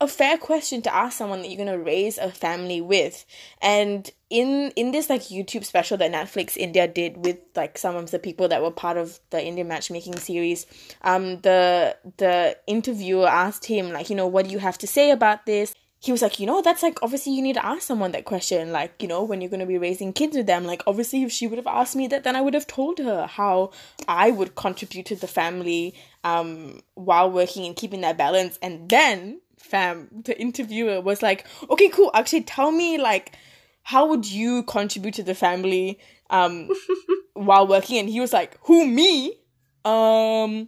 a 0.00 0.06
fair 0.06 0.36
question 0.36 0.82
to 0.82 0.94
ask 0.94 1.16
someone 1.16 1.40
that 1.40 1.48
you're 1.48 1.64
going 1.64 1.78
to 1.78 1.82
raise 1.82 2.18
a 2.18 2.30
family 2.30 2.80
with 2.80 3.24
and 3.62 4.10
in 4.28 4.70
in 4.76 4.90
this 4.90 5.08
like 5.08 5.22
youtube 5.22 5.64
special 5.64 5.96
that 5.96 6.12
netflix 6.12 6.56
india 6.56 6.86
did 6.86 7.24
with 7.24 7.38
like 7.54 7.78
some 7.78 7.96
of 7.96 8.10
the 8.10 8.18
people 8.18 8.46
that 8.48 8.62
were 8.62 8.70
part 8.70 8.98
of 8.98 9.18
the 9.30 9.42
indian 9.42 9.66
matchmaking 9.68 10.16
series 10.16 10.66
um 11.02 11.40
the 11.40 11.96
the 12.18 12.56
interviewer 12.66 13.26
asked 13.26 13.64
him 13.64 13.90
like 13.92 14.10
you 14.10 14.16
know 14.16 14.26
what 14.26 14.46
do 14.46 14.50
you 14.50 14.58
have 14.58 14.76
to 14.76 14.86
say 14.86 15.10
about 15.10 15.46
this 15.46 15.74
he 15.98 16.12
was 16.12 16.22
like, 16.22 16.38
you 16.38 16.46
know, 16.46 16.62
that's 16.62 16.82
like 16.82 17.02
obviously 17.02 17.32
you 17.32 17.42
need 17.42 17.54
to 17.54 17.66
ask 17.66 17.82
someone 17.82 18.12
that 18.12 18.24
question. 18.24 18.70
Like, 18.70 19.02
you 19.02 19.08
know, 19.08 19.24
when 19.24 19.40
you're 19.40 19.50
to 19.50 19.66
be 19.66 19.78
raising 19.78 20.12
kids 20.12 20.36
with 20.36 20.46
them, 20.46 20.64
like, 20.64 20.82
obviously, 20.86 21.22
if 21.22 21.32
she 21.32 21.46
would 21.46 21.58
have 21.58 21.66
asked 21.66 21.96
me 21.96 22.06
that, 22.08 22.22
then 22.22 22.36
I 22.36 22.42
would 22.42 22.54
have 22.54 22.66
told 22.66 22.98
her 22.98 23.26
how 23.26 23.72
I 24.06 24.30
would 24.30 24.54
contribute 24.54 25.06
to 25.06 25.16
the 25.16 25.26
family 25.26 25.94
um, 26.22 26.80
while 26.94 27.30
working 27.30 27.66
and 27.66 27.74
keeping 27.74 28.02
that 28.02 28.18
balance. 28.18 28.58
And 28.62 28.88
then, 28.88 29.40
fam, 29.66 30.08
the 30.24 30.38
interviewer 30.40 31.00
was 31.00 31.22
like, 31.22 31.46
okay, 31.70 31.88
cool. 31.88 32.10
Actually, 32.14 32.42
tell 32.42 32.70
me, 32.70 32.98
like, 32.98 33.36
how 33.82 34.06
would 34.08 34.26
you 34.26 34.62
contribute 34.64 35.14
to 35.14 35.22
the 35.22 35.34
family 35.34 35.98
um, 36.30 36.68
while 37.34 37.66
working? 37.66 37.98
And 37.98 38.08
he 38.08 38.20
was 38.20 38.32
like, 38.32 38.58
who, 38.62 38.86
me? 38.86 39.38
um 39.86 40.66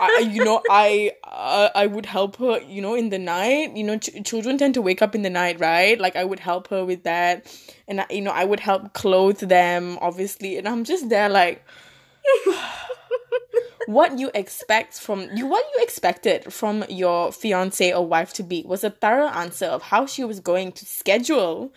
I, 0.00 0.28
you 0.28 0.44
know 0.44 0.60
i 0.68 1.12
uh, 1.22 1.68
i 1.76 1.86
would 1.86 2.04
help 2.04 2.34
her 2.38 2.60
you 2.62 2.82
know 2.82 2.96
in 2.96 3.10
the 3.10 3.18
night 3.18 3.76
you 3.76 3.84
know 3.84 3.96
ch- 3.96 4.10
children 4.24 4.58
tend 4.58 4.74
to 4.74 4.82
wake 4.82 5.02
up 5.02 5.14
in 5.14 5.22
the 5.22 5.30
night 5.30 5.60
right 5.60 6.00
like 6.00 6.16
i 6.16 6.24
would 6.24 6.40
help 6.40 6.66
her 6.68 6.84
with 6.84 7.04
that 7.04 7.46
and 7.86 8.00
I, 8.00 8.06
you 8.10 8.22
know 8.22 8.32
i 8.32 8.44
would 8.44 8.58
help 8.58 8.92
clothe 8.92 9.38
them 9.38 9.98
obviously 10.00 10.58
and 10.58 10.68
i'm 10.68 10.82
just 10.82 11.08
there 11.08 11.28
like 11.28 11.64
what 13.86 14.18
you 14.18 14.30
expect 14.34 14.94
from 15.00 15.28
you 15.34 15.46
what 15.46 15.64
you 15.74 15.82
expected 15.82 16.52
from 16.52 16.84
your 16.88 17.32
fiance 17.32 17.92
or 17.92 18.06
wife 18.06 18.32
to 18.34 18.42
be 18.42 18.62
was 18.66 18.84
a 18.84 18.90
thorough 18.90 19.28
answer 19.28 19.66
of 19.66 19.82
how 19.82 20.06
she 20.06 20.24
was 20.24 20.40
going 20.40 20.72
to 20.72 20.84
schedule 20.84 21.72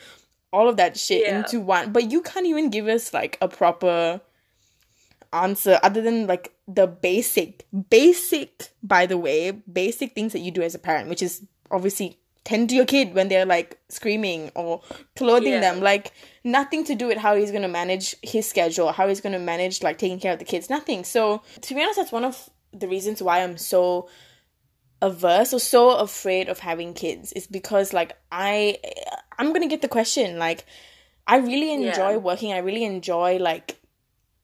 all 0.51 0.67
of 0.67 0.77
that 0.77 0.97
shit 0.97 1.21
Yeah. 1.27 1.39
into 1.39 1.59
one. 1.61 1.91
But 1.91 2.11
you 2.11 2.21
can't 2.21 2.45
even 2.47 2.69
give 2.71 2.87
us 2.87 3.13
like 3.13 3.37
a 3.39 3.47
proper 3.47 4.19
answer 5.31 5.79
other 5.83 6.01
than 6.01 6.25
like 6.25 6.51
the 6.67 6.87
basic 6.87 7.65
basic 7.89 8.69
by 8.81 9.05
the 9.05 9.17
way 9.17 9.51
basic 9.51 10.15
things 10.15 10.33
that 10.33 10.39
you 10.39 10.49
do 10.49 10.63
as 10.63 10.73
a 10.73 10.79
parent 10.79 11.07
which 11.07 11.21
is 11.21 11.43
obviously 11.69 12.17
tend 12.49 12.69
to 12.69 12.75
your 12.75 12.85
kid 12.93 13.13
when 13.13 13.27
they're 13.31 13.45
like 13.55 13.77
screaming 13.89 14.51
or 14.55 14.81
clothing 15.15 15.53
Yeah. 15.53 15.59
them 15.65 15.81
like 15.81 16.11
nothing 16.43 16.83
to 16.85 16.95
do 17.01 17.07
with 17.11 17.17
how 17.25 17.35
he's 17.35 17.51
going 17.55 17.67
to 17.69 17.73
manage 17.81 18.15
his 18.33 18.47
schedule 18.53 18.91
how 18.91 19.07
he's 19.07 19.21
going 19.25 19.33
to 19.33 19.39
manage 19.53 19.83
like 19.83 19.97
taking 20.03 20.19
care 20.19 20.33
of 20.33 20.39
the 20.39 20.45
kids 20.53 20.69
nothing 20.69 21.03
so 21.03 21.41
to 21.61 21.73
be 21.75 21.81
honest 21.81 21.97
that's 21.99 22.11
one 22.11 22.25
of 22.31 22.49
the 22.73 22.87
reasons 22.87 23.21
why 23.21 23.43
i'm 23.43 23.57
so 23.57 24.07
averse 25.01 25.53
or 25.53 25.59
so 25.59 25.91
afraid 25.97 26.49
of 26.49 26.59
having 26.59 26.93
kids 26.93 27.31
is 27.33 27.47
because 27.47 27.93
like 27.93 28.13
i 28.31 28.77
i'm 29.37 29.53
gonna 29.53 29.67
get 29.67 29.81
the 29.81 29.87
question 29.87 30.37
like 30.37 30.65
i 31.25 31.37
really 31.37 31.71
enjoy 31.71 32.11
Yeah. 32.11 32.17
working 32.17 32.51
i 32.51 32.57
really 32.57 32.83
enjoy 32.83 33.37
like 33.37 33.78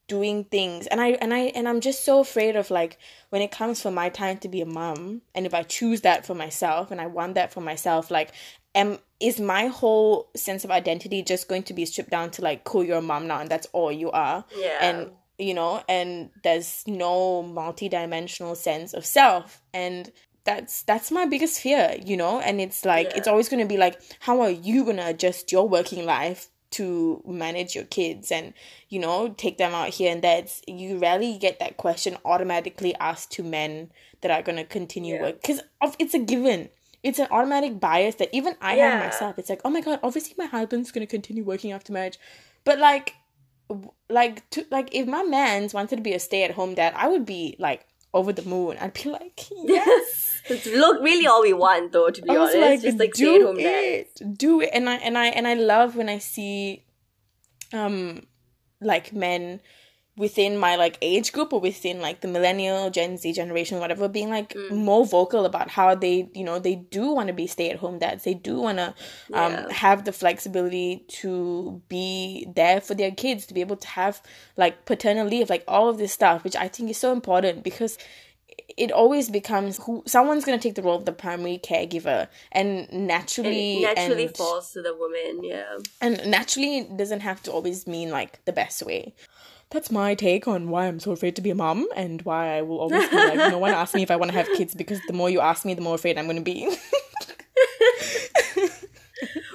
doing 0.08 0.44
things 0.44 0.86
and 0.88 1.02
i 1.02 1.10
and 1.14 1.34
i 1.34 1.40
and 1.56 1.68
i'm 1.68 1.82
just 1.82 2.06
so 2.06 2.20
afraid 2.20 2.56
of 2.56 2.70
like 2.70 2.98
when 3.30 3.42
it 3.42 3.52
comes 3.52 3.82
for 3.82 3.90
my 3.92 4.08
time 4.10 4.38
to 4.38 4.48
be 4.48 4.62
a 4.62 4.66
mom 4.66 5.22
and 5.34 5.46
if 5.46 5.54
i 5.54 5.64
choose 5.64 6.02
that 6.02 6.26
for 6.26 6.36
myself 6.36 6.92
and 6.92 7.02
i 7.02 7.06
want 7.08 7.34
that 7.36 7.52
for 7.52 7.62
myself 7.62 8.12
like 8.12 8.32
am 8.76 9.00
is 9.20 9.40
my 9.40 9.66
whole 9.68 10.30
sense 10.36 10.64
of 10.64 10.70
identity 10.72 11.24
just 11.24 11.48
going 11.48 11.64
to 11.64 11.74
be 11.74 11.86
stripped 11.86 12.12
down 12.12 12.30
to 12.30 12.42
like 12.44 12.64
cool 12.66 12.84
you're 12.84 12.98
a 13.00 13.02
mom 13.02 13.26
now 13.28 13.40
and 13.40 13.50
that's 13.50 13.68
all 13.74 13.92
you 13.92 14.12
are 14.12 14.46
Yeah. 14.56 14.78
and 14.82 15.12
you 15.40 15.54
know 15.54 15.84
and 15.90 16.30
there's 16.44 16.84
no 16.86 17.42
multi-dimensional 17.42 18.56
sense 18.56 18.94
of 18.94 19.06
self 19.06 19.62
and 19.74 20.12
that's 20.44 20.84
that's 20.84 21.12
my 21.12 21.26
biggest 21.26 21.60
fear 21.60 21.96
you 22.06 22.16
know 22.16 22.40
and 22.40 22.62
it's 22.62 22.86
like 22.86 23.08
Yeah. 23.10 23.18
it's 23.18 23.28
always 23.28 23.50
going 23.50 23.62
to 23.62 23.68
be 23.68 23.78
like 23.78 24.00
how 24.20 24.42
are 24.42 24.50
you 24.52 24.84
going 24.84 24.98
to 24.98 25.08
adjust 25.08 25.52
your 25.52 25.68
working 25.68 26.06
life 26.06 26.50
to 26.78 27.22
manage 27.26 27.76
your 27.76 27.84
kids 27.86 28.32
and 28.32 28.54
you 28.90 29.00
know 29.00 29.30
take 29.44 29.58
them 29.58 29.74
out 29.74 29.90
here 29.90 30.12
and 30.12 30.22
there 30.22 30.40
it's, 30.40 30.62
you 30.68 30.98
rarely 30.98 31.38
get 31.38 31.60
that 31.60 31.78
question 31.78 32.18
automatically 32.26 32.94
asked 32.96 33.32
to 33.32 33.44
men 33.44 33.92
that 34.22 34.32
are 34.32 34.42
going 34.42 34.58
to 34.58 34.64
continue 34.66 35.16
Yeah. 35.16 35.22
work. 35.24 35.42
Because 35.42 35.62
it's 36.00 36.14
a 36.14 36.20
given. 36.20 36.70
It's 37.04 37.20
an 37.20 37.28
automatic 37.30 37.80
bias 37.80 38.16
that 38.16 38.30
even 38.34 38.56
i 38.62 38.76
Yeah. 38.76 38.90
have 38.92 39.00
myself. 39.06 39.38
It's 39.40 39.50
like 39.50 39.62
oh 39.66 39.70
my 39.70 39.82
god 39.82 40.00
obviously 40.04 40.34
my 40.38 40.48
husband's 40.48 40.92
going 40.92 41.06
to 41.06 41.12
continue 41.18 41.44
working 41.44 41.72
after 41.72 41.94
marriage. 41.94 42.18
But 42.64 42.80
like 42.80 43.14
like 44.10 44.48
to 44.52 44.66
like 44.72 44.90
if 44.94 45.08
my 45.08 45.24
man's 45.24 45.74
wanted 45.74 45.96
to 45.98 46.02
be 46.02 46.14
a 46.14 46.20
stay-at-home 46.20 46.76
dad 46.76 46.94
i 46.96 47.08
would 47.08 47.26
be 47.26 47.56
like 47.58 47.82
over 48.14 48.32
the 48.32 48.44
moon. 48.44 48.78
I'd 48.80 48.94
be 48.94 49.10
like 49.10 49.40
yes 49.78 50.25
It's 50.50 50.66
look 50.84 51.02
really 51.02 51.28
all 51.28 51.42
we 51.42 51.54
want 51.54 51.92
though, 51.92 52.10
to 52.10 52.22
be 52.22 52.30
I 52.30 52.36
honest. 52.38 52.84
just 52.84 53.00
like 53.00 53.16
stay 53.16 53.36
at 53.36 53.40
do 53.40 53.46
home 53.48 53.58
dads. 53.58 54.22
it, 54.22 54.38
do 54.38 54.62
it, 54.62 54.70
and 54.74 54.90
I 54.90 54.96
and 54.96 55.18
I 55.18 55.28
and 55.28 55.48
I 55.48 55.54
love 55.56 55.96
when 55.96 56.10
I 56.10 56.20
see, 56.20 56.84
um, 57.74 58.26
like 58.82 59.14
men 59.14 59.62
within 60.18 60.58
my 60.58 60.78
like 60.78 60.98
age 61.02 61.34
group 61.34 61.52
or 61.52 61.60
within 61.60 62.00
like 62.00 62.22
the 62.22 62.28
millennial 62.30 62.90
gen 62.90 63.18
z 63.18 63.34
generation 63.34 63.80
whatever 63.80 64.08
being 64.08 64.30
like 64.30 64.54
Mm. 64.54 64.72
more 64.72 65.06
vocal 65.06 65.44
about 65.46 65.70
how 65.72 65.94
they 65.94 66.30
you 66.34 66.44
know 66.46 66.58
they 66.58 66.76
do 66.76 67.12
want 67.12 67.28
to 67.28 67.34
be 67.34 67.46
stay-at-home 67.48 68.00
dads 68.00 68.24
they 68.24 68.34
do 68.34 68.62
want 68.62 68.78
to 68.78 68.88
um 69.34 69.52
Yeah. 69.52 69.72
have 69.74 70.06
the 70.06 70.14
flexibility 70.14 71.04
to 71.20 71.82
be 71.90 72.48
there 72.56 72.80
for 72.80 72.96
their 72.96 73.12
kids 73.12 73.46
to 73.48 73.54
be 73.54 73.60
able 73.60 73.76
to 73.76 73.88
have 73.90 74.22
like 74.56 74.86
paternal 74.86 75.28
leave 75.28 75.50
like 75.50 75.66
all 75.68 75.90
of 75.90 75.98
this 75.98 76.14
stuff 76.14 76.46
which 76.46 76.56
i 76.56 76.70
think 76.70 76.90
is 76.90 76.98
so 76.98 77.12
important 77.12 77.62
because 77.62 77.98
it 78.78 78.92
always 78.92 79.30
becomes 79.30 79.78
who 79.86 80.04
someone's 80.06 80.44
going 80.46 80.58
to 80.58 80.64
take 80.64 80.76
the 80.76 80.82
role 80.82 80.96
of 80.98 81.06
the 81.06 81.12
primary 81.12 81.60
caregiver 81.64 82.28
and 82.52 82.88
And 82.92 83.08
naturally 83.08 83.84
it 83.84 83.96
naturally 83.96 84.26
and, 84.26 84.38
falls 84.38 84.72
to 84.74 84.82
the 84.82 84.96
woman, 84.96 85.44
yeah. 85.44 85.78
and 86.02 86.26
naturally 86.30 86.80
it 86.80 86.98
doesn't 86.98 87.22
have 87.22 87.42
to 87.44 87.52
always 87.52 87.86
mean 87.88 88.10
like 88.10 88.44
the 88.46 88.54
best 88.54 88.84
way 88.84 89.14
that's 89.72 89.90
my 89.92 90.14
take 90.14 90.48
on 90.48 90.70
why 90.70 90.86
i'm 90.88 91.00
so 91.00 91.12
afraid 91.12 91.36
to 91.36 91.42
be 91.42 91.50
a 91.50 91.56
mom 91.56 91.88
and 91.96 92.22
why 92.22 92.56
i 92.58 92.62
will 92.62 92.80
always 92.80 93.10
be 93.10 93.16
like 93.16 93.36
no 93.52 93.58
one 93.58 93.72
ask 93.72 93.96
me 93.96 94.04
if 94.04 94.12
i 94.12 94.16
want 94.16 94.32
to 94.32 94.38
have 94.38 94.48
kids 94.56 94.76
because 94.76 95.00
the 95.08 95.14
more 95.14 95.30
you 95.30 95.40
ask 95.40 95.66
me 95.66 95.74
the 95.74 95.82
more 95.82 95.96
afraid 95.96 96.18
i'm 96.18 96.26
going 96.26 96.38
to 96.38 96.42
be 96.44 96.70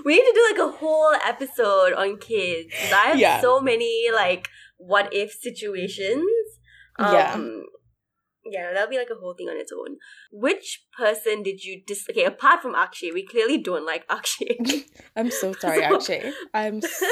We 0.04 0.16
need 0.16 0.24
to 0.24 0.32
do 0.34 0.46
like 0.50 0.68
a 0.74 0.76
whole 0.78 1.12
episode 1.26 1.92
on 1.92 2.16
kids. 2.18 2.72
I 2.92 3.08
have 3.10 3.18
Yeah. 3.18 3.40
so 3.40 3.60
many 3.60 4.08
like 4.12 4.48
what 4.78 5.12
if 5.12 5.30
situations. 5.32 6.24
Um, 6.98 7.14
yeah, 7.14 7.36
that'll 8.72 8.88
be 8.88 8.96
like 8.98 9.10
a 9.10 9.18
whole 9.20 9.34
thing 9.34 9.48
on 9.48 9.56
its 9.56 9.72
own. 9.72 9.96
Which 10.32 10.84
person 10.96 11.42
did 11.42 11.62
you 11.64 11.82
dis? 11.86 12.06
Okay, 12.10 12.24
apart 12.24 12.62
from 12.62 12.74
Akshay, 12.74 13.10
we 13.12 13.24
clearly 13.26 13.58
don't 13.58 13.84
like 13.86 14.04
Akshay. 14.08 14.58
i'm 15.16 15.30
so 15.30 15.52
sorry 15.64 15.78
So- 15.82 15.96
actually 15.96 16.32
i'm 16.54 16.80
so 16.80 17.06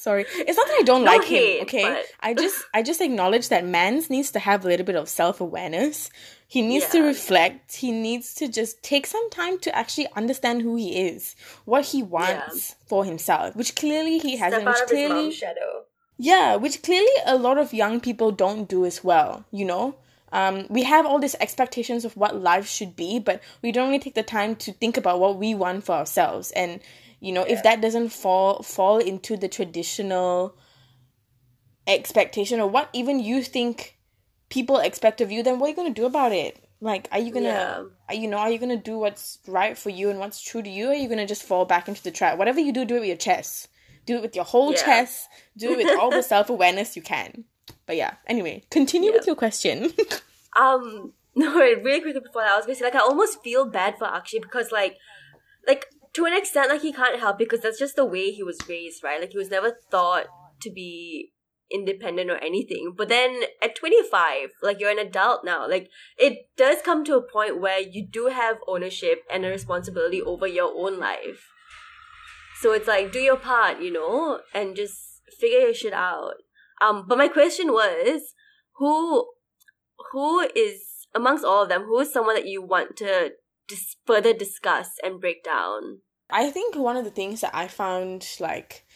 sorry 0.00 0.24
it's 0.30 0.56
not 0.56 0.66
that 0.66 0.78
i 0.80 0.82
don't 0.84 1.04
No 1.04 1.12
like 1.12 1.24
hate, 1.24 1.58
him 1.58 1.62
okay 1.62 1.82
but- 1.84 2.04
i 2.20 2.34
just 2.34 2.64
i 2.74 2.82
just 2.82 3.00
acknowledge 3.00 3.48
that 3.48 3.64
mans 3.64 4.10
needs 4.10 4.30
to 4.32 4.38
have 4.38 4.64
a 4.64 4.68
little 4.68 4.84
bit 4.84 4.96
of 4.96 5.08
self-awareness 5.08 6.10
he 6.46 6.62
needs 6.62 6.88
to 6.88 7.02
reflect 7.02 7.76
he 7.76 7.92
needs 7.92 8.34
to 8.34 8.48
just 8.48 8.82
take 8.82 9.06
some 9.06 9.28
time 9.30 9.58
to 9.60 9.74
actually 9.76 10.06
understand 10.16 10.62
who 10.62 10.74
he 10.76 10.98
is 11.08 11.36
what 11.64 11.84
he 11.86 12.02
wants 12.02 12.74
for 12.86 13.04
himself 13.04 13.54
which 13.56 13.74
clearly 13.76 14.18
he 14.18 14.36
hasn't 14.36 14.64
which 14.66 14.76
clearly 14.88 15.30
shadow. 15.32 15.84
yeah, 16.18 16.56
which 16.56 16.82
clearly 16.82 17.16
a 17.26 17.36
lot 17.36 17.58
of 17.58 17.72
young 17.72 18.00
people 18.00 18.32
don't 18.32 18.68
do 18.68 18.84
as 18.84 19.04
well, 19.04 19.44
you 19.52 19.64
know? 19.64 19.94
Um, 20.32 20.66
we 20.68 20.82
have 20.84 21.06
all 21.06 21.18
these 21.18 21.34
expectations 21.36 22.04
of 22.04 22.16
what 22.16 22.36
life 22.40 22.68
should 22.68 22.94
be, 22.96 23.18
but 23.18 23.42
we 23.62 23.72
don't 23.72 23.88
really 23.88 23.98
take 23.98 24.14
the 24.14 24.22
time 24.22 24.56
to 24.56 24.72
think 24.72 24.96
about 24.96 25.20
what 25.20 25.36
we 25.38 25.54
want 25.54 25.84
for 25.84 25.92
ourselves. 25.92 26.50
And, 26.52 26.80
you 27.20 27.32
know, 27.32 27.42
if 27.42 27.62
that 27.62 27.80
doesn't 27.80 28.10
fall 28.10 28.62
fall 28.62 28.98
into 28.98 29.36
the 29.36 29.48
traditional 29.48 30.56
expectation 31.86 32.60
or 32.60 32.68
what 32.68 32.90
even 32.92 33.18
you 33.20 33.42
think 33.42 33.98
people 34.50 34.78
expect 34.78 35.20
of 35.20 35.30
you, 35.32 35.42
then 35.42 35.58
what 35.58 35.66
are 35.66 35.70
you 35.70 35.76
gonna 35.76 35.90
do 35.90 36.06
about 36.06 36.32
it? 36.32 36.68
Like, 36.80 37.08
are 37.10 37.18
you 37.18 37.32
gonna, 37.32 37.46
Yeah. 37.46 37.84
are, 38.08 38.14
you 38.14 38.28
know, 38.28 38.38
are 38.38 38.50
you 38.50 38.58
gonna 38.58 38.76
do 38.76 38.98
what's 38.98 39.38
right 39.46 39.76
for 39.76 39.90
you 39.90 40.10
and 40.10 40.18
what's 40.18 40.40
true 40.40 40.62
to 40.62 40.70
you? 40.70 40.88
Or 40.88 40.90
are 40.90 40.94
you 40.94 41.08
gonna 41.08 41.26
just 41.26 41.42
fall 41.42 41.64
back 41.64 41.88
into 41.88 42.02
the 42.02 42.10
trap? 42.10 42.38
Whatever 42.38 42.60
you 42.60 42.72
do, 42.72 42.84
do 42.84 42.96
it 42.96 43.00
with 43.00 43.08
your 43.08 43.16
chest. 43.16 43.68
Do 44.06 44.16
it 44.16 44.22
with 44.22 44.36
your 44.36 44.44
whole 44.44 44.72
Yeah. 44.72 44.84
chest. 44.84 45.28
Do 45.56 45.72
it 45.72 45.76
with 45.78 45.98
all 45.98 46.12
the 46.12 46.22
self 46.34 46.50
awareness 46.50 46.96
you 46.96 47.02
can. 47.02 47.44
But 47.86 47.96
yeah, 47.96 48.14
anyway, 48.26 48.64
continue 48.70 49.12
with 49.12 49.26
your 49.26 49.36
question. 49.36 49.92
Um, 50.58 51.12
no, 51.36 51.54
really 51.56 52.00
quickly 52.00 52.20
before 52.20 52.42
that, 52.42 52.52
I 52.52 52.56
was 52.56 52.66
gonna 52.66 52.76
say 52.76 52.84
like 52.84 52.94
I 52.94 53.00
almost 53.00 53.42
feel 53.42 53.64
bad 53.64 53.96
for 53.98 54.06
Akshay 54.06 54.40
because 54.40 54.72
like, 54.72 54.96
like 55.66 55.86
to 56.14 56.24
an 56.24 56.36
extent, 56.36 56.70
like 56.70 56.82
he 56.82 56.92
can't 56.92 57.20
help 57.20 57.38
because 57.38 57.60
that's 57.60 57.78
just 57.78 57.96
the 57.96 58.04
way 58.04 58.30
he 58.30 58.42
was 58.42 58.58
raised, 58.68 59.04
right? 59.04 59.20
Like 59.20 59.30
he 59.30 59.38
was 59.38 59.50
never 59.50 59.76
thought 59.90 60.26
to 60.62 60.70
be 60.70 61.32
independent 61.70 62.30
or 62.30 62.38
anything. 62.38 62.94
But 62.96 63.08
then 63.08 63.42
at 63.62 63.76
twenty 63.76 64.02
five, 64.10 64.50
like 64.62 64.80
you're 64.80 64.90
an 64.90 64.98
adult 64.98 65.44
now, 65.44 65.68
like 65.68 65.90
it 66.18 66.48
does 66.56 66.78
come 66.82 67.04
to 67.04 67.16
a 67.16 67.22
point 67.22 67.60
where 67.60 67.80
you 67.80 68.04
do 68.04 68.26
have 68.26 68.56
ownership 68.66 69.22
and 69.30 69.44
a 69.44 69.48
responsibility 69.48 70.20
over 70.20 70.46
your 70.46 70.72
own 70.74 70.98
life. 70.98 71.46
So 72.60 72.72
it's 72.72 72.88
like 72.88 73.12
do 73.12 73.20
your 73.20 73.36
part, 73.36 73.80
you 73.80 73.92
know, 73.92 74.40
and 74.52 74.74
just 74.74 75.22
figure 75.38 75.60
your 75.60 75.74
shit 75.74 75.92
out. 75.92 76.34
Um, 76.80 77.04
but 77.08 77.18
my 77.18 77.28
question 77.28 77.72
was, 77.72 78.34
who 78.76 79.26
who 80.12 80.40
is 80.54 81.06
amongst 81.14 81.44
all 81.44 81.62
of 81.62 81.68
them 81.68 81.82
who 81.82 81.98
is 82.00 82.12
someone 82.12 82.34
that 82.34 82.46
you 82.46 82.62
want 82.62 82.96
to 82.96 83.32
dis- 83.66 83.96
further 84.06 84.32
discuss 84.32 84.90
and 85.02 85.20
break 85.20 85.42
down? 85.42 86.00
I 86.30 86.50
think 86.50 86.76
one 86.76 86.96
of 86.96 87.04
the 87.04 87.10
things 87.10 87.40
that 87.40 87.54
I 87.54 87.68
found 87.68 88.26
like 88.38 88.86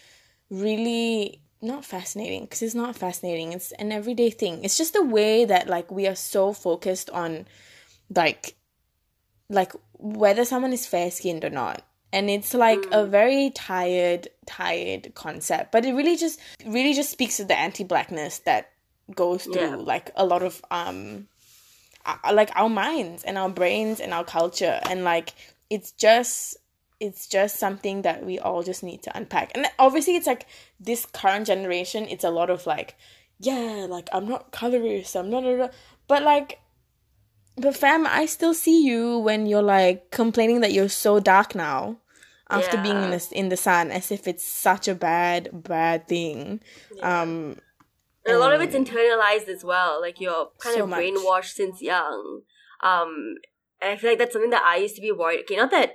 really 0.50 1.42
not 1.60 1.84
fascinating 1.84 2.42
because 2.42 2.62
it's 2.62 2.74
not 2.74 2.96
fascinating 2.96 3.52
it's 3.52 3.72
an 3.72 3.92
everyday 3.92 4.30
thing. 4.30 4.64
It's 4.64 4.78
just 4.78 4.92
the 4.92 5.04
way 5.04 5.44
that 5.44 5.68
like 5.68 5.90
we 5.90 6.06
are 6.06 6.14
so 6.14 6.52
focused 6.52 7.10
on 7.10 7.46
like 8.14 8.56
like 9.48 9.72
whether 9.94 10.44
someone 10.44 10.72
is 10.72 10.86
fair 10.86 11.10
skinned 11.10 11.44
or 11.44 11.50
not 11.50 11.82
and 12.12 12.28
it's 12.30 12.54
like 12.54 12.84
a 12.92 13.06
very 13.06 13.50
tired 13.50 14.28
tired 14.46 15.12
concept. 15.14 15.72
But 15.72 15.84
it 15.84 15.92
really 15.94 16.16
just 16.16 16.38
really 16.66 16.94
just 16.94 17.10
speaks 17.10 17.36
to 17.38 17.44
the 17.44 17.58
anti-blackness 17.58 18.40
that 18.40 18.70
goes 19.14 19.44
through 19.44 19.54
Yeah. 19.56 19.76
like 19.76 20.10
a 20.16 20.24
lot 20.24 20.42
of 20.42 20.62
um 20.70 21.28
like 22.32 22.50
our 22.56 22.68
minds 22.68 23.22
and 23.24 23.38
our 23.38 23.48
brains 23.48 24.00
and 24.00 24.12
our 24.12 24.24
culture. 24.24 24.80
And 24.88 25.04
like 25.04 25.34
it's 25.70 25.92
just 25.92 26.56
it's 27.00 27.26
just 27.26 27.58
something 27.58 28.02
that 28.02 28.24
we 28.24 28.38
all 28.38 28.62
just 28.62 28.82
need 28.82 29.02
to 29.02 29.16
unpack. 29.16 29.52
And 29.54 29.66
obviously 29.78 30.16
it's 30.16 30.26
like 30.26 30.46
this 30.78 31.06
current 31.06 31.46
generation 31.46 32.06
it's 32.08 32.24
a 32.24 32.30
lot 32.30 32.50
of 32.50 32.66
like 32.66 32.94
yeah 33.38 33.86
like 33.88 34.08
i'm 34.12 34.28
not 34.28 34.52
colorist 34.52 35.16
i'm 35.16 35.30
not. 35.30 35.72
But 36.06 36.22
like 36.22 36.60
but 37.56 37.76
fam 37.76 38.06
i 38.06 38.26
still 38.26 38.54
see 38.54 38.84
you 38.86 39.18
when 39.18 39.46
you're 39.46 39.62
like 39.62 40.10
complaining 40.10 40.60
that 40.60 40.72
you're 40.72 40.88
so 40.88 41.18
dark 41.20 41.54
now 41.54 41.96
after 42.52 42.76
being 42.82 43.02
in 43.04 43.10
the, 43.10 43.28
in 43.32 43.48
the 43.48 43.56
sun 43.56 43.90
as 43.90 44.10
if 44.10 44.26
it's 44.28 44.44
such 44.44 44.86
a 44.88 44.94
bad 44.94 45.48
bad 45.52 46.06
thing 46.08 46.60
um 47.02 47.56
And 48.24 48.36
a 48.36 48.38
lot 48.38 48.54
of 48.54 48.60
it's 48.60 48.76
internalized 48.76 49.48
as 49.48 49.64
well. 49.64 50.00
Like 50.00 50.20
you're 50.20 50.50
kind 50.62 50.76
So 50.76 50.84
of 50.84 50.90
much. 50.90 51.00
brainwashed 51.00 51.54
since 51.60 51.82
young. 51.82 52.42
Um, 52.90 53.10
and 53.80 53.90
I 53.92 53.96
feel 53.96 54.10
like 54.10 54.18
that's 54.20 54.32
something 54.32 54.50
that 54.50 54.62
I 54.64 54.76
used 54.76 54.94
to 54.96 55.00
be 55.02 55.10
worried. 55.10 55.40
Okay, 55.40 55.56
not 55.56 55.72
that 55.72 55.90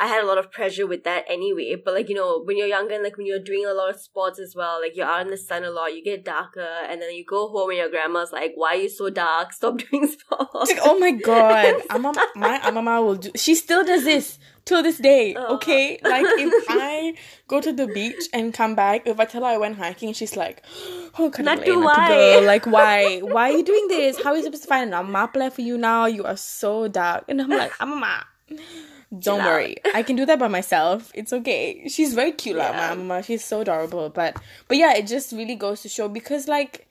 I 0.00 0.06
had 0.06 0.22
a 0.22 0.26
lot 0.26 0.38
of 0.38 0.52
pressure 0.52 0.86
with 0.86 1.02
that 1.04 1.24
anyway, 1.28 1.74
but 1.84 1.92
like 1.92 2.08
you 2.08 2.14
know, 2.14 2.40
when 2.44 2.56
you're 2.56 2.68
younger 2.68 2.94
and 2.94 3.02
like 3.02 3.16
when 3.16 3.26
you're 3.26 3.42
doing 3.42 3.66
a 3.66 3.74
lot 3.74 3.90
of 3.90 4.00
sports 4.00 4.38
as 4.38 4.54
well, 4.54 4.80
like 4.80 4.94
you're 4.94 5.06
out 5.06 5.22
in 5.22 5.28
the 5.28 5.36
sun 5.36 5.64
a 5.64 5.70
lot, 5.70 5.92
you 5.94 6.04
get 6.04 6.24
darker, 6.24 6.68
and 6.88 7.02
then 7.02 7.12
you 7.14 7.24
go 7.24 7.48
home 7.48 7.70
and 7.70 7.78
your 7.78 7.90
grandma's 7.90 8.30
like, 8.32 8.52
"Why 8.54 8.74
are 8.74 8.76
you 8.76 8.88
so 8.88 9.10
dark? 9.10 9.52
Stop 9.52 9.78
doing 9.90 10.06
sports." 10.06 10.70
Like, 10.70 10.78
oh 10.82 10.98
my 10.98 11.10
god, 11.10 11.82
Amma, 11.90 12.12
my 12.36 12.60
Amama 12.60 13.04
will 13.04 13.16
do. 13.16 13.30
She 13.34 13.56
still 13.56 13.84
does 13.84 14.04
this 14.04 14.38
till 14.64 14.84
this 14.84 14.98
day. 14.98 15.34
Oh. 15.36 15.56
Okay, 15.56 15.98
like 16.02 16.26
if 16.26 16.64
I 16.68 17.14
go 17.48 17.60
to 17.60 17.72
the 17.72 17.88
beach 17.88 18.28
and 18.32 18.54
come 18.54 18.76
back, 18.76 19.04
if 19.06 19.18
I 19.18 19.24
tell 19.24 19.42
her 19.42 19.48
I 19.48 19.56
went 19.58 19.78
hiking, 19.78 20.12
she's 20.12 20.36
like, 20.36 20.62
"Oh, 21.18 21.30
Kadale, 21.34 21.44
Not 21.44 21.64
to 21.64 21.74
not 21.74 21.84
why." 21.96 22.08
girl. 22.08 22.42
Like 22.44 22.66
why? 22.66 23.18
Why 23.18 23.50
are 23.50 23.56
you 23.56 23.64
doing 23.64 23.88
this? 23.88 24.22
How 24.22 24.30
are 24.30 24.36
you 24.36 24.44
supposed 24.44 24.62
to 24.62 24.68
find 24.68 24.94
an 24.94 25.06
Amapla 25.06 25.52
for 25.52 25.62
you 25.62 25.76
now? 25.76 26.06
You 26.06 26.22
are 26.24 26.36
so 26.36 26.86
dark." 26.86 27.24
And 27.26 27.42
I'm 27.42 27.48
like, 27.50 27.72
Amama. 27.78 28.22
Don't 29.16 29.42
worry, 29.44 29.76
I 29.94 30.02
can 30.02 30.16
do 30.16 30.26
that 30.26 30.38
by 30.38 30.48
myself. 30.48 31.10
It's 31.14 31.32
okay. 31.32 31.88
She's 31.88 32.12
very 32.14 32.32
cute, 32.32 32.56
like 32.56 32.72
Yeah. 32.74 32.88
my 32.90 32.94
mama. 32.94 33.22
She's 33.22 33.44
so 33.44 33.60
adorable. 33.62 34.10
But 34.10 34.36
but 34.68 34.76
yeah, 34.76 34.94
it 34.96 35.06
just 35.06 35.32
really 35.32 35.54
goes 35.56 35.80
to 35.82 35.88
show 35.88 36.08
because 36.08 36.46
like 36.46 36.86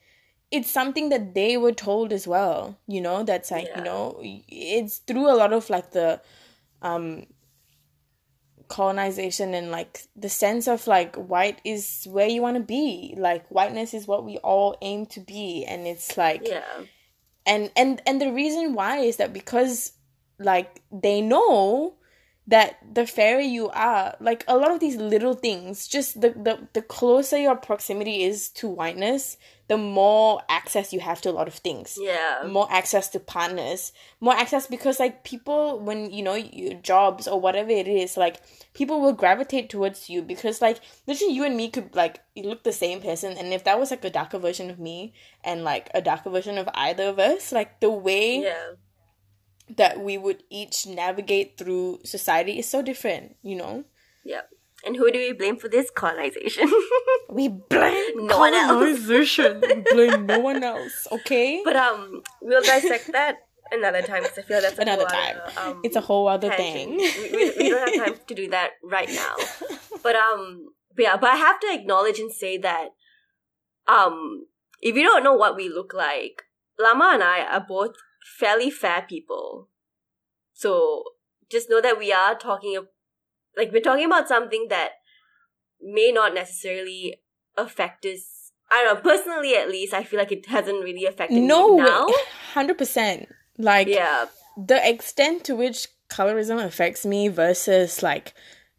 it's 0.50 0.72
something 0.72 1.10
that 1.10 1.34
they 1.36 1.58
were 1.58 1.74
told 1.74 2.14
as 2.14 2.26
well 2.26 2.78
you 2.88 3.02
know 3.02 3.22
that's 3.22 3.52
like 3.52 3.68
Yeah. 3.68 3.80
you 3.80 3.84
know 3.84 4.18
it's 4.48 5.00
through 5.00 5.30
a 5.30 5.36
lot 5.36 5.52
of 5.52 5.70
like 5.70 5.92
the 5.92 6.22
um 6.82 7.26
colonization 8.70 9.54
and 9.54 9.72
like 9.72 10.04
the 10.16 10.30
sense 10.30 10.68
of 10.68 10.88
like 10.88 11.16
white 11.18 11.60
is 11.66 12.08
where 12.10 12.28
you 12.30 12.42
want 12.42 12.56
to 12.56 12.64
be 12.64 13.14
like 13.18 13.46
whiteness 13.50 13.94
is 13.94 14.08
what 14.08 14.24
we 14.26 14.38
all 14.38 14.78
aim 14.82 15.06
to 15.06 15.20
be 15.20 15.66
and 15.66 15.86
it's 15.86 16.16
like 16.18 16.42
yeah, 16.48 16.64
and 17.46 17.70
and 17.76 18.02
and 18.06 18.22
the 18.22 18.32
reason 18.32 18.74
why 18.74 19.00
is 19.00 19.18
that 19.18 19.34
because 19.34 19.92
like 20.40 20.82
they 20.92 21.20
know 21.20 21.94
that 22.48 22.78
the 22.94 23.06
fairer 23.06 23.42
you 23.42 23.70
are 23.70 24.16
like 24.20 24.44
a 24.48 24.58
lot 24.58 24.72
of 24.72 24.80
these 24.80 24.96
little 24.96 25.34
things 25.34 25.88
just 25.88 26.22
the 26.22 26.30
the, 26.30 26.68
the 26.74 26.82
closer 26.82 27.38
your 27.38 27.56
proximity 27.56 28.24
is 28.24 28.50
to 28.50 28.68
whiteness 28.68 29.38
the 29.68 29.78
more 29.78 30.42
access 30.48 30.94
you 30.94 31.00
have 31.02 31.22
to 31.22 31.30
a 31.30 31.32
lot 31.32 31.48
of 31.48 31.56
things. 31.56 31.98
Yeah, 32.02 32.44
more 32.48 32.68
access 32.72 33.10
to 33.10 33.20
partners. 33.20 33.92
More 34.22 34.34
access 34.34 34.66
because 34.68 35.00
like 35.00 35.24
people 35.24 35.80
when 35.80 36.12
you 36.12 36.24
know 36.24 36.36
your 36.36 36.76
jobs 36.76 37.28
or 37.28 37.40
whatever 37.40 37.72
it 37.72 37.88
is 37.88 38.16
like 38.16 38.42
people 38.74 39.02
will 39.02 39.14
gravitate 39.14 39.70
towards 39.70 40.10
you 40.10 40.22
because 40.22 40.62
like 40.62 40.80
literally 41.06 41.34
you 41.34 41.44
and 41.44 41.58
me 41.58 41.70
could 41.70 41.94
like 41.96 42.22
look 42.38 42.64
the 42.64 42.72
same 42.72 43.02
person 43.02 43.38
and 43.38 43.54
if 43.54 43.64
that 43.66 43.80
was 43.80 43.92
like 43.92 44.06
a 44.06 44.10
darker 44.10 44.40
version 44.40 44.70
of 44.70 44.80
me 44.80 45.14
and 45.44 45.64
like 45.64 45.90
a 45.94 46.02
darker 46.02 46.30
version 46.30 46.58
of 46.58 46.70
either 46.74 47.04
of 47.04 47.20
us 47.20 47.52
like 47.52 47.80
the 47.80 47.90
way 47.90 48.44
yeah. 48.44 48.72
That 49.76 50.00
we 50.00 50.18
would 50.18 50.44
each 50.50 50.86
navigate 50.88 51.58
through 51.58 52.00
society 52.04 52.58
is 52.60 52.68
so 52.70 52.82
different 52.82 53.36
you 53.42 53.56
know 53.56 53.84
Yep. 54.24 54.50
And 54.86 54.96
who 54.96 55.12
do 55.12 55.18
we 55.20 55.32
blame 55.34 55.58
for 55.58 55.68
this 55.70 55.90
colonization? 55.90 56.72
we 57.30 57.48
blame 57.48 58.28
No 58.28 58.38
one 58.40 58.54
else. 58.54 58.72
colonization 58.72 59.62
We 59.68 59.82
blame 59.94 60.26
no 60.26 60.40
one 60.40 60.64
else 60.64 61.08
okay 61.12 61.62
but 61.64 61.76
um, 61.76 62.22
we'll 62.42 62.62
dissect 62.62 63.12
that 63.12 63.38
another 63.72 64.02
time 64.02 64.24
because 64.24 64.38
I 64.38 64.42
feel 64.44 64.62
that's 64.62 64.78
a 64.78 64.82
Another 64.82 65.06
whole 65.08 65.20
time. 65.22 65.36
other, 65.44 65.60
um, 65.72 65.82
it's 65.84 65.96
a 65.98 66.02
whole 66.02 66.28
other 66.28 66.50
tangent. 66.50 67.02
thing 67.02 67.32
we, 67.32 67.38
we, 67.38 67.54
we 67.58 67.70
don't 67.70 67.98
have 67.98 68.06
time 68.08 68.20
to 68.28 68.36
do 68.36 68.50
that 68.50 68.72
right 68.84 69.10
now. 69.10 69.36
But 70.04 70.16
um, 70.16 70.68
but 70.96 71.04
yeah, 71.04 71.18
but 71.18 71.30
I 71.32 71.36
have 71.36 71.60
to 71.60 71.68
acknowledge 71.74 72.20
and 72.20 72.32
say 72.32 72.58
that 72.60 72.90
um, 73.88 74.46
if 74.82 74.96
you 74.96 75.04
don't 75.04 75.24
know 75.24 75.34
what 75.34 75.56
we 75.56 75.68
look 75.70 75.94
like, 75.94 76.44
Lama 76.80 77.12
and 77.16 77.24
I 77.24 77.42
are 77.44 77.66
both 77.68 77.96
fairly 78.38 78.70
fair 78.70 79.06
people. 79.08 79.70
So 80.54 81.04
just 81.50 81.70
know 81.70 81.82
that 81.82 81.98
we 81.98 82.12
are 82.12 82.36
talking, 82.36 82.78
like 83.56 83.72
we're 83.72 83.82
talking 83.82 84.06
about 84.06 84.28
something 84.28 84.68
that 84.70 84.92
may 85.82 86.12
not 86.12 86.34
necessarily 86.34 87.22
affect 87.58 88.06
us. 88.06 88.52
I 88.70 88.84
don't 88.84 88.96
know. 88.96 89.02
Personally, 89.02 89.56
at 89.56 89.70
least, 89.70 89.94
I 89.94 90.04
feel 90.04 90.20
like 90.20 90.32
it 90.32 90.48
hasn't 90.48 90.84
really 90.84 91.06
affected 91.06 91.42
no 91.42 91.78
me 91.78 91.84
now. 91.84 92.08
hundred 92.54 92.78
percent. 92.78 93.30
Like 93.58 93.88
Yeah, 93.88 94.26
the 94.58 94.88
extent 94.88 95.46
to 95.46 95.56
which 95.56 95.88
colorism 96.10 96.64
affects 96.64 97.06
me 97.06 97.28
versus 97.28 98.04
like 98.04 98.34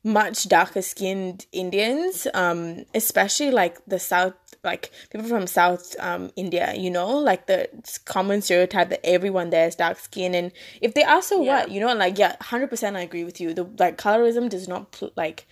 much 0.05 0.49
darker 0.49 0.82
skinned 0.82 1.46
Indians, 1.53 2.26
um, 2.34 2.84
especially 2.94 3.51
like 3.51 3.78
the 3.86 3.99
South, 3.99 4.34
like 4.64 4.90
people 5.11 5.26
from 5.28 5.46
South 5.46 5.94
um 6.01 6.30
India, 6.36 6.74
you 6.76 6.90
know, 6.90 7.18
like 7.18 7.46
the 7.46 7.68
common 8.05 8.42
stereotype 8.42 8.88
that 8.90 9.05
everyone 9.05 9.51
there 9.51 9.66
is 9.66 9.74
dark 9.76 9.99
skinned, 9.99 10.34
and 10.34 10.53
if 10.80 10.94
they 10.94 11.03
are, 11.05 11.22
so 11.22 11.42
Yeah. 11.42 11.61
what, 11.61 11.70
you 11.70 11.80
know, 11.80 11.94
like 11.94 12.18
yeah, 12.18 12.36
hundred 12.40 12.68
percent, 12.70 12.96
I 12.96 13.03
agree 13.03 13.24
with 13.24 13.40
you. 13.40 13.55
The 13.55 13.64
like 13.78 13.99
colorism 13.99 14.49
does 14.49 14.68
not 14.68 14.92
pl- 14.92 15.12
like 15.16 15.46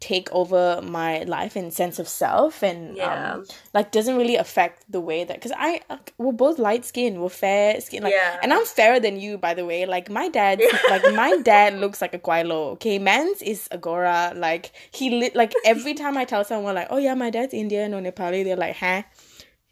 take 0.00 0.32
over 0.32 0.80
my 0.82 1.22
life 1.24 1.56
and 1.56 1.72
sense 1.72 1.98
of 1.98 2.08
self 2.08 2.62
and 2.62 2.96
Yeah. 2.96 3.34
um 3.34 3.44
like 3.74 3.92
doesn't 3.92 4.16
really 4.16 4.36
affect 4.36 4.90
the 4.90 5.00
way 5.00 5.24
that 5.24 5.36
because 5.36 5.52
i 5.56 5.80
uh, 5.90 5.98
we're 6.16 6.32
both 6.32 6.58
light 6.58 6.84
skinned 6.86 7.20
we're 7.20 7.28
fair 7.28 7.78
skin 7.82 8.02
like 8.02 8.14
Yeah. 8.14 8.38
and 8.42 8.50
i'm 8.52 8.64
fairer 8.64 8.98
than 8.98 9.20
you 9.20 9.36
by 9.36 9.52
the 9.54 9.66
way. 9.66 9.84
Like 9.86 10.08
my 10.10 10.28
dad 10.28 10.60
like 10.88 11.02
my 11.14 11.36
dad 11.42 11.74
looks 11.78 12.00
like 12.00 12.14
a 12.14 12.18
Gweilo, 12.18 12.72
okay? 12.72 12.98
Man's 12.98 13.42
is 13.42 13.68
agora. 13.70 14.32
Like 14.34 14.72
he 14.90 15.10
lit 15.20 15.34
like 15.36 15.52
every 15.64 15.94
time 15.94 16.16
i 16.16 16.24
tell 16.24 16.44
someone 16.44 16.74
like 16.74 16.88
oh 16.90 16.96
yeah 16.98 17.14
my 17.14 17.30
dad's 17.30 17.52
indian 17.54 17.92
or 17.94 18.00
nepali 18.00 18.42
they're 18.44 18.56
like 18.56 18.76
huh? 18.76 19.02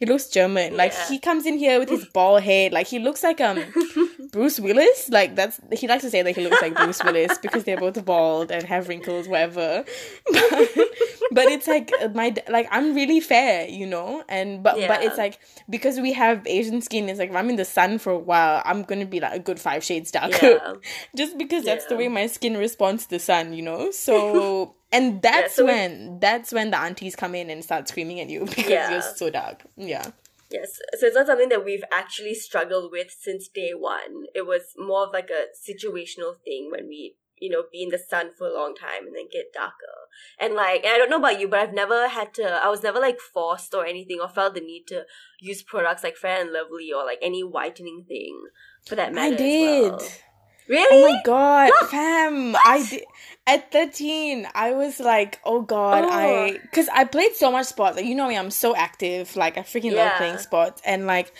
He 0.00 0.06
looks 0.06 0.28
german. 0.28 0.76
Like 0.76 0.92
Yeah. 0.92 1.08
he 1.08 1.18
comes 1.18 1.44
in 1.46 1.58
here 1.58 1.80
with 1.80 1.88
his 1.90 2.04
bald 2.14 2.42
head. 2.42 2.72
Like 2.72 2.86
he 2.86 2.98
looks 3.00 3.22
like 3.24 3.40
um 3.40 3.58
Bruce 4.30 4.60
Willis, 4.60 5.08
like 5.10 5.36
that's 5.36 5.60
he 5.72 5.88
likes 5.88 6.02
to 6.04 6.10
say 6.10 6.22
that 6.22 6.36
he 6.36 6.42
looks 6.42 6.60
like 6.60 6.74
Bruce 6.74 7.02
Willis 7.02 7.38
because 7.42 7.64
they're 7.64 7.76
both 7.78 8.04
bald 8.04 8.50
and 8.50 8.64
have 8.64 8.88
wrinkles, 8.88 9.28
whatever. 9.28 9.84
But, 11.30 11.44
but 11.44 11.52
it's 11.52 11.66
like 11.66 11.90
uh, 12.00 12.08
my 12.08 12.34
like 12.48 12.66
I'm 12.70 12.94
really 12.94 13.20
fair, 13.20 13.68
you 13.68 13.86
know, 13.86 14.24
and 14.28 14.62
but 14.62 14.76
but 14.88 15.02
it's 15.02 15.18
like 15.18 15.38
because 15.68 16.00
we 16.00 16.12
have 16.14 16.46
Asian 16.46 16.80
skin, 16.80 17.08
it's 17.08 17.18
like 17.18 17.30
if 17.30 17.36
I'm 17.36 17.50
in 17.50 17.56
the 17.56 17.64
sun 17.66 17.98
for 17.98 18.12
a 18.12 18.18
while, 18.18 18.62
I'm 18.64 18.82
gonna 18.82 19.04
be 19.06 19.20
like 19.20 19.34
a 19.34 19.38
good 19.38 19.60
five 19.60 19.84
shades 19.84 20.10
darker, 20.10 20.36
Yeah. 20.42 20.72
just 21.16 21.36
because 21.36 21.64
that's 21.64 21.84
the 21.86 21.96
way 21.96 22.08
my 22.08 22.26
skin 22.28 22.56
responds 22.56 23.04
to 23.04 23.10
the 23.10 23.18
sun, 23.18 23.52
you 23.52 23.62
know. 23.62 23.90
So 23.90 24.74
and 24.90 25.20
that's 25.20 25.54
so 25.56 25.64
we- 25.66 25.72
when 25.72 26.18
that's 26.18 26.50
when 26.52 26.70
the 26.70 26.78
aunties 26.78 27.14
come 27.14 27.34
in 27.34 27.50
and 27.50 27.62
start 27.62 27.88
screaming 27.88 28.20
at 28.20 28.28
you 28.30 28.46
because 28.46 28.66
Yeah. 28.66 28.90
you're 28.90 29.02
so 29.02 29.28
dark. 29.28 29.62
Yeah. 29.76 30.06
Yes, 30.50 30.78
so 30.98 31.06
it's 31.06 31.16
not 31.16 31.26
something 31.26 31.50
that 31.50 31.64
we've 31.64 31.84
actually 31.92 32.34
struggled 32.34 32.90
with 32.90 33.10
since 33.10 33.48
day 33.48 33.72
one. 33.76 34.24
It 34.34 34.46
was 34.46 34.74
more 34.78 35.06
of 35.06 35.12
like 35.12 35.30
a 35.30 35.46
situational 35.54 36.36
thing 36.42 36.70
when 36.70 36.88
we, 36.88 37.16
you 37.38 37.50
know, 37.50 37.64
be 37.70 37.82
in 37.82 37.90
the 37.90 37.98
sun 37.98 38.30
for 38.36 38.46
a 38.46 38.54
long 38.54 38.74
time 38.74 39.06
and 39.06 39.14
then 39.14 39.28
get 39.30 39.52
darker. 39.52 39.74
And 40.38 40.54
like, 40.54 40.84
and 40.84 40.94
I 40.94 40.96
don't 40.96 41.10
know 41.10 41.18
about 41.18 41.38
you, 41.38 41.48
but 41.48 41.60
I've 41.60 41.74
never 41.74 42.08
had 42.08 42.32
to, 42.34 42.44
I 42.44 42.68
was 42.70 42.82
never 42.82 42.98
like 42.98 43.20
forced 43.20 43.74
or 43.74 43.84
anything 43.84 44.20
or 44.22 44.28
felt 44.28 44.54
the 44.54 44.60
need 44.60 44.86
to 44.88 45.04
use 45.38 45.62
products 45.62 46.02
like 46.02 46.16
Fair 46.16 46.40
and 46.40 46.52
Lovely 46.52 46.90
or 46.94 47.04
like 47.04 47.18
any 47.20 47.44
whitening 47.44 48.06
thing 48.08 48.44
for 48.86 48.96
that 48.96 49.12
matter. 49.12 49.34
I 49.34 49.36
did. 49.36 49.92
well. 49.92 50.08
Really? 50.68 50.86
Oh 50.90 51.12
my 51.14 51.22
god, 51.24 51.70
fam! 51.88 52.54
I 52.56 52.86
did 52.86 53.02
at 53.48 53.72
thirteen. 53.72 54.46
I 54.54 54.72
was 54.72 55.00
like, 55.00 55.40
oh 55.44 55.62
god, 55.62 56.04
Oh. 56.04 56.10
I 56.10 56.58
because 56.62 56.88
I 56.90 57.04
played 57.04 57.34
so 57.34 57.50
much 57.50 57.66
sports. 57.66 57.96
Like 57.96 58.04
you 58.04 58.14
know 58.14 58.28
me, 58.28 58.36
I'm 58.36 58.50
so 58.50 58.76
active. 58.76 59.34
Like 59.34 59.56
I 59.56 59.62
freaking 59.62 59.94
love 59.96 60.16
playing 60.18 60.38
sports. 60.38 60.82
And 60.84 61.06
like 61.06 61.32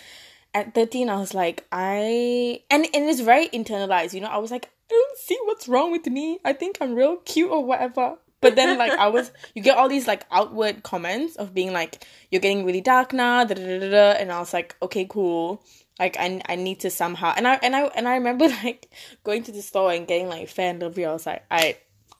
at 0.53 0.73
thirteen, 0.73 1.09
I 1.09 1.17
was 1.17 1.33
like, 1.33 1.65
I 1.71 2.61
and 2.69 2.85
and 2.93 3.09
it's 3.09 3.21
very 3.21 3.47
internalized. 3.49 4.13
You 4.13 4.21
know, 4.21 4.27
I 4.27 4.39
was 4.39 4.51
like, 4.51 4.65
I 4.65 4.69
don't 4.89 5.17
see 5.17 5.37
what's 5.43 5.67
wrong 5.67 5.91
with 5.91 6.07
me. 6.07 6.39
I 6.43 6.53
think 6.53 6.79
I'm 6.81 6.95
real 6.95 7.17
cute 7.17 7.51
or 7.51 7.63
whatever. 7.63 8.17
But 8.41 8.55
then 8.55 8.77
like 8.77 8.93
I 8.93 9.09
was, 9.09 9.31
you 9.53 9.61
get 9.61 9.77
all 9.77 9.89
these 9.89 10.07
like 10.07 10.25
outward 10.31 10.81
comments 10.81 11.35
of 11.35 11.53
being 11.53 11.73
like, 11.73 12.05
you're 12.31 12.41
getting 12.41 12.65
really 12.65 12.81
dark 12.81 13.13
now, 13.13 13.43
da 13.43 13.53
da 13.53 13.79
da 13.79 13.89
da, 13.91 14.11
and 14.11 14.31
I 14.31 14.39
was 14.39 14.53
like, 14.53 14.75
okay, 14.81 15.05
cool 15.07 15.61
like 15.99 16.15
I, 16.17 16.41
I 16.47 16.55
need 16.55 16.79
to 16.79 16.89
somehow 16.89 17.33
and 17.35 17.45
I 17.45 17.55
and 17.61 17.75
I 17.75 17.81
and 17.87 18.07
I 18.07 18.13
remember 18.15 18.47
like 18.63 18.89
going 19.25 19.43
to 19.43 19.51
the 19.51 19.61
store 19.61 19.91
and 19.91 20.07
getting 20.07 20.29
like 20.29 20.47
fair 20.47 20.69
and 20.69 20.81
lovely. 20.81 21.05
I 21.05 21.11
was 21.11 21.25
like, 21.25 21.43
I 21.51 21.75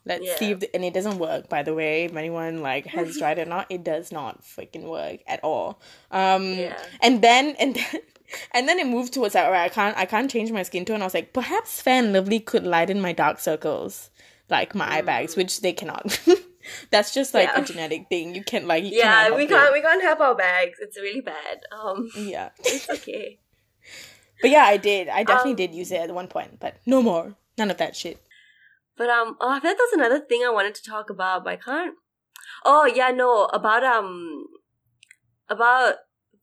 let's 0.10 0.26
Yeah. 0.26 0.36
see 0.36 0.52
if 0.52 0.60
the, 0.60 0.76
and 0.76 0.84
it 0.84 0.94
doesn't 0.94 1.20
work 1.20 1.48
by 1.48 1.64
the 1.64 1.74
way. 1.74 2.04
If 2.06 2.16
anyone 2.16 2.62
like 2.62 2.86
has 2.88 3.18
tried 3.22 3.38
it 3.40 3.48
or 3.48 3.50
not, 3.50 3.68
it 3.70 3.84
does 3.84 4.12
not 4.12 4.42
freaking 4.42 4.84
work 4.90 5.20
at 5.28 5.40
all. 5.44 5.80
Um 6.12 6.44
Yeah. 6.54 6.78
and 7.02 7.22
then 7.22 7.56
and 7.60 7.76
then 7.76 8.02
and 8.54 8.68
then 8.68 8.78
it 8.80 8.88
moved 8.88 9.14
towards 9.14 9.34
that 9.34 9.50
where 9.50 9.60
I 9.62 9.70
can't 9.70 9.96
I 9.98 10.06
can't 10.06 10.30
change 10.30 10.52
my 10.52 10.64
skin 10.64 10.84
tone. 10.86 11.02
I 11.02 11.06
was 11.06 11.14
like, 11.14 11.32
perhaps 11.34 11.82
Fan 11.82 12.12
lovely 12.12 12.40
could 12.42 12.66
lighten 12.66 13.00
my 13.02 13.14
dark 13.14 13.40
circles, 13.40 14.10
like 14.50 14.76
my 14.76 14.88
eye 14.98 15.02
bags, 15.02 15.36
which 15.36 15.62
they 15.62 15.74
cannot. 15.74 16.20
That's 16.92 17.14
just 17.14 17.34
like 17.34 17.50
Mm. 17.50 17.56
Yeah. 17.58 17.62
a 17.64 17.66
genetic 17.66 18.04
thing. 18.10 18.36
You 18.36 18.44
can't 18.44 18.68
like 18.68 18.84
you 18.84 18.92
Yeah, 18.94 19.24
cannot 19.24 19.38
we 19.38 19.48
can't 19.48 19.70
it. 19.70 19.74
we 19.74 19.82
can't 19.82 20.04
help 20.04 20.20
our 20.20 20.36
bags. 20.36 20.78
It's 20.82 20.98
really 21.00 21.22
bad. 21.22 21.62
Um 21.72 22.10
Yeah. 22.18 22.50
it's 22.66 22.90
okay. 22.90 23.40
But 24.42 24.52
yeah, 24.52 24.64
I 24.64 24.78
did. 24.78 25.10
I 25.10 25.24
definitely 25.24 25.52
Um, 25.52 25.58
did 25.64 25.74
use 25.76 25.92
it 25.92 26.00
at 26.02 26.14
one 26.14 26.28
point, 26.28 26.60
but 26.60 26.76
no 26.86 27.02
more. 27.02 27.36
None 27.58 27.72
of 27.72 27.78
that 27.78 27.96
shit. 27.96 28.18
But 29.00 29.10
um, 29.10 29.38
oh, 29.40 29.50
I 29.50 29.62
feel 29.62 29.72
like 29.72 29.78
there's 29.78 29.94
another 29.94 30.20
thing 30.20 30.44
I 30.46 30.50
wanted 30.50 30.76
to 30.76 30.84
talk 30.84 31.10
about, 31.10 31.46
but 31.46 31.54
I 31.54 31.56
can't. 31.56 31.96
Oh 32.66 32.86
yeah, 32.86 33.12
no, 33.12 33.46
about 33.46 33.82
um, 33.82 34.46
about 35.48 35.96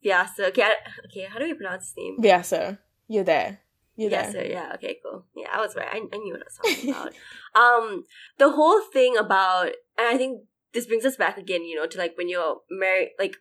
Vyasar. 0.02 0.48
Okay, 0.48 0.62
I, 0.62 0.72
okay. 1.04 1.26
How 1.30 1.38
do 1.38 1.44
we 1.44 1.52
pronounce 1.52 1.88
his 1.88 1.96
name? 1.98 2.16
Vyasar. 2.18 2.78
You're 3.08 3.24
there. 3.24 3.60
You're 3.94 4.10
Yes, 4.10 4.32
there. 4.32 4.46
Yeah. 4.46 4.72
Okay. 4.76 4.96
Cool. 5.04 5.26
Yeah, 5.36 5.48
I 5.52 5.60
was 5.60 5.76
right. 5.76 5.86
I, 5.86 5.98
I 5.98 6.16
knew 6.16 6.32
what 6.32 6.42
I 6.42 6.46
was 6.46 6.56
talking 6.56 6.90
about. 6.90 7.12
um, 7.54 8.04
the 8.38 8.50
whole 8.50 8.80
thing 8.90 9.18
about, 9.18 9.66
and 9.98 10.08
I 10.08 10.16
think 10.16 10.40
this 10.72 10.86
brings 10.86 11.04
us 11.04 11.16
back 11.16 11.36
again. 11.36 11.62
You 11.62 11.76
know, 11.76 11.86
to 11.86 11.98
like 11.98 12.16
when 12.16 12.30
you're 12.30 12.62
married, 12.70 13.10
like 13.18 13.36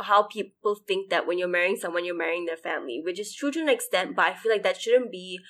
how 0.00 0.24
people 0.24 0.76
think 0.86 1.08
that 1.08 1.26
when 1.26 1.38
you're 1.38 1.48
marrying 1.48 1.76
someone, 1.76 2.04
you're 2.04 2.14
marrying 2.14 2.44
their 2.44 2.58
family, 2.58 3.00
which 3.02 3.18
is 3.18 3.34
true 3.34 3.50
to 3.52 3.60
an 3.62 3.70
extent. 3.70 4.14
But 4.14 4.26
I 4.26 4.34
feel 4.34 4.52
like 4.52 4.64
that 4.64 4.78
shouldn't 4.78 5.10
be 5.10 5.40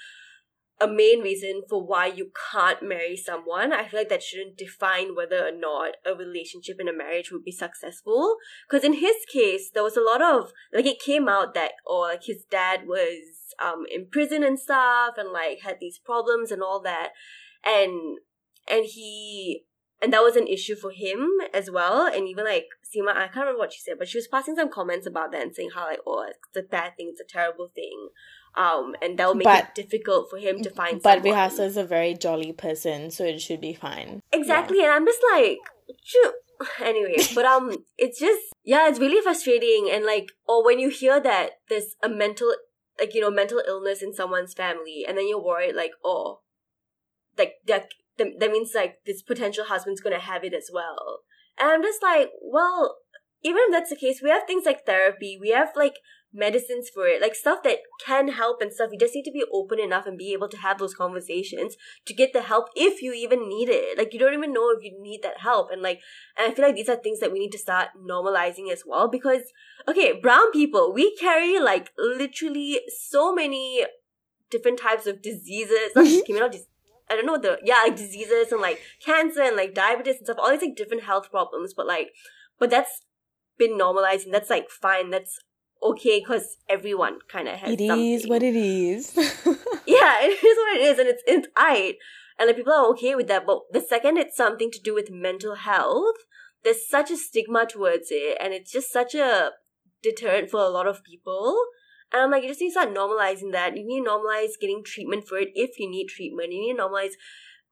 a 0.81 0.89
main 0.89 1.20
reason 1.20 1.62
for 1.68 1.85
why 1.85 2.07
you 2.07 2.31
can't 2.53 2.83
marry 2.83 3.16
someone. 3.16 3.72
I 3.72 3.87
feel 3.87 4.01
like 4.01 4.09
that 4.09 4.22
shouldn't 4.22 4.59
define 4.59 5.14
whether 5.14 5.47
or 5.47 5.53
not 5.53 5.95
a 6.05 6.14
relationship 6.14 6.79
and 6.81 6.89
a 6.89 6.93
marriage 6.93 7.31
would 7.31 7.45
be 7.45 7.53
successful. 7.53 8.37
Because 8.68 8.85
in 8.85 8.95
his 8.95 9.16
case, 9.33 9.70
there 9.72 9.85
was 9.85 9.97
a 9.97 10.03
lot 10.03 10.20
of 10.20 10.53
like 10.72 10.87
it 10.87 11.01
came 11.01 11.29
out 11.29 11.55
that 11.55 11.72
or 11.87 12.09
like 12.09 12.25
his 12.25 12.45
dad 12.51 12.87
was 12.87 13.55
um 13.62 13.85
in 13.93 14.07
prison 14.11 14.43
and 14.43 14.59
stuff 14.59 15.14
and 15.16 15.31
like 15.31 15.61
had 15.62 15.77
these 15.81 15.99
problems 15.99 16.51
and 16.51 16.62
all 16.62 16.81
that, 16.81 17.11
and 17.64 18.18
and 18.68 18.87
he 18.87 19.66
and 20.03 20.12
that 20.12 20.22
was 20.22 20.37
an 20.37 20.49
issue 20.49 20.75
for 20.75 20.91
him 20.91 21.31
as 21.53 21.70
well. 21.70 22.07
And 22.07 22.29
even 22.29 22.45
like 22.45 22.66
Sima, 22.85 23.16
I 23.16 23.29
can't 23.29 23.47
remember 23.47 23.61
what 23.61 23.72
she 23.72 23.81
said, 23.81 23.95
but 23.99 24.09
she 24.09 24.18
was 24.18 24.29
passing 24.29 24.57
some 24.57 24.70
comments 24.70 25.07
about 25.07 25.31
that 25.33 25.43
and 25.43 25.55
saying 25.55 25.70
how 25.75 25.87
like 25.87 26.01
oh 26.05 26.27
it's 26.29 26.57
a 26.57 26.68
bad 26.68 26.97
thing, 26.97 27.11
it's 27.12 27.20
a 27.20 27.33
terrible 27.33 27.70
thing. 27.75 28.09
Um, 28.57 28.94
and 29.02 29.18
that 29.18 29.26
will 29.26 29.34
make 29.34 29.44
But- 29.44 29.70
it 29.70 29.74
difficult 29.74 30.30
for 30.30 30.38
him 30.38 30.62
to 30.62 30.70
find 30.70 31.02
someone. 31.02 31.22
But 31.22 31.28
someone. 31.28 31.50
Vyasar 31.50 31.66
is 31.66 31.76
a 31.76 31.84
very 31.84 32.14
jolly 32.14 32.52
person, 32.52 33.11
so 33.11 33.24
it 33.24 33.40
should 33.40 33.61
be 33.61 33.74
fine. 33.74 34.22
Exactly, 34.32 34.80
and 34.80 34.90
I'm 34.90 35.07
just 35.07 35.22
like, 35.32 35.59
Shoo. 36.02 36.32
anyway, 36.80 37.16
but 37.34 37.44
um, 37.44 37.76
it's 37.98 38.20
just 38.20 38.40
yeah, 38.62 38.88
it's 38.88 39.00
really 39.00 39.20
frustrating, 39.20 39.88
and 39.92 40.05
like, 40.05 40.28
or 40.46 40.64
when 40.64 40.78
you 40.78 40.88
hear 40.88 41.20
that 41.20 41.50
there's 41.68 41.96
a 42.02 42.09
mental, 42.09 42.55
like 42.98 43.12
you 43.12 43.20
know, 43.20 43.30
mental 43.30 43.61
illness 43.66 44.02
in 44.02 44.14
someone's 44.14 44.55
family, 44.55 45.05
and 45.07 45.18
then 45.18 45.28
you're 45.28 45.44
worried, 45.44 45.74
like, 45.74 45.90
oh, 46.05 46.40
like 47.36 47.55
that 47.66 47.88
that, 48.18 48.38
that 48.38 48.52
means 48.52 48.70
like 48.72 48.98
this 49.05 49.20
potential 49.20 49.64
husband's 49.64 50.00
gonna 50.00 50.20
have 50.20 50.44
it 50.44 50.55
as 50.55 50.70
well, 50.72 51.22
and 51.59 51.70
I'm 51.70 51.82
just 51.82 52.02
like, 52.02 52.30
well, 52.40 52.98
even 53.42 53.62
if 53.66 53.72
that's 53.72 53.90
the 53.90 53.96
case, 53.96 54.20
we 54.22 54.30
have 54.30 54.46
things 54.46 54.64
like 54.64 54.86
therapy, 54.86 55.36
we 55.40 55.50
have 55.50 55.70
like 55.74 55.96
medicines 56.35 56.91
for 56.93 57.07
it, 57.07 57.22
like 57.22 57.35
stuff 57.35 57.62
that 57.62 57.78
can 58.05 58.28
help 58.28 58.61
and 58.61 58.72
stuff. 58.72 58.91
You 58.93 58.99
just 58.99 59.14
need 59.14 59.24
to 59.24 59.30
be 59.30 59.45
open 59.53 59.78
enough 59.78 60.07
and 60.07 60.18
be 60.18 60.32
able 60.32 60.49
to 60.49 60.57
have 60.59 60.78
those 60.78 60.95
conversations 60.95 61.76
to 62.05 62.12
get 62.12 62.32
the 62.32 62.43
help 62.43 62.68
if 62.74 63.01
you 63.01 63.12
even 63.12 63.49
need 63.49 63.68
it. 63.70 63.97
Like 63.97 64.12
you 64.12 64.18
don't 64.18 64.35
even 64.35 64.53
know 64.53 64.70
if 64.70 64.82
you 64.82 65.01
need 65.01 65.22
that 65.22 65.41
help. 65.41 65.70
And 65.70 65.80
like 65.80 66.01
and 66.37 66.51
I 66.51 66.55
feel 66.55 66.64
like 66.64 66.74
these 66.74 66.89
are 66.89 66.97
things 66.97 67.20
that 67.20 67.32
we 67.32 67.39
need 67.39 67.53
to 67.53 67.59
start 67.59 67.91
normalizing 67.97 68.70
as 68.72 68.82
well 68.85 69.09
because 69.09 69.43
okay, 69.89 70.12
brown 70.12 70.51
people, 70.51 70.93
we 70.93 71.16
carry 71.16 71.59
like 71.61 71.91
literally 71.97 72.80
so 72.89 73.32
many 73.32 73.87
different 74.51 74.78
types 74.78 75.07
of 75.07 75.22
diseases. 75.22 75.93
Not 75.95 76.07
okay, 76.07 76.32
not 76.32 76.53
dis- 76.53 76.66
I 77.09 77.16
don't 77.16 77.26
know 77.26 77.39
the 77.39 77.59
yeah, 77.64 77.82
like 77.85 77.97
diseases 77.97 78.51
and 78.51 78.61
like 78.61 78.80
cancer 79.05 79.43
and 79.43 79.57
like 79.57 79.74
diabetes 79.74 80.16
and 80.16 80.26
stuff, 80.26 80.39
all 80.39 80.51
these 80.51 80.62
like 80.62 80.76
different 80.76 81.05
health 81.05 81.30
problems, 81.30 81.74
but 81.74 81.87
like 81.87 82.11
but 82.59 82.70
that's 82.70 83.03
been 83.59 83.76
normalized 83.76 84.24
and 84.24 84.35
that's 84.35 84.51
like 84.51 84.70
fine, 84.70 85.11
that's 85.11 85.39
okay 85.85 86.20
because 86.20 86.57
everyone 86.68 87.18
kind 87.28 87.49
of 87.49 87.57
has 87.57 87.72
It 87.72 87.87
something 87.87 88.12
is 88.12 88.26
what 88.26 88.43
it 88.43 88.57
is. 88.57 89.12
yeah, 89.16 89.22
it 90.20 90.45
is 90.45 90.57
what 90.57 90.76
it 90.76 90.82
is, 90.82 90.99
and 90.99 91.09
it's 91.09 91.22
it's 91.26 91.49
I. 91.57 91.95
And 92.39 92.49
like 92.49 92.57
people 92.57 92.72
are 92.72 92.87
okay 92.91 93.14
with 93.14 93.28
that, 93.28 93.47
but 93.47 93.61
the 93.72 93.80
second 93.80 94.16
it's 94.16 94.37
something 94.37 94.70
to 94.72 94.80
do 94.80 94.95
with 94.95 95.11
mental 95.11 95.55
health, 95.55 96.16
there's 96.64 96.89
such 96.89 97.11
a 97.11 97.16
stigma 97.16 97.66
towards 97.66 98.09
it, 98.11 98.39
and 98.41 98.53
it's 98.53 98.72
just 98.72 98.93
such 98.93 99.14
a 99.14 99.51
deterrent 100.03 100.51
for 100.51 100.61
a 100.61 100.68
lot 100.68 100.87
of 100.87 101.05
people. 101.05 101.57
And 102.12 102.22
I'm 102.22 102.30
like, 102.30 102.43
you 102.43 102.49
just 102.49 102.61
need 102.61 102.68
to 102.68 102.72
start 102.72 102.95
normalizing 102.95 103.53
that. 103.53 103.76
You 103.76 103.85
need 103.85 104.05
to 104.05 104.11
normalize 104.11 104.61
getting 104.61 104.82
treatment 104.85 105.26
for 105.26 105.39
it 105.39 105.49
if 105.55 105.78
you 105.78 105.91
need 105.91 106.07
treatment. 106.07 106.53
You 106.53 106.61
need 106.61 106.76
to 106.76 106.82
normalize 106.82 107.12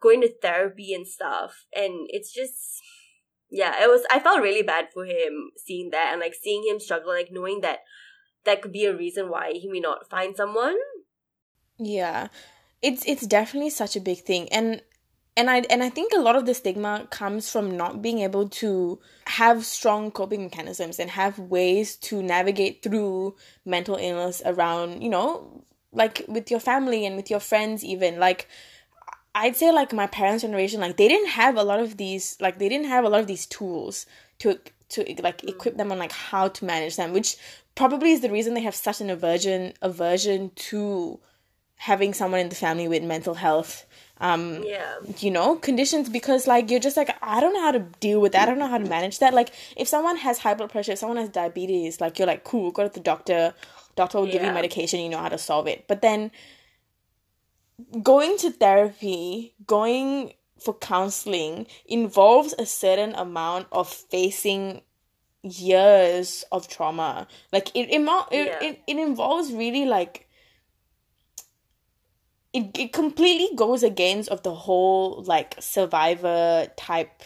going 0.01 0.21
to 0.21 0.33
therapy 0.41 0.95
and 0.95 1.07
stuff. 1.07 1.67
And 1.75 2.09
it's 2.09 2.33
just 2.33 2.83
yeah, 3.53 3.85
it 3.85 3.87
was 3.87 4.03
I 4.11 4.19
felt 4.19 4.41
really 4.41 4.63
bad 4.63 4.87
for 4.95 5.05
him 5.05 5.51
seeing 5.59 5.91
that 5.91 6.11
and 6.13 6.21
like 6.21 6.35
seeing 6.35 6.65
him 6.67 6.81
struggle, 6.81 7.11
like 7.11 7.29
knowing 7.31 7.61
that 7.61 7.81
that 8.45 8.63
could 8.63 8.73
be 8.73 8.85
a 8.85 8.97
reason 8.97 9.29
why 9.29 9.53
he 9.53 9.69
may 9.69 9.81
not 9.81 10.09
find 10.09 10.37
someone. 10.37 10.77
Yeah. 11.79 12.29
It's 12.81 13.05
it's 13.07 13.27
definitely 13.27 13.71
such 13.71 13.97
a 13.97 14.01
big 14.01 14.19
thing 14.19 14.49
and 14.53 14.83
and 15.37 15.49
I 15.49 15.61
and 15.71 15.83
I 15.83 15.89
think 15.89 16.13
a 16.13 16.21
lot 16.21 16.37
of 16.37 16.47
the 16.47 16.55
stigma 16.55 17.07
comes 17.11 17.51
from 17.51 17.77
not 17.77 18.03
being 18.03 18.19
able 18.19 18.49
to 18.49 19.01
have 19.27 19.65
strong 19.65 20.11
coping 20.11 20.45
mechanisms 20.45 20.99
and 20.99 21.11
have 21.11 21.39
ways 21.39 21.97
to 21.97 22.23
navigate 22.23 22.83
through 22.83 23.37
mental 23.65 23.97
illness 23.97 24.43
around, 24.45 25.03
you 25.03 25.09
know, 25.09 25.65
like 25.93 26.25
with 26.29 26.51
your 26.51 26.61
family 26.61 27.07
and 27.07 27.17
with 27.17 27.31
your 27.31 27.41
friends 27.41 27.85
even 27.85 28.19
like 28.19 28.49
I'd 29.35 29.57
say 29.57 29.73
like 29.73 29.93
my 29.93 30.07
parents' 30.07 30.43
generation, 30.43 30.81
like 30.81 30.97
they 30.97 31.09
didn't 31.09 31.31
have 31.31 31.57
a 31.57 31.63
lot 31.63 31.81
of 31.81 31.97
these, 31.97 32.37
like 32.41 32.59
they 32.59 32.69
didn't 32.69 32.89
have 32.89 33.05
a 33.05 33.09
lot 33.09 33.21
of 33.21 33.27
these 33.27 33.47
tools 33.47 34.07
to 34.41 34.59
to 34.91 35.15
like 35.23 35.43
equip 35.45 35.75
mm. 35.75 35.79
them 35.79 35.91
on 35.93 35.99
like 35.99 36.13
how 36.13 36.49
to 36.49 36.65
manage 36.65 36.97
them, 36.97 37.13
which 37.13 37.37
probably 37.75 38.13
is 38.13 38.21
the 38.21 38.31
reason 38.31 38.55
they 38.55 38.61
have 38.63 38.75
such 38.75 39.01
an 39.01 39.11
aversion 39.11 39.73
aversion 39.83 40.51
to 40.55 41.19
having 41.77 42.15
someone 42.15 42.41
in 42.41 42.49
the 42.49 42.55
family 42.55 42.87
with 42.87 43.03
mental 43.03 43.35
health 43.35 43.87
um 44.21 44.63
Yeah. 44.65 44.95
you 45.19 45.31
know 45.31 45.57
conditions 45.57 46.09
because 46.09 46.47
like 46.47 46.71
you're 46.71 46.79
just 46.81 46.97
like 46.97 47.11
i 47.23 47.41
don't 47.41 47.55
know 47.55 47.63
how 47.63 47.73
to 47.73 47.81
deal 48.01 48.21
with 48.21 48.33
that. 48.33 48.43
I 48.43 48.47
don't 48.51 48.59
know 48.59 48.69
how 48.69 48.79
to 48.79 48.89
manage 48.89 49.19
that. 49.19 49.35
Like 49.35 49.51
if 49.77 49.89
someone 49.89 50.17
has 50.17 50.39
high 50.39 50.55
blood 50.55 50.71
pressure 50.71 50.93
if 50.93 50.99
someone 50.99 51.17
has 51.19 51.29
diabetes 51.29 52.01
like 52.01 52.19
you're 52.19 52.29
like 52.29 52.45
cool 52.45 52.71
go 52.71 52.83
to 52.87 52.93
the 52.93 53.01
doctor. 53.01 53.55
Doctor 53.95 54.19
will 54.21 54.27
give 54.27 54.43
you 54.43 54.51
medication. 54.53 55.01
You 55.01 55.11
know 55.11 55.19
how 55.19 55.29
to 55.29 55.37
solve 55.37 55.67
it. 55.67 55.87
But 55.87 56.01
then 56.01 56.31
going 58.03 58.39
to 58.39 58.51
therapy 58.51 59.55
going 59.67 60.33
for 60.59 60.75
counseling 60.75 61.67
involves 61.85 62.55
a 62.59 62.65
certain 62.65 63.15
amount 63.15 63.67
of 63.73 63.89
facing 63.89 64.81
years 65.43 66.45
of 66.53 66.69
trauma. 66.69 67.27
Like 67.53 67.71
it 67.75 67.91
it, 67.91 68.01
it, 68.01 68.47
Yeah. 68.47 68.59
it, 68.63 68.81
it 68.87 68.97
involves 68.99 69.53
really 69.53 69.85
like 69.85 70.29
it, 72.53 72.71
it 72.79 72.93
completely 72.93 73.55
goes 73.57 73.83
against 73.83 74.29
of 74.29 74.43
the 74.43 74.55
whole 74.55 75.23
like 75.25 75.57
survivor 75.59 76.69
type 76.77 77.23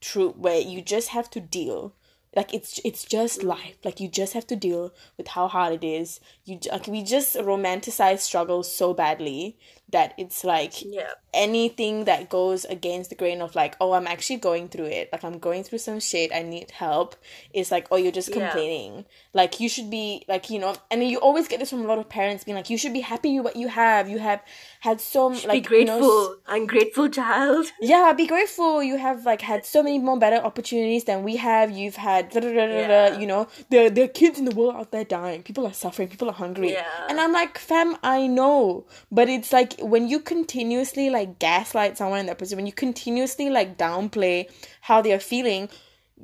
trope 0.00 0.36
where 0.36 0.60
you 0.60 0.82
just 0.82 1.10
have 1.10 1.30
to 1.30 1.40
deal. 1.40 1.94
Like 2.34 2.54
it's 2.54 2.80
it's 2.82 3.04
just 3.04 3.42
life. 3.42 3.76
Like 3.84 4.00
you 4.00 4.08
just 4.08 4.32
have 4.32 4.46
to 4.46 4.56
deal 4.56 4.94
with 5.18 5.28
how 5.28 5.48
hard 5.48 5.74
it 5.74 5.84
is. 5.84 6.18
You 6.44 6.58
like 6.70 6.86
we 6.86 7.02
just 7.02 7.36
romanticize 7.36 8.20
struggle 8.20 8.62
so 8.62 8.94
badly 8.94 9.58
that 9.92 10.14
it's 10.18 10.42
like 10.44 10.82
Yeah. 10.84 11.12
anything 11.34 12.04
that 12.04 12.28
goes 12.28 12.64
against 12.66 13.10
the 13.10 13.16
grain 13.16 13.40
of 13.42 13.54
like 13.54 13.76
oh 13.80 13.92
i'm 13.92 14.06
actually 14.06 14.36
going 14.36 14.68
through 14.68 14.86
it 14.86 15.08
like 15.12 15.24
i'm 15.24 15.38
going 15.38 15.62
through 15.64 15.78
some 15.78 16.00
shit 16.00 16.30
i 16.34 16.42
need 16.42 16.70
help 16.70 17.16
is 17.52 17.70
like 17.70 17.86
oh 17.90 17.96
you're 17.96 18.12
just 18.12 18.28
Yeah. 18.28 18.38
complaining 18.50 19.04
like 19.34 19.60
you 19.60 19.68
should 19.68 19.90
be 19.90 20.24
like 20.28 20.50
you 20.50 20.58
know 20.58 20.74
and 20.90 21.02
you 21.02 21.18
always 21.18 21.48
get 21.48 21.58
this 21.60 21.70
from 21.70 21.82
a 21.84 21.88
lot 21.88 21.98
of 21.98 22.08
parents 22.08 22.44
being 22.44 22.56
like 22.56 22.70
you 22.70 22.78
should 22.78 22.92
be 22.92 23.00
happy 23.00 23.34
with 23.36 23.44
what 23.44 23.56
you 23.56 23.68
have 23.68 24.08
you 24.08 24.18
have 24.18 24.40
had 24.80 25.00
so 25.00 25.32
m- 25.32 25.38
like 25.46 25.68
Be 25.68 25.78
you 25.78 25.84
know, 25.84 25.98
grateful, 25.98 26.36
ungrateful 26.48 27.08
child. 27.08 27.66
yeah, 27.80 28.12
be 28.12 28.26
grateful. 28.26 28.82
You 28.82 28.96
have 28.98 29.24
like 29.24 29.40
had 29.40 29.64
so 29.64 29.80
many 29.80 30.00
more 30.00 30.18
better 30.18 30.38
opportunities 30.44 31.04
than 31.04 31.22
we 31.22 31.36
have. 31.36 31.70
You've 31.70 31.94
had 31.94 32.30
da, 32.30 32.40
da, 32.40 32.48
da, 32.52 32.66
da, 32.66 32.66
da, 32.66 33.06
Yeah. 33.06 33.18
you 33.20 33.26
know, 33.28 33.46
there 33.70 33.88
there 33.90 34.06
are 34.06 34.08
kids 34.08 34.40
in 34.40 34.44
the 34.44 34.54
world 34.56 34.74
out 34.74 34.90
there 34.90 35.04
dying. 35.04 35.44
People 35.44 35.68
are 35.68 35.72
suffering. 35.72 36.08
People 36.08 36.28
are 36.28 36.32
hungry. 36.44 36.72
Yeah. 36.72 37.06
And 37.08 37.20
I'm 37.20 37.32
like, 37.32 37.58
fam, 37.58 37.96
I 38.02 38.26
know, 38.26 38.84
but 39.12 39.28
it's 39.28 39.52
like 39.52 39.74
when 39.82 40.08
you 40.08 40.20
continuously 40.20 41.10
like 41.10 41.38
gaslight 41.38 41.98
someone 41.98 42.20
in 42.20 42.26
that 42.26 42.38
position, 42.38 42.56
when 42.58 42.66
you 42.66 42.72
continuously 42.72 43.50
like 43.50 43.76
downplay 43.78 44.50
how 44.80 45.02
they 45.02 45.12
are 45.12 45.20
feeling. 45.20 45.68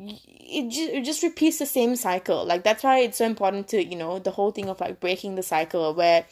It 0.01 0.71
just, 0.71 0.91
it 0.93 1.05
just 1.05 1.23
repeats 1.25 1.59
the 1.59 1.67
same 1.67 1.97
cycle. 1.97 2.45
Like 2.47 2.63
that's 2.63 2.85
why 2.85 3.01
it's 3.01 3.19
so 3.19 3.27
important 3.27 3.69
to 3.69 3.85
you 3.85 3.97
know 3.97 4.19
the 4.21 4.31
whole 4.31 4.53
thing 4.53 4.69
of 4.69 4.81
like 4.81 5.01
breaking 5.01 5.35
the 5.35 5.43
cycle 5.43 5.93
where 5.95 6.25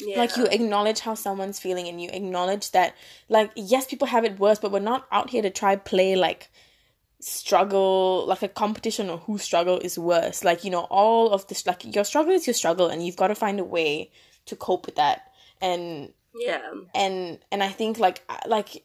Yeah. 0.00 0.18
like 0.18 0.36
you 0.36 0.46
acknowledge 0.46 1.00
how 1.00 1.14
someone's 1.14 1.58
feeling 1.58 1.88
and 1.88 2.00
you 2.00 2.10
acknowledge 2.10 2.70
that 2.72 2.94
like 3.28 3.50
yes 3.56 3.86
people 3.86 4.06
have 4.08 4.24
it 4.24 4.38
worse 4.38 4.58
but 4.58 4.70
we're 4.72 4.80
not 4.80 5.06
out 5.10 5.30
here 5.30 5.42
to 5.42 5.50
try 5.50 5.76
play 5.76 6.14
like 6.16 6.50
struggle 7.20 8.24
like 8.26 8.42
a 8.42 8.48
competition 8.48 9.10
on 9.10 9.18
whose 9.18 9.42
struggle 9.42 9.78
is 9.78 9.98
worse 9.98 10.42
like 10.42 10.64
you 10.64 10.70
know 10.70 10.86
all 10.90 11.32
of 11.32 11.46
this 11.48 11.66
like 11.66 11.84
your 11.94 12.04
struggle 12.04 12.32
is 12.32 12.46
your 12.46 12.54
struggle 12.54 12.88
and 12.88 13.04
you've 13.04 13.16
got 13.16 13.28
to 13.28 13.34
find 13.34 13.60
a 13.60 13.64
way 13.64 14.10
to 14.46 14.56
cope 14.56 14.86
with 14.86 14.96
that 14.96 15.30
and 15.60 16.12
yeah. 16.34 16.72
and 16.94 17.38
and 17.50 17.62
I 17.62 17.68
think 17.68 17.98
like 17.98 18.22
like 18.46 18.84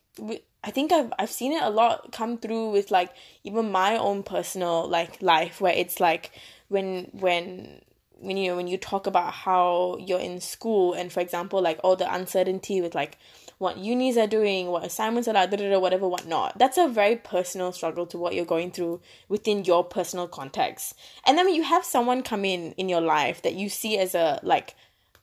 I 0.63 0.71
think 0.71 0.91
I've 0.91 1.13
I've 1.19 1.31
seen 1.31 1.53
it 1.53 1.63
a 1.63 1.69
lot 1.69 2.11
come 2.11 2.37
through 2.37 2.71
with 2.71 2.91
like 2.91 3.11
even 3.43 3.71
my 3.71 3.97
own 3.97 4.23
personal 4.23 4.87
like 4.87 5.21
life 5.21 5.61
where 5.61 5.73
it's 5.73 5.99
like 5.99 6.31
when 6.67 7.09
when 7.13 7.81
when 8.19 8.37
you 8.37 8.49
know 8.49 8.55
when 8.55 8.67
you 8.67 8.77
talk 8.77 9.07
about 9.07 9.33
how 9.33 9.97
you're 9.99 10.19
in 10.19 10.39
school 10.39 10.93
and 10.93 11.11
for 11.11 11.19
example 11.19 11.61
like 11.61 11.79
all 11.83 11.95
the 11.95 12.11
uncertainty 12.11 12.81
with 12.81 12.95
like 12.95 13.17
what 13.57 13.77
unis 13.77 14.17
are 14.17 14.27
doing, 14.27 14.67
what 14.67 14.83
assignments 14.83 15.27
are 15.27 15.33
like, 15.33 15.49
da, 15.49 15.57
da, 15.57 15.69
da, 15.69 15.79
whatever, 15.79 16.07
whatnot. 16.07 16.57
That's 16.57 16.77
a 16.77 16.87
very 16.87 17.15
personal 17.15 17.71
struggle 17.71 18.05
to 18.07 18.17
what 18.17 18.33
you're 18.33 18.45
going 18.45 18.71
through 18.71 19.01
within 19.29 19.63
your 19.63 19.83
personal 19.83 20.27
context. 20.27 20.93
And 21.25 21.37
then 21.37 21.45
when 21.45 21.55
you 21.55 21.63
have 21.63 21.85
someone 21.85 22.21
come 22.21 22.43
in 22.43 22.73
in 22.73 22.89
your 22.89 23.01
life 23.01 23.41
that 23.43 23.55
you 23.55 23.69
see 23.69 23.97
as 23.97 24.13
a 24.13 24.39
like 24.43 24.75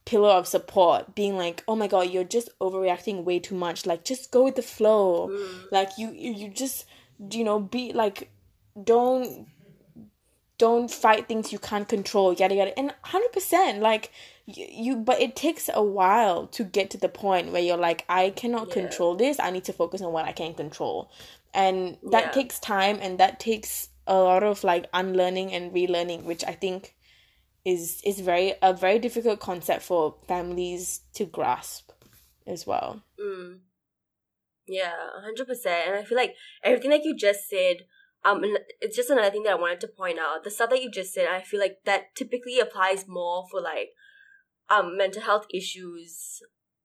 pillar 0.04 0.30
of 0.30 0.46
support 0.46 1.14
being 1.14 1.36
like 1.36 1.62
oh 1.68 1.76
my 1.76 1.86
god 1.86 2.10
you're 2.10 2.24
just 2.24 2.48
overreacting 2.60 3.22
way 3.24 3.38
too 3.38 3.54
much 3.54 3.86
like 3.86 4.04
just 4.04 4.30
go 4.30 4.44
with 4.44 4.56
the 4.56 4.62
flow 4.62 5.28
mm. 5.28 5.64
like 5.70 5.90
you 5.96 6.10
you 6.12 6.48
just 6.48 6.86
you 7.30 7.44
know 7.44 7.60
be 7.60 7.92
like 7.92 8.30
don't 8.82 9.46
don't 10.58 10.90
fight 10.90 11.26
things 11.28 11.52
you 11.52 11.58
can't 11.58 11.88
control 11.88 12.32
yada 12.32 12.54
yada 12.54 12.78
and 12.78 12.94
100% 13.04 13.80
like 13.80 14.12
you, 14.46 14.66
you 14.70 14.96
but 14.96 15.20
it 15.20 15.34
takes 15.34 15.68
a 15.72 15.82
while 15.82 16.46
to 16.48 16.64
get 16.64 16.90
to 16.90 16.98
the 16.98 17.08
point 17.08 17.50
where 17.52 17.62
you're 17.62 17.76
like 17.76 18.04
i 18.08 18.30
cannot 18.30 18.68
yeah. 18.68 18.74
control 18.74 19.14
this 19.14 19.38
i 19.40 19.50
need 19.50 19.64
to 19.64 19.72
focus 19.72 20.00
on 20.00 20.12
what 20.12 20.24
i 20.24 20.32
can 20.32 20.54
control 20.54 21.10
and 21.54 21.96
that 22.10 22.26
yeah. 22.26 22.30
takes 22.30 22.58
time 22.58 22.98
and 23.02 23.18
that 23.18 23.40
takes 23.40 23.88
a 24.06 24.14
lot 24.14 24.42
of 24.42 24.62
like 24.64 24.86
unlearning 24.94 25.52
and 25.52 25.72
relearning 25.72 26.22
which 26.24 26.44
i 26.44 26.52
think 26.52 26.94
is 27.64 28.00
is 28.04 28.20
very 28.20 28.54
a 28.62 28.72
very 28.72 28.98
difficult 28.98 29.40
concept 29.40 29.82
for 29.82 30.16
families 30.26 31.02
to 31.14 31.24
grasp 31.24 31.90
as 32.46 32.66
well 32.66 33.02
mm. 33.20 33.58
yeah 34.66 34.92
100% 35.24 35.66
and 35.86 35.96
i 35.96 36.04
feel 36.04 36.18
like 36.18 36.34
everything 36.64 36.90
that 36.90 37.04
you 37.04 37.16
just 37.16 37.48
said 37.48 37.76
um 38.24 38.42
it's 38.80 38.96
just 38.96 39.10
another 39.10 39.30
thing 39.30 39.44
that 39.44 39.52
i 39.52 39.60
wanted 39.60 39.80
to 39.80 39.88
point 39.88 40.18
out 40.18 40.44
the 40.44 40.50
stuff 40.50 40.70
that 40.70 40.82
you 40.82 40.90
just 40.90 41.12
said 41.12 41.28
i 41.28 41.40
feel 41.40 41.60
like 41.60 41.78
that 41.84 42.14
typically 42.16 42.58
applies 42.58 43.06
more 43.06 43.44
for 43.50 43.60
like 43.60 43.90
um 44.68 44.96
mental 44.96 45.22
health 45.22 45.46
issues 45.54 46.42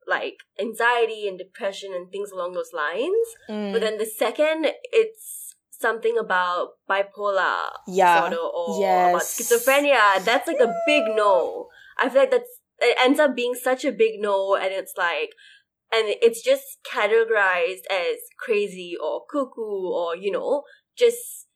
like 0.08 0.38
anxiety 0.60 1.28
and 1.28 1.38
depression 1.38 1.92
and 1.94 2.10
things 2.10 2.32
along 2.32 2.54
those 2.54 2.72
lines. 2.74 3.28
Mm. 3.50 3.74
But 3.74 3.82
then 3.82 3.98
the 3.98 4.06
second 4.06 4.68
it's 4.92 5.37
something 5.80 6.18
about 6.18 6.70
bipolar 6.90 7.70
yeah. 7.88 8.16
disorder 8.16 8.38
or 8.38 8.82
yes. 8.82 9.10
about 9.12 9.22
schizophrenia, 9.22 10.24
that's 10.24 10.48
like 10.48 10.60
a 10.60 10.74
big 10.86 11.04
no. 11.16 11.68
I 12.00 12.10
feel 12.10 12.22
like 12.22 12.32
that's 12.32 12.60
it 12.80 12.98
ends 13.00 13.20
up 13.20 13.36
being 13.36 13.56
such 13.56 13.86
a 13.86 13.92
big 13.92 14.20
no 14.20 14.56
and 14.56 14.72
it's 14.72 14.94
like 14.98 15.32
and 15.92 16.06
it's 16.22 16.44
just 16.44 16.64
categorized 16.92 17.86
as 17.90 18.18
crazy 18.40 18.96
or 19.02 19.24
cuckoo 19.32 19.90
or 19.92 20.16
you 20.16 20.32
know 20.32 20.64
just 20.98 21.48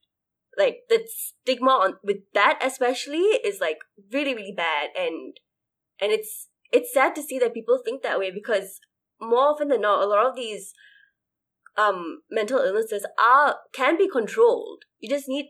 like 0.58 0.80
the 0.90 1.08
stigma 1.08 1.72
on 1.72 1.94
with 2.04 2.18
that 2.34 2.60
especially 2.64 3.18
is 3.18 3.60
like 3.60 3.78
really 4.12 4.34
really 4.34 4.54
bad 4.56 4.90
and 4.98 5.38
and 6.02 6.12
it's 6.12 6.48
it's 6.72 6.94
sad 6.94 7.14
to 7.16 7.22
see 7.22 7.38
that 7.40 7.54
people 7.54 7.80
think 7.84 8.02
that 8.02 8.20
way 8.20 8.32
because 8.32 8.80
more 9.20 9.50
often 9.50 9.68
than 9.68 9.82
not 9.82 10.02
a 10.02 10.08
lot 10.08 10.26
of 10.26 10.36
these 10.36 10.74
um 11.78 12.22
mental 12.30 12.60
illnesses 12.60 13.06
are 13.20 13.58
can 13.74 13.98
be 13.98 14.10
controlled. 14.10 14.84
You 15.00 15.10
just 15.10 15.28
need 15.28 15.48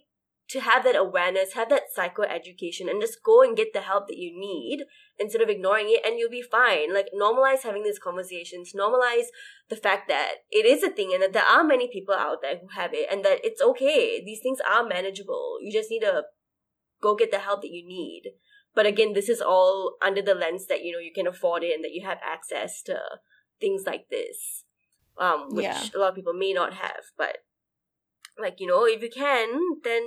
to 0.49 0.59
have 0.59 0.83
that 0.83 0.97
awareness 0.97 1.53
have 1.53 1.69
that 1.69 1.83
psycho 1.95 2.23
education 2.23 2.89
and 2.89 3.01
just 3.01 3.23
go 3.23 3.41
and 3.41 3.55
get 3.55 3.71
the 3.73 3.81
help 3.81 4.07
that 4.07 4.17
you 4.17 4.37
need 4.37 4.83
instead 5.17 5.41
of 5.41 5.47
ignoring 5.47 5.85
it 5.87 6.05
and 6.05 6.19
you'll 6.19 6.29
be 6.29 6.41
fine. 6.41 6.93
Like 6.93 7.07
normalize 7.17 7.63
having 7.63 7.83
these 7.83 7.99
conversations. 7.99 8.73
Normalize 8.77 9.27
the 9.69 9.77
fact 9.77 10.09
that 10.09 10.35
it 10.49 10.65
is 10.65 10.83
a 10.83 10.89
thing 10.89 11.11
and 11.13 11.23
that 11.23 11.31
there 11.33 11.45
are 11.45 11.63
many 11.63 11.89
people 11.91 12.13
out 12.13 12.41
there 12.41 12.57
who 12.57 12.67
have 12.75 12.91
it 12.93 13.07
and 13.09 13.23
that 13.23 13.39
it's 13.43 13.61
okay. 13.61 14.21
These 14.23 14.41
things 14.41 14.59
are 14.69 14.85
manageable. 14.85 15.57
You 15.61 15.71
just 15.71 15.89
need 15.89 16.01
to 16.01 16.23
go 17.01 17.15
get 17.15 17.31
the 17.31 17.39
help 17.39 17.61
that 17.61 17.71
you 17.71 17.87
need. 17.87 18.33
But 18.73 18.85
again, 18.85 19.13
this 19.13 19.29
is 19.29 19.41
all 19.41 19.97
under 20.01 20.21
the 20.21 20.35
lens 20.35 20.67
that 20.67 20.83
you 20.83 20.91
know 20.91 20.99
you 20.99 21.11
can 21.13 21.27
afford 21.27 21.63
it 21.63 21.73
and 21.73 21.83
that 21.83 21.93
you 21.93 22.05
have 22.05 22.19
access 22.25 22.81
to 22.83 22.99
things 23.59 23.83
like 23.85 24.05
this, 24.09 24.63
um, 25.17 25.47
which 25.49 25.63
yeah. 25.63 25.83
a 25.95 25.99
lot 25.99 26.09
of 26.09 26.15
people 26.15 26.33
may 26.33 26.53
not 26.53 26.73
have. 26.73 27.03
But 27.17 27.37
like 28.39 28.59
you 28.59 28.67
know, 28.67 28.85
if 28.85 29.01
you 29.01 29.09
can, 29.09 29.59
then 29.83 30.03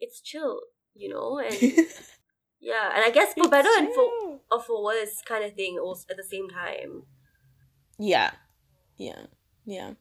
it's 0.00 0.20
chill, 0.20 0.60
you 0.94 1.08
know, 1.08 1.38
and 1.38 1.54
yeah, 2.60 2.90
and 2.94 3.04
I 3.04 3.10
guess 3.12 3.34
for 3.34 3.40
it's 3.40 3.48
better 3.48 3.68
chill. 3.68 3.84
and 3.84 3.94
for 3.94 4.38
or 4.50 4.62
for 4.62 4.84
worse 4.84 5.22
kind 5.26 5.44
of 5.44 5.54
thing 5.54 5.78
also 5.78 6.06
at 6.10 6.16
the 6.16 6.24
same 6.24 6.48
time. 6.48 7.04
Yeah, 7.98 8.32
yeah, 8.96 9.26
yeah 9.64 9.92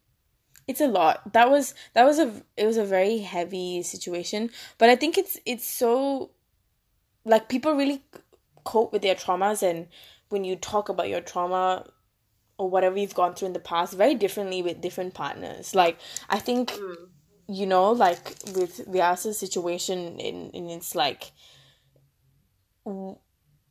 it's 0.67 0.81
a 0.81 0.87
lot 0.87 1.33
that 1.33 1.49
was 1.49 1.73
that 1.93 2.05
was 2.05 2.19
a 2.19 2.43
it 2.55 2.65
was 2.65 2.77
a 2.77 2.85
very 2.85 3.19
heavy 3.19 3.81
situation 3.81 4.49
but 4.77 4.89
i 4.89 4.95
think 4.95 5.17
it's 5.17 5.37
it's 5.45 5.65
so 5.65 6.31
like 7.25 7.49
people 7.49 7.73
really 7.73 8.03
cope 8.63 8.93
with 8.93 9.01
their 9.01 9.15
traumas 9.15 9.61
and 9.63 9.87
when 10.29 10.43
you 10.43 10.55
talk 10.55 10.87
about 10.87 11.09
your 11.09 11.21
trauma 11.21 11.85
or 12.61 12.69
whatever 12.69 12.99
you've 12.99 13.15
gone 13.15 13.33
through 13.33 13.47
in 13.47 13.53
the 13.53 13.59
past 13.59 13.93
very 13.93 14.13
differently 14.13 14.61
with 14.61 14.79
different 14.81 15.15
partners 15.15 15.73
like 15.73 15.97
i 16.29 16.37
think 16.37 16.71
mm. 16.73 16.95
you 17.47 17.65
know 17.65 17.91
like 17.91 18.35
with 18.55 18.85
Vyasar's 18.87 19.39
situation 19.39 20.19
in 20.19 20.51
in 20.51 20.69
it's 20.69 20.93
like 20.93 21.31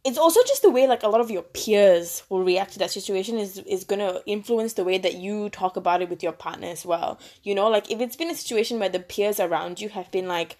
it's 0.02 0.18
also 0.18 0.40
just 0.46 0.62
the 0.62 0.70
way 0.70 0.88
like 0.88 1.04
a 1.04 1.08
lot 1.08 1.20
of 1.20 1.30
your 1.30 1.42
peers 1.42 2.24
will 2.28 2.42
react 2.42 2.72
to 2.72 2.80
that 2.80 2.90
situation 2.90 3.38
is 3.38 3.58
is 3.58 3.84
gonna 3.84 4.20
influence 4.26 4.72
the 4.72 4.84
way 4.84 4.98
that 4.98 5.14
you 5.14 5.48
talk 5.50 5.76
about 5.76 6.02
it 6.02 6.10
with 6.10 6.22
your 6.22 6.32
partner 6.32 6.66
as 6.66 6.84
well 6.84 7.20
you 7.44 7.54
know 7.54 7.68
like 7.68 7.88
if 7.90 8.00
it's 8.00 8.16
been 8.16 8.30
a 8.30 8.34
situation 8.34 8.80
where 8.80 8.88
the 8.88 8.98
peers 8.98 9.38
around 9.38 9.80
you 9.80 9.88
have 9.88 10.10
been 10.10 10.26
like 10.26 10.56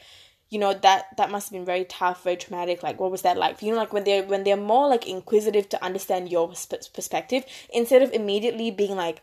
you 0.50 0.58
know 0.58 0.74
that 0.74 1.06
that 1.16 1.30
must 1.30 1.48
have 1.48 1.52
been 1.52 1.64
very 1.64 1.84
tough 1.84 2.24
very 2.24 2.36
traumatic 2.36 2.82
like 2.82 3.00
what 3.00 3.10
was 3.10 3.22
that 3.22 3.36
like 3.36 3.62
you? 3.62 3.70
Know 3.70 3.78
like 3.78 3.92
when 3.92 4.04
they're 4.04 4.24
when 4.24 4.44
they're 4.44 4.56
more 4.56 4.88
like 4.88 5.08
inquisitive 5.08 5.68
to 5.70 5.84
understand 5.84 6.28
your 6.28 6.48
perspective 6.48 7.44
instead 7.72 8.02
of 8.02 8.12
immediately 8.12 8.70
being 8.70 8.96
like 8.96 9.22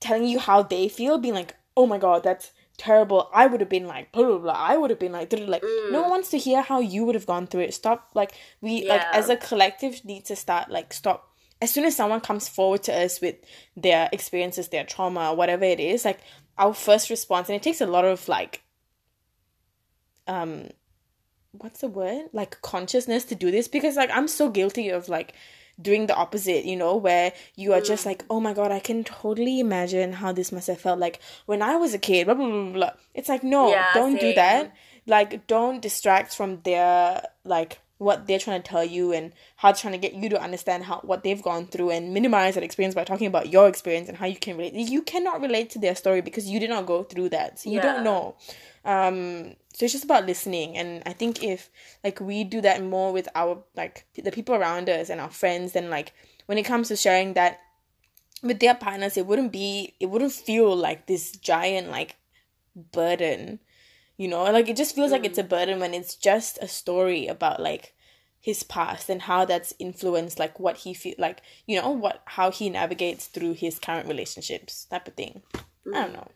telling 0.00 0.24
you 0.24 0.38
how 0.38 0.62
they 0.62 0.88
feel 0.88 1.18
being 1.18 1.34
like 1.34 1.56
oh 1.76 1.86
my 1.86 1.98
god 1.98 2.22
that's 2.22 2.52
terrible. 2.78 3.30
I 3.32 3.46
would 3.46 3.60
have 3.60 3.68
been 3.68 3.86
like 3.86 4.12
blah 4.12 4.24
blah 4.24 4.38
blah. 4.38 4.52
I 4.52 4.76
would 4.76 4.90
have 4.90 4.98
been 4.98 5.12
like 5.12 5.32
like 5.32 5.62
mm. 5.62 5.92
no 5.92 6.02
one 6.02 6.10
wants 6.10 6.30
to 6.30 6.38
hear 6.38 6.62
how 6.62 6.80
you 6.80 7.04
would 7.04 7.14
have 7.14 7.26
gone 7.26 7.46
through 7.46 7.62
it. 7.62 7.74
Stop 7.74 8.10
like 8.14 8.32
we 8.60 8.84
yeah. 8.84 8.94
like 8.94 9.02
as 9.12 9.28
a 9.28 9.36
collective 9.36 10.04
need 10.04 10.24
to 10.26 10.36
start 10.36 10.70
like 10.70 10.92
stop. 10.92 11.28
As 11.60 11.70
soon 11.70 11.84
as 11.84 11.94
someone 11.94 12.20
comes 12.20 12.48
forward 12.48 12.82
to 12.84 12.92
us 12.92 13.20
with 13.20 13.36
their 13.76 14.08
experiences 14.12 14.68
their 14.68 14.84
trauma 14.84 15.32
whatever 15.32 15.64
it 15.64 15.78
is 15.78 16.04
like 16.04 16.18
our 16.58 16.74
first 16.74 17.08
response 17.08 17.48
and 17.48 17.54
it 17.54 17.62
takes 17.62 17.80
a 17.80 17.86
lot 17.86 18.04
of 18.04 18.26
like 18.26 18.62
um 20.32 20.68
what's 21.52 21.80
the 21.80 21.88
word 21.88 22.24
like 22.32 22.60
consciousness 22.62 23.24
to 23.24 23.34
do 23.34 23.50
this 23.50 23.68
because 23.68 23.96
like 23.96 24.10
i'm 24.12 24.28
so 24.28 24.48
guilty 24.48 24.88
of 24.88 25.08
like 25.08 25.34
doing 25.80 26.06
the 26.06 26.14
opposite 26.14 26.64
you 26.64 26.76
know 26.76 26.96
where 26.96 27.32
you 27.56 27.72
are 27.72 27.80
mm. 27.80 27.86
just 27.86 28.06
like 28.06 28.24
oh 28.30 28.40
my 28.40 28.52
god 28.52 28.70
i 28.70 28.78
can 28.78 29.04
totally 29.04 29.60
imagine 29.60 30.12
how 30.12 30.32
this 30.32 30.52
must 30.52 30.66
have 30.66 30.80
felt 30.80 30.98
like 30.98 31.20
when 31.46 31.62
i 31.62 31.76
was 31.76 31.92
a 31.92 31.98
kid 31.98 32.26
blah 32.26 32.34
blah 32.34 32.48
blah, 32.48 32.72
blah. 32.72 32.90
it's 33.14 33.28
like 33.28 33.42
no 33.42 33.70
yeah, 33.70 33.92
don't 33.94 34.18
same. 34.18 34.30
do 34.30 34.34
that 34.34 34.74
like 35.06 35.46
don't 35.46 35.82
distract 35.82 36.34
from 36.34 36.60
their 36.62 37.22
like 37.44 37.78
what 37.98 38.26
they're 38.26 38.38
trying 38.38 38.60
to 38.60 38.68
tell 38.68 38.84
you 38.84 39.12
and 39.12 39.32
how 39.56 39.70
they're 39.70 39.80
trying 39.80 39.92
to 39.92 39.98
get 39.98 40.14
you 40.14 40.28
to 40.28 40.40
understand 40.40 40.84
how 40.84 40.98
what 41.02 41.22
they've 41.22 41.42
gone 41.42 41.66
through 41.66 41.90
and 41.90 42.12
minimize 42.12 42.54
that 42.54 42.64
experience 42.64 42.94
by 42.94 43.04
talking 43.04 43.26
about 43.26 43.48
your 43.50 43.68
experience 43.68 44.08
and 44.08 44.18
how 44.18 44.26
you 44.26 44.36
can 44.36 44.56
relate 44.56 44.74
you 44.74 45.02
cannot 45.02 45.40
relate 45.40 45.70
to 45.70 45.78
their 45.78 45.94
story 45.94 46.20
because 46.20 46.48
you 46.48 46.58
did 46.58 46.70
not 46.70 46.86
go 46.86 47.02
through 47.02 47.28
that 47.28 47.58
so 47.58 47.70
you 47.70 47.76
yeah. 47.76 47.82
don't 47.82 48.04
know 48.04 48.34
um 48.84 49.54
so 49.72 49.84
it's 49.84 49.92
just 49.92 50.04
about 50.04 50.26
listening 50.26 50.76
and 50.76 51.02
i 51.06 51.12
think 51.12 51.42
if 51.42 51.70
like 52.04 52.20
we 52.20 52.44
do 52.44 52.60
that 52.60 52.82
more 52.82 53.12
with 53.12 53.28
our 53.34 53.62
like 53.76 54.06
the 54.14 54.30
people 54.30 54.54
around 54.54 54.88
us 54.88 55.08
and 55.08 55.20
our 55.20 55.30
friends 55.30 55.72
then 55.72 55.90
like 55.90 56.12
when 56.46 56.58
it 56.58 56.64
comes 56.64 56.88
to 56.88 56.96
sharing 56.96 57.34
that 57.34 57.60
with 58.42 58.60
their 58.60 58.74
partners 58.74 59.16
it 59.16 59.26
wouldn't 59.26 59.52
be 59.52 59.94
it 60.00 60.06
wouldn't 60.06 60.32
feel 60.32 60.74
like 60.74 61.06
this 61.06 61.32
giant 61.32 61.88
like 61.88 62.16
burden 62.92 63.58
you 64.16 64.28
know 64.28 64.44
like 64.44 64.68
it 64.68 64.76
just 64.76 64.94
feels 64.94 65.10
mm. 65.10 65.12
like 65.12 65.24
it's 65.24 65.38
a 65.38 65.44
mm. 65.44 65.48
burden 65.48 65.80
when 65.80 65.94
it's 65.94 66.14
just 66.16 66.58
a 66.60 66.68
story 66.68 67.26
about 67.26 67.60
like 67.60 67.94
his 68.40 68.64
past 68.64 69.08
and 69.08 69.22
how 69.22 69.44
that's 69.44 69.72
influenced 69.78 70.38
like 70.38 70.58
what 70.58 70.78
he 70.78 70.92
feel 70.92 71.14
like 71.18 71.42
you 71.66 71.80
know 71.80 71.90
what 71.90 72.22
how 72.26 72.50
he 72.50 72.68
navigates 72.68 73.26
through 73.26 73.52
his 73.52 73.78
current 73.78 74.08
relationships 74.08 74.86
type 74.86 75.06
of 75.06 75.14
thing 75.14 75.42
mm. 75.86 75.94
i 75.94 76.02
don't 76.02 76.10
mm. 76.10 76.14
know 76.14 76.28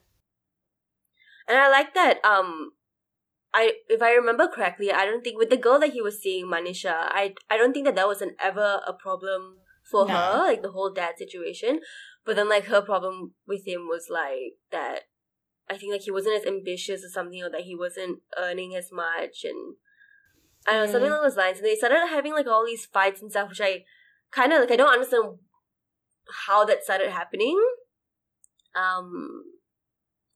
and 1.48 1.58
i 1.58 1.68
like 1.68 1.94
that 1.94 2.24
um 2.24 2.72
I 3.56 3.72
if 3.88 4.02
I 4.02 4.12
remember 4.12 4.48
correctly, 4.48 4.92
I 4.92 5.06
don't 5.06 5.24
think 5.24 5.38
with 5.38 5.48
the 5.48 5.56
girl 5.56 5.80
that 5.80 5.92
he 5.92 6.02
was 6.02 6.20
seeing, 6.20 6.46
Manisha, 6.46 6.92
I 6.92 7.34
I 7.48 7.56
don't 7.56 7.72
think 7.72 7.86
that 7.86 7.94
that 7.94 8.06
was 8.06 8.20
an 8.20 8.36
ever 8.38 8.82
a 8.86 8.92
problem 8.92 9.56
for 9.90 10.06
no. 10.06 10.12
her, 10.12 10.38
like 10.40 10.60
the 10.60 10.72
whole 10.72 10.92
dad 10.92 11.14
situation. 11.16 11.80
But 12.26 12.36
then 12.36 12.50
like 12.50 12.66
her 12.66 12.82
problem 12.82 13.32
with 13.48 13.66
him 13.66 13.88
was 13.88 14.08
like 14.10 14.58
that. 14.72 15.04
I 15.70 15.78
think 15.78 15.90
like 15.90 16.02
he 16.02 16.10
wasn't 16.10 16.38
as 16.38 16.46
ambitious 16.46 17.02
or 17.02 17.08
something, 17.08 17.42
or 17.42 17.48
that 17.48 17.62
he 17.62 17.74
wasn't 17.74 18.20
earning 18.36 18.76
as 18.76 18.90
much, 18.92 19.44
and 19.44 19.76
I 20.66 20.72
don't 20.72 20.82
know 20.82 20.88
mm. 20.88 20.92
something 20.92 21.10
along 21.10 21.22
those 21.22 21.38
lines. 21.38 21.58
And 21.58 21.66
they 21.66 21.76
started 21.76 22.08
having 22.10 22.34
like 22.34 22.46
all 22.46 22.66
these 22.66 22.84
fights 22.84 23.22
and 23.22 23.30
stuff, 23.30 23.48
which 23.48 23.62
I 23.62 23.84
kind 24.32 24.52
of 24.52 24.60
like. 24.60 24.70
I 24.70 24.76
don't 24.76 24.92
understand 24.92 25.38
how 26.46 26.66
that 26.66 26.84
started 26.84 27.08
happening. 27.10 27.58
Um, 28.76 29.44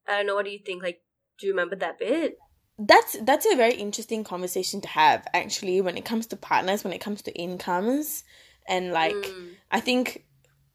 I 0.08 0.16
don't 0.16 0.26
know. 0.26 0.36
What 0.36 0.46
do 0.46 0.52
you 0.52 0.60
think? 0.64 0.82
Like, 0.82 1.02
do 1.38 1.46
you 1.46 1.52
remember 1.52 1.76
that 1.76 1.98
bit? 1.98 2.38
That's 2.80 3.16
that's 3.22 3.46
a 3.46 3.56
very 3.56 3.74
interesting 3.74 4.24
conversation 4.24 4.80
to 4.80 4.88
have 4.88 5.26
actually 5.34 5.80
when 5.80 5.96
it 5.96 6.04
comes 6.04 6.26
to 6.26 6.36
partners 6.36 6.82
when 6.82 6.92
it 6.92 7.00
comes 7.00 7.22
to 7.22 7.32
incomes 7.34 8.24
and 8.66 8.90
like 8.92 9.14
mm. 9.14 9.50
i 9.70 9.80
think 9.80 10.24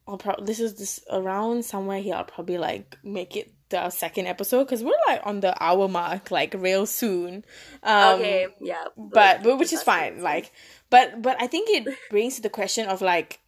I'll 0.08 0.18
probably 0.18 0.45
this 0.45 0.60
is 0.60 0.76
this 0.76 0.99
around 1.12 1.66
somewhere 1.66 1.99
here. 1.99 2.16
I'll 2.16 2.24
probably 2.26 2.58
like 2.58 2.97
make 3.03 3.36
it 3.36 3.51
the 3.70 3.89
second 3.89 4.28
episode 4.28 4.66
because 4.66 4.84
we're 4.84 4.93
like 5.08 5.22
on 5.26 5.39
the 5.39 5.62
hour 5.62 5.88
mark, 5.88 6.30
like 6.30 6.53
real 6.53 6.86
soon. 6.86 7.43
Um, 7.82 8.20
okay, 8.20 8.47
yeah, 8.62 8.86
but 8.95 9.41
but 9.41 9.58
which 9.58 9.74
is 9.74 9.82
fine. 9.82 10.22
Like, 10.22 10.51
but 10.91 11.22
but 11.22 11.41
I 11.41 11.47
think 11.47 11.70
it 11.70 11.97
brings 12.12 12.36
to 12.36 12.43
the 12.43 12.51
question 12.51 12.88
of 12.88 13.01
like 13.01 13.39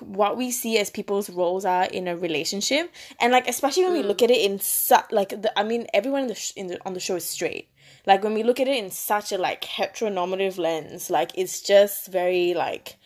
what 0.00 0.36
we 0.36 0.50
see 0.50 0.78
as 0.78 0.90
people's 0.90 1.30
roles 1.30 1.64
are 1.64 1.84
in 1.84 2.06
a 2.06 2.16
relationship. 2.16 2.92
And 3.20 3.32
like 3.32 3.48
especially 3.48 3.84
when 3.84 3.94
we 3.94 4.02
look 4.02 4.22
at 4.22 4.30
it 4.30 4.50
in 4.50 4.58
such 4.60 5.10
like 5.10 5.30
the 5.30 5.58
i 5.58 5.62
mean 5.62 5.86
everyone 5.94 6.22
in 6.22 6.28
the, 6.28 6.34
sh- 6.34 6.52
in 6.56 6.66
the 6.68 6.78
on 6.86 6.94
the 6.94 7.00
show 7.00 7.16
is 7.16 7.24
straight. 7.24 7.68
Like 8.06 8.22
when 8.22 8.34
we 8.34 8.42
look 8.42 8.60
at 8.60 8.68
it 8.68 8.82
in 8.82 8.90
such 8.90 9.32
a 9.32 9.38
like 9.38 9.62
heteronormative 9.62 10.58
lens 10.58 11.10
like 11.10 11.32
it's 11.34 11.60
just 11.60 12.08
very 12.08 12.54
like 12.54 12.96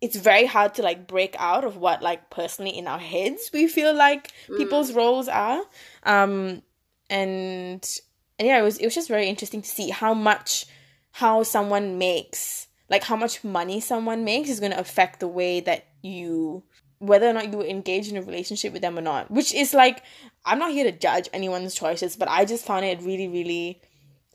it's 0.00 0.16
very 0.16 0.46
hard 0.46 0.74
to 0.74 0.82
like 0.82 1.06
break 1.06 1.36
out 1.38 1.64
of 1.64 1.76
what 1.76 2.02
like 2.02 2.28
personally 2.28 2.76
in 2.76 2.88
our 2.88 2.98
heads 2.98 3.50
we 3.52 3.68
feel 3.68 3.94
like 3.94 4.32
mm. 4.48 4.56
people's 4.58 4.92
roles 4.92 5.28
are. 5.28 5.62
Um 6.02 6.62
and 7.08 7.98
and 8.38 8.48
yeah 8.48 8.58
it 8.58 8.62
was 8.62 8.78
it 8.78 8.84
was 8.84 8.94
just 8.94 9.08
very 9.08 9.28
interesting 9.28 9.62
to 9.62 9.68
see 9.68 9.90
how 9.90 10.12
much 10.14 10.66
how 11.12 11.42
someone 11.42 11.98
makes 11.98 12.68
like 12.92 13.02
how 13.02 13.16
much 13.16 13.42
money 13.42 13.80
someone 13.80 14.22
makes 14.22 14.50
is 14.50 14.60
going 14.60 14.70
to 14.70 14.78
affect 14.78 15.18
the 15.18 15.26
way 15.26 15.60
that 15.60 15.86
you 16.02 16.62
whether 16.98 17.28
or 17.28 17.32
not 17.32 17.50
you 17.50 17.62
engage 17.62 18.08
in 18.08 18.16
a 18.16 18.22
relationship 18.22 18.72
with 18.72 18.82
them 18.82 18.96
or 18.96 19.00
not 19.00 19.28
which 19.30 19.52
is 19.54 19.72
like 19.74 20.04
i'm 20.44 20.58
not 20.58 20.70
here 20.70 20.84
to 20.84 20.96
judge 20.96 21.28
anyone's 21.32 21.74
choices 21.74 22.14
but 22.14 22.28
i 22.28 22.44
just 22.44 22.64
found 22.64 22.84
it 22.84 23.00
really 23.00 23.26
really 23.26 23.80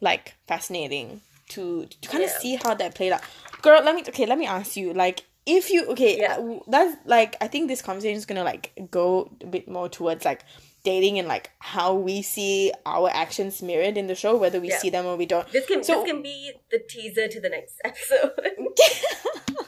like 0.02 0.34
fascinating 0.48 1.22
to 1.48 1.86
to 1.86 2.10
kind 2.10 2.24
of 2.24 2.32
yeah. 2.32 2.40
see 2.40 2.56
how 2.56 2.74
that 2.74 2.96
played 2.96 3.14
out 3.14 3.22
girl 3.62 3.82
let 3.84 3.96
me 3.96 4.04
okay 4.10 4.26
let 4.26 4.38
me 4.38 4.48
ask 4.48 4.76
you 4.76 4.92
like 4.92 5.24
if 5.46 5.70
you 5.70 5.86
okay 5.86 6.18
yeah. 6.18 6.38
that's 6.68 6.98
like 7.06 7.38
i 7.40 7.48
think 7.48 7.68
this 7.68 7.82
conversation 7.82 8.18
is 8.18 8.26
gonna 8.26 8.44
like 8.44 8.74
go 8.92 9.32
a 9.42 9.46
bit 9.46 9.70
more 9.70 9.88
towards 9.88 10.26
like 10.26 10.44
dating 10.84 11.20
and 11.20 11.28
like 11.28 11.52
how 11.60 11.94
we 11.94 12.22
see 12.22 12.72
our 12.86 13.10
actions 13.12 13.62
mirrored 13.62 13.98
in 13.98 14.08
the 14.08 14.16
show 14.16 14.36
whether 14.38 14.60
we 14.60 14.70
yeah. 14.70 14.78
see 14.78 14.90
them 14.90 15.06
or 15.06 15.16
we 15.16 15.26
don't. 15.26 15.48
This 15.52 15.66
can 15.66 15.84
so, 15.84 16.02
this 16.02 16.12
can 16.12 16.22
be 16.22 16.54
the 16.72 16.80
teaser 16.88 17.28
to 17.28 17.42
the 17.42 17.50
next 17.50 17.76
episode. 17.84 18.32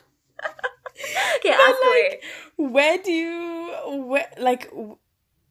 Okay 1.38 1.49
ask 1.49 1.80
like, 1.82 1.82
away 1.88 2.20
where 2.57 2.97
do 2.97 3.12
you 3.12 4.03
where 4.05 4.30
like 4.38 4.70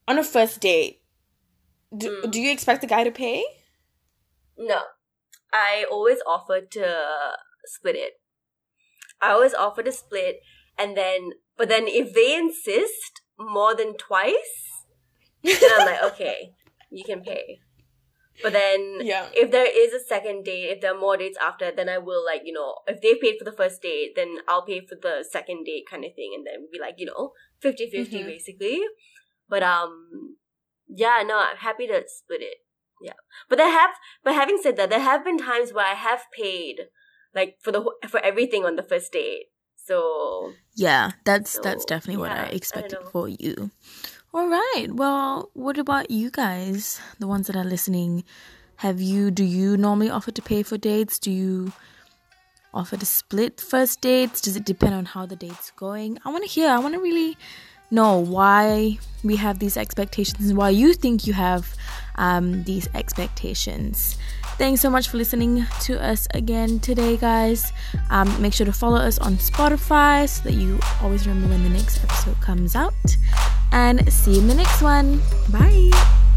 on 0.06 0.18
a 0.18 0.22
first 0.22 0.60
date 0.60 1.00
do, 1.96 2.22
mm. 2.22 2.30
do 2.30 2.40
you 2.40 2.50
expect 2.50 2.80
the 2.80 2.86
guy 2.86 3.04
to 3.04 3.10
pay? 3.10 3.44
No. 4.56 4.80
I 5.52 5.86
always 5.90 6.18
offer 6.26 6.60
to 6.60 6.96
split 7.64 7.96
it. 7.96 8.20
I 9.20 9.30
always 9.30 9.54
offer 9.54 9.82
to 9.82 9.92
split, 9.92 10.40
and 10.78 10.96
then 10.96 11.30
but 11.56 11.68
then 11.68 11.84
if 11.86 12.12
they 12.14 12.36
insist 12.36 13.22
more 13.38 13.74
than 13.74 13.96
twice, 13.96 14.77
then 15.44 15.70
I'm 15.78 15.86
like, 15.86 16.02
okay, 16.12 16.52
you 16.90 17.04
can 17.04 17.22
pay. 17.22 17.60
But 18.42 18.52
then, 18.52 18.98
yeah. 19.00 19.26
if 19.34 19.50
there 19.50 19.66
is 19.66 19.92
a 19.92 20.04
second 20.04 20.44
date, 20.44 20.70
if 20.70 20.80
there 20.80 20.94
are 20.94 20.98
more 20.98 21.16
dates 21.16 21.38
after, 21.42 21.72
then 21.72 21.88
I 21.88 21.98
will 21.98 22.24
like 22.24 22.42
you 22.44 22.52
know, 22.52 22.76
if 22.86 23.00
they 23.00 23.16
paid 23.16 23.36
for 23.38 23.44
the 23.44 23.56
first 23.56 23.82
date, 23.82 24.12
then 24.14 24.36
I'll 24.46 24.64
pay 24.64 24.86
for 24.86 24.94
the 24.94 25.24
second 25.28 25.64
date 25.64 25.84
kind 25.90 26.04
of 26.04 26.14
thing, 26.14 26.32
and 26.36 26.46
then 26.46 26.68
be 26.72 26.78
like 26.78 26.94
you 26.98 27.06
know 27.06 27.32
50-50 27.62 27.90
mm-hmm. 27.90 28.26
basically. 28.26 28.80
But 29.48 29.62
um, 29.62 30.36
yeah, 30.88 31.22
no, 31.26 31.38
I'm 31.38 31.56
happy 31.56 31.86
to 31.88 32.04
split 32.06 32.42
it. 32.42 32.58
Yeah, 33.02 33.18
but 33.48 33.56
there 33.56 33.70
have, 33.70 33.90
but 34.22 34.34
having 34.34 34.58
said 34.62 34.76
that, 34.76 34.90
there 34.90 35.00
have 35.00 35.24
been 35.24 35.38
times 35.38 35.72
where 35.72 35.86
I 35.86 35.94
have 35.94 36.22
paid 36.32 36.88
like 37.34 37.56
for 37.60 37.72
the 37.72 37.84
for 38.08 38.20
everything 38.20 38.64
on 38.64 38.76
the 38.76 38.82
first 38.82 39.12
date. 39.12 39.46
So 39.76 40.52
yeah, 40.74 41.12
that's 41.24 41.52
so, 41.52 41.60
that's 41.62 41.84
definitely 41.84 42.22
yeah, 42.22 42.28
what 42.28 42.46
I 42.46 42.50
expected 42.50 42.98
I 43.04 43.10
for 43.10 43.28
you. 43.28 43.70
All 44.34 44.46
right. 44.46 44.88
Well, 44.90 45.48
what 45.54 45.78
about 45.78 46.10
you 46.10 46.30
guys, 46.30 47.00
the 47.18 47.26
ones 47.26 47.46
that 47.46 47.56
are 47.56 47.64
listening? 47.64 48.24
Have 48.76 49.00
you 49.00 49.30
do 49.30 49.42
you 49.42 49.78
normally 49.78 50.10
offer 50.10 50.30
to 50.30 50.42
pay 50.42 50.62
for 50.62 50.76
dates? 50.76 51.18
Do 51.18 51.30
you 51.30 51.72
offer 52.74 52.98
to 52.98 53.06
split 53.06 53.58
first 53.58 54.02
dates? 54.02 54.42
Does 54.42 54.54
it 54.54 54.66
depend 54.66 54.94
on 54.94 55.06
how 55.06 55.24
the 55.24 55.34
date's 55.34 55.70
going? 55.70 56.18
I 56.26 56.30
want 56.30 56.44
to 56.44 56.50
hear. 56.50 56.68
I 56.68 56.78
want 56.78 56.92
to 56.92 57.00
really 57.00 57.38
know 57.90 58.18
why 58.18 58.98
we 59.24 59.36
have 59.36 59.60
these 59.60 59.78
expectations 59.78 60.50
and 60.50 60.58
why 60.58 60.68
you 60.70 60.92
think 60.92 61.26
you 61.26 61.32
have 61.32 61.74
um, 62.16 62.64
these 62.64 62.86
expectations. 62.94 64.18
Thanks 64.58 64.80
so 64.80 64.90
much 64.90 65.08
for 65.08 65.18
listening 65.18 65.64
to 65.82 66.02
us 66.02 66.26
again 66.34 66.80
today, 66.80 67.16
guys. 67.16 67.72
Um, 68.10 68.42
make 68.42 68.52
sure 68.52 68.66
to 68.66 68.72
follow 68.72 68.98
us 68.98 69.16
on 69.18 69.36
Spotify 69.36 70.28
so 70.28 70.42
that 70.42 70.54
you 70.54 70.80
always 71.00 71.28
remember 71.28 71.50
when 71.50 71.62
the 71.62 71.70
next 71.70 72.02
episode 72.02 72.40
comes 72.40 72.74
out. 72.74 72.92
And 73.70 74.12
see 74.12 74.32
you 74.32 74.40
in 74.40 74.48
the 74.48 74.54
next 74.56 74.82
one. 74.82 75.22
Bye. 75.52 76.27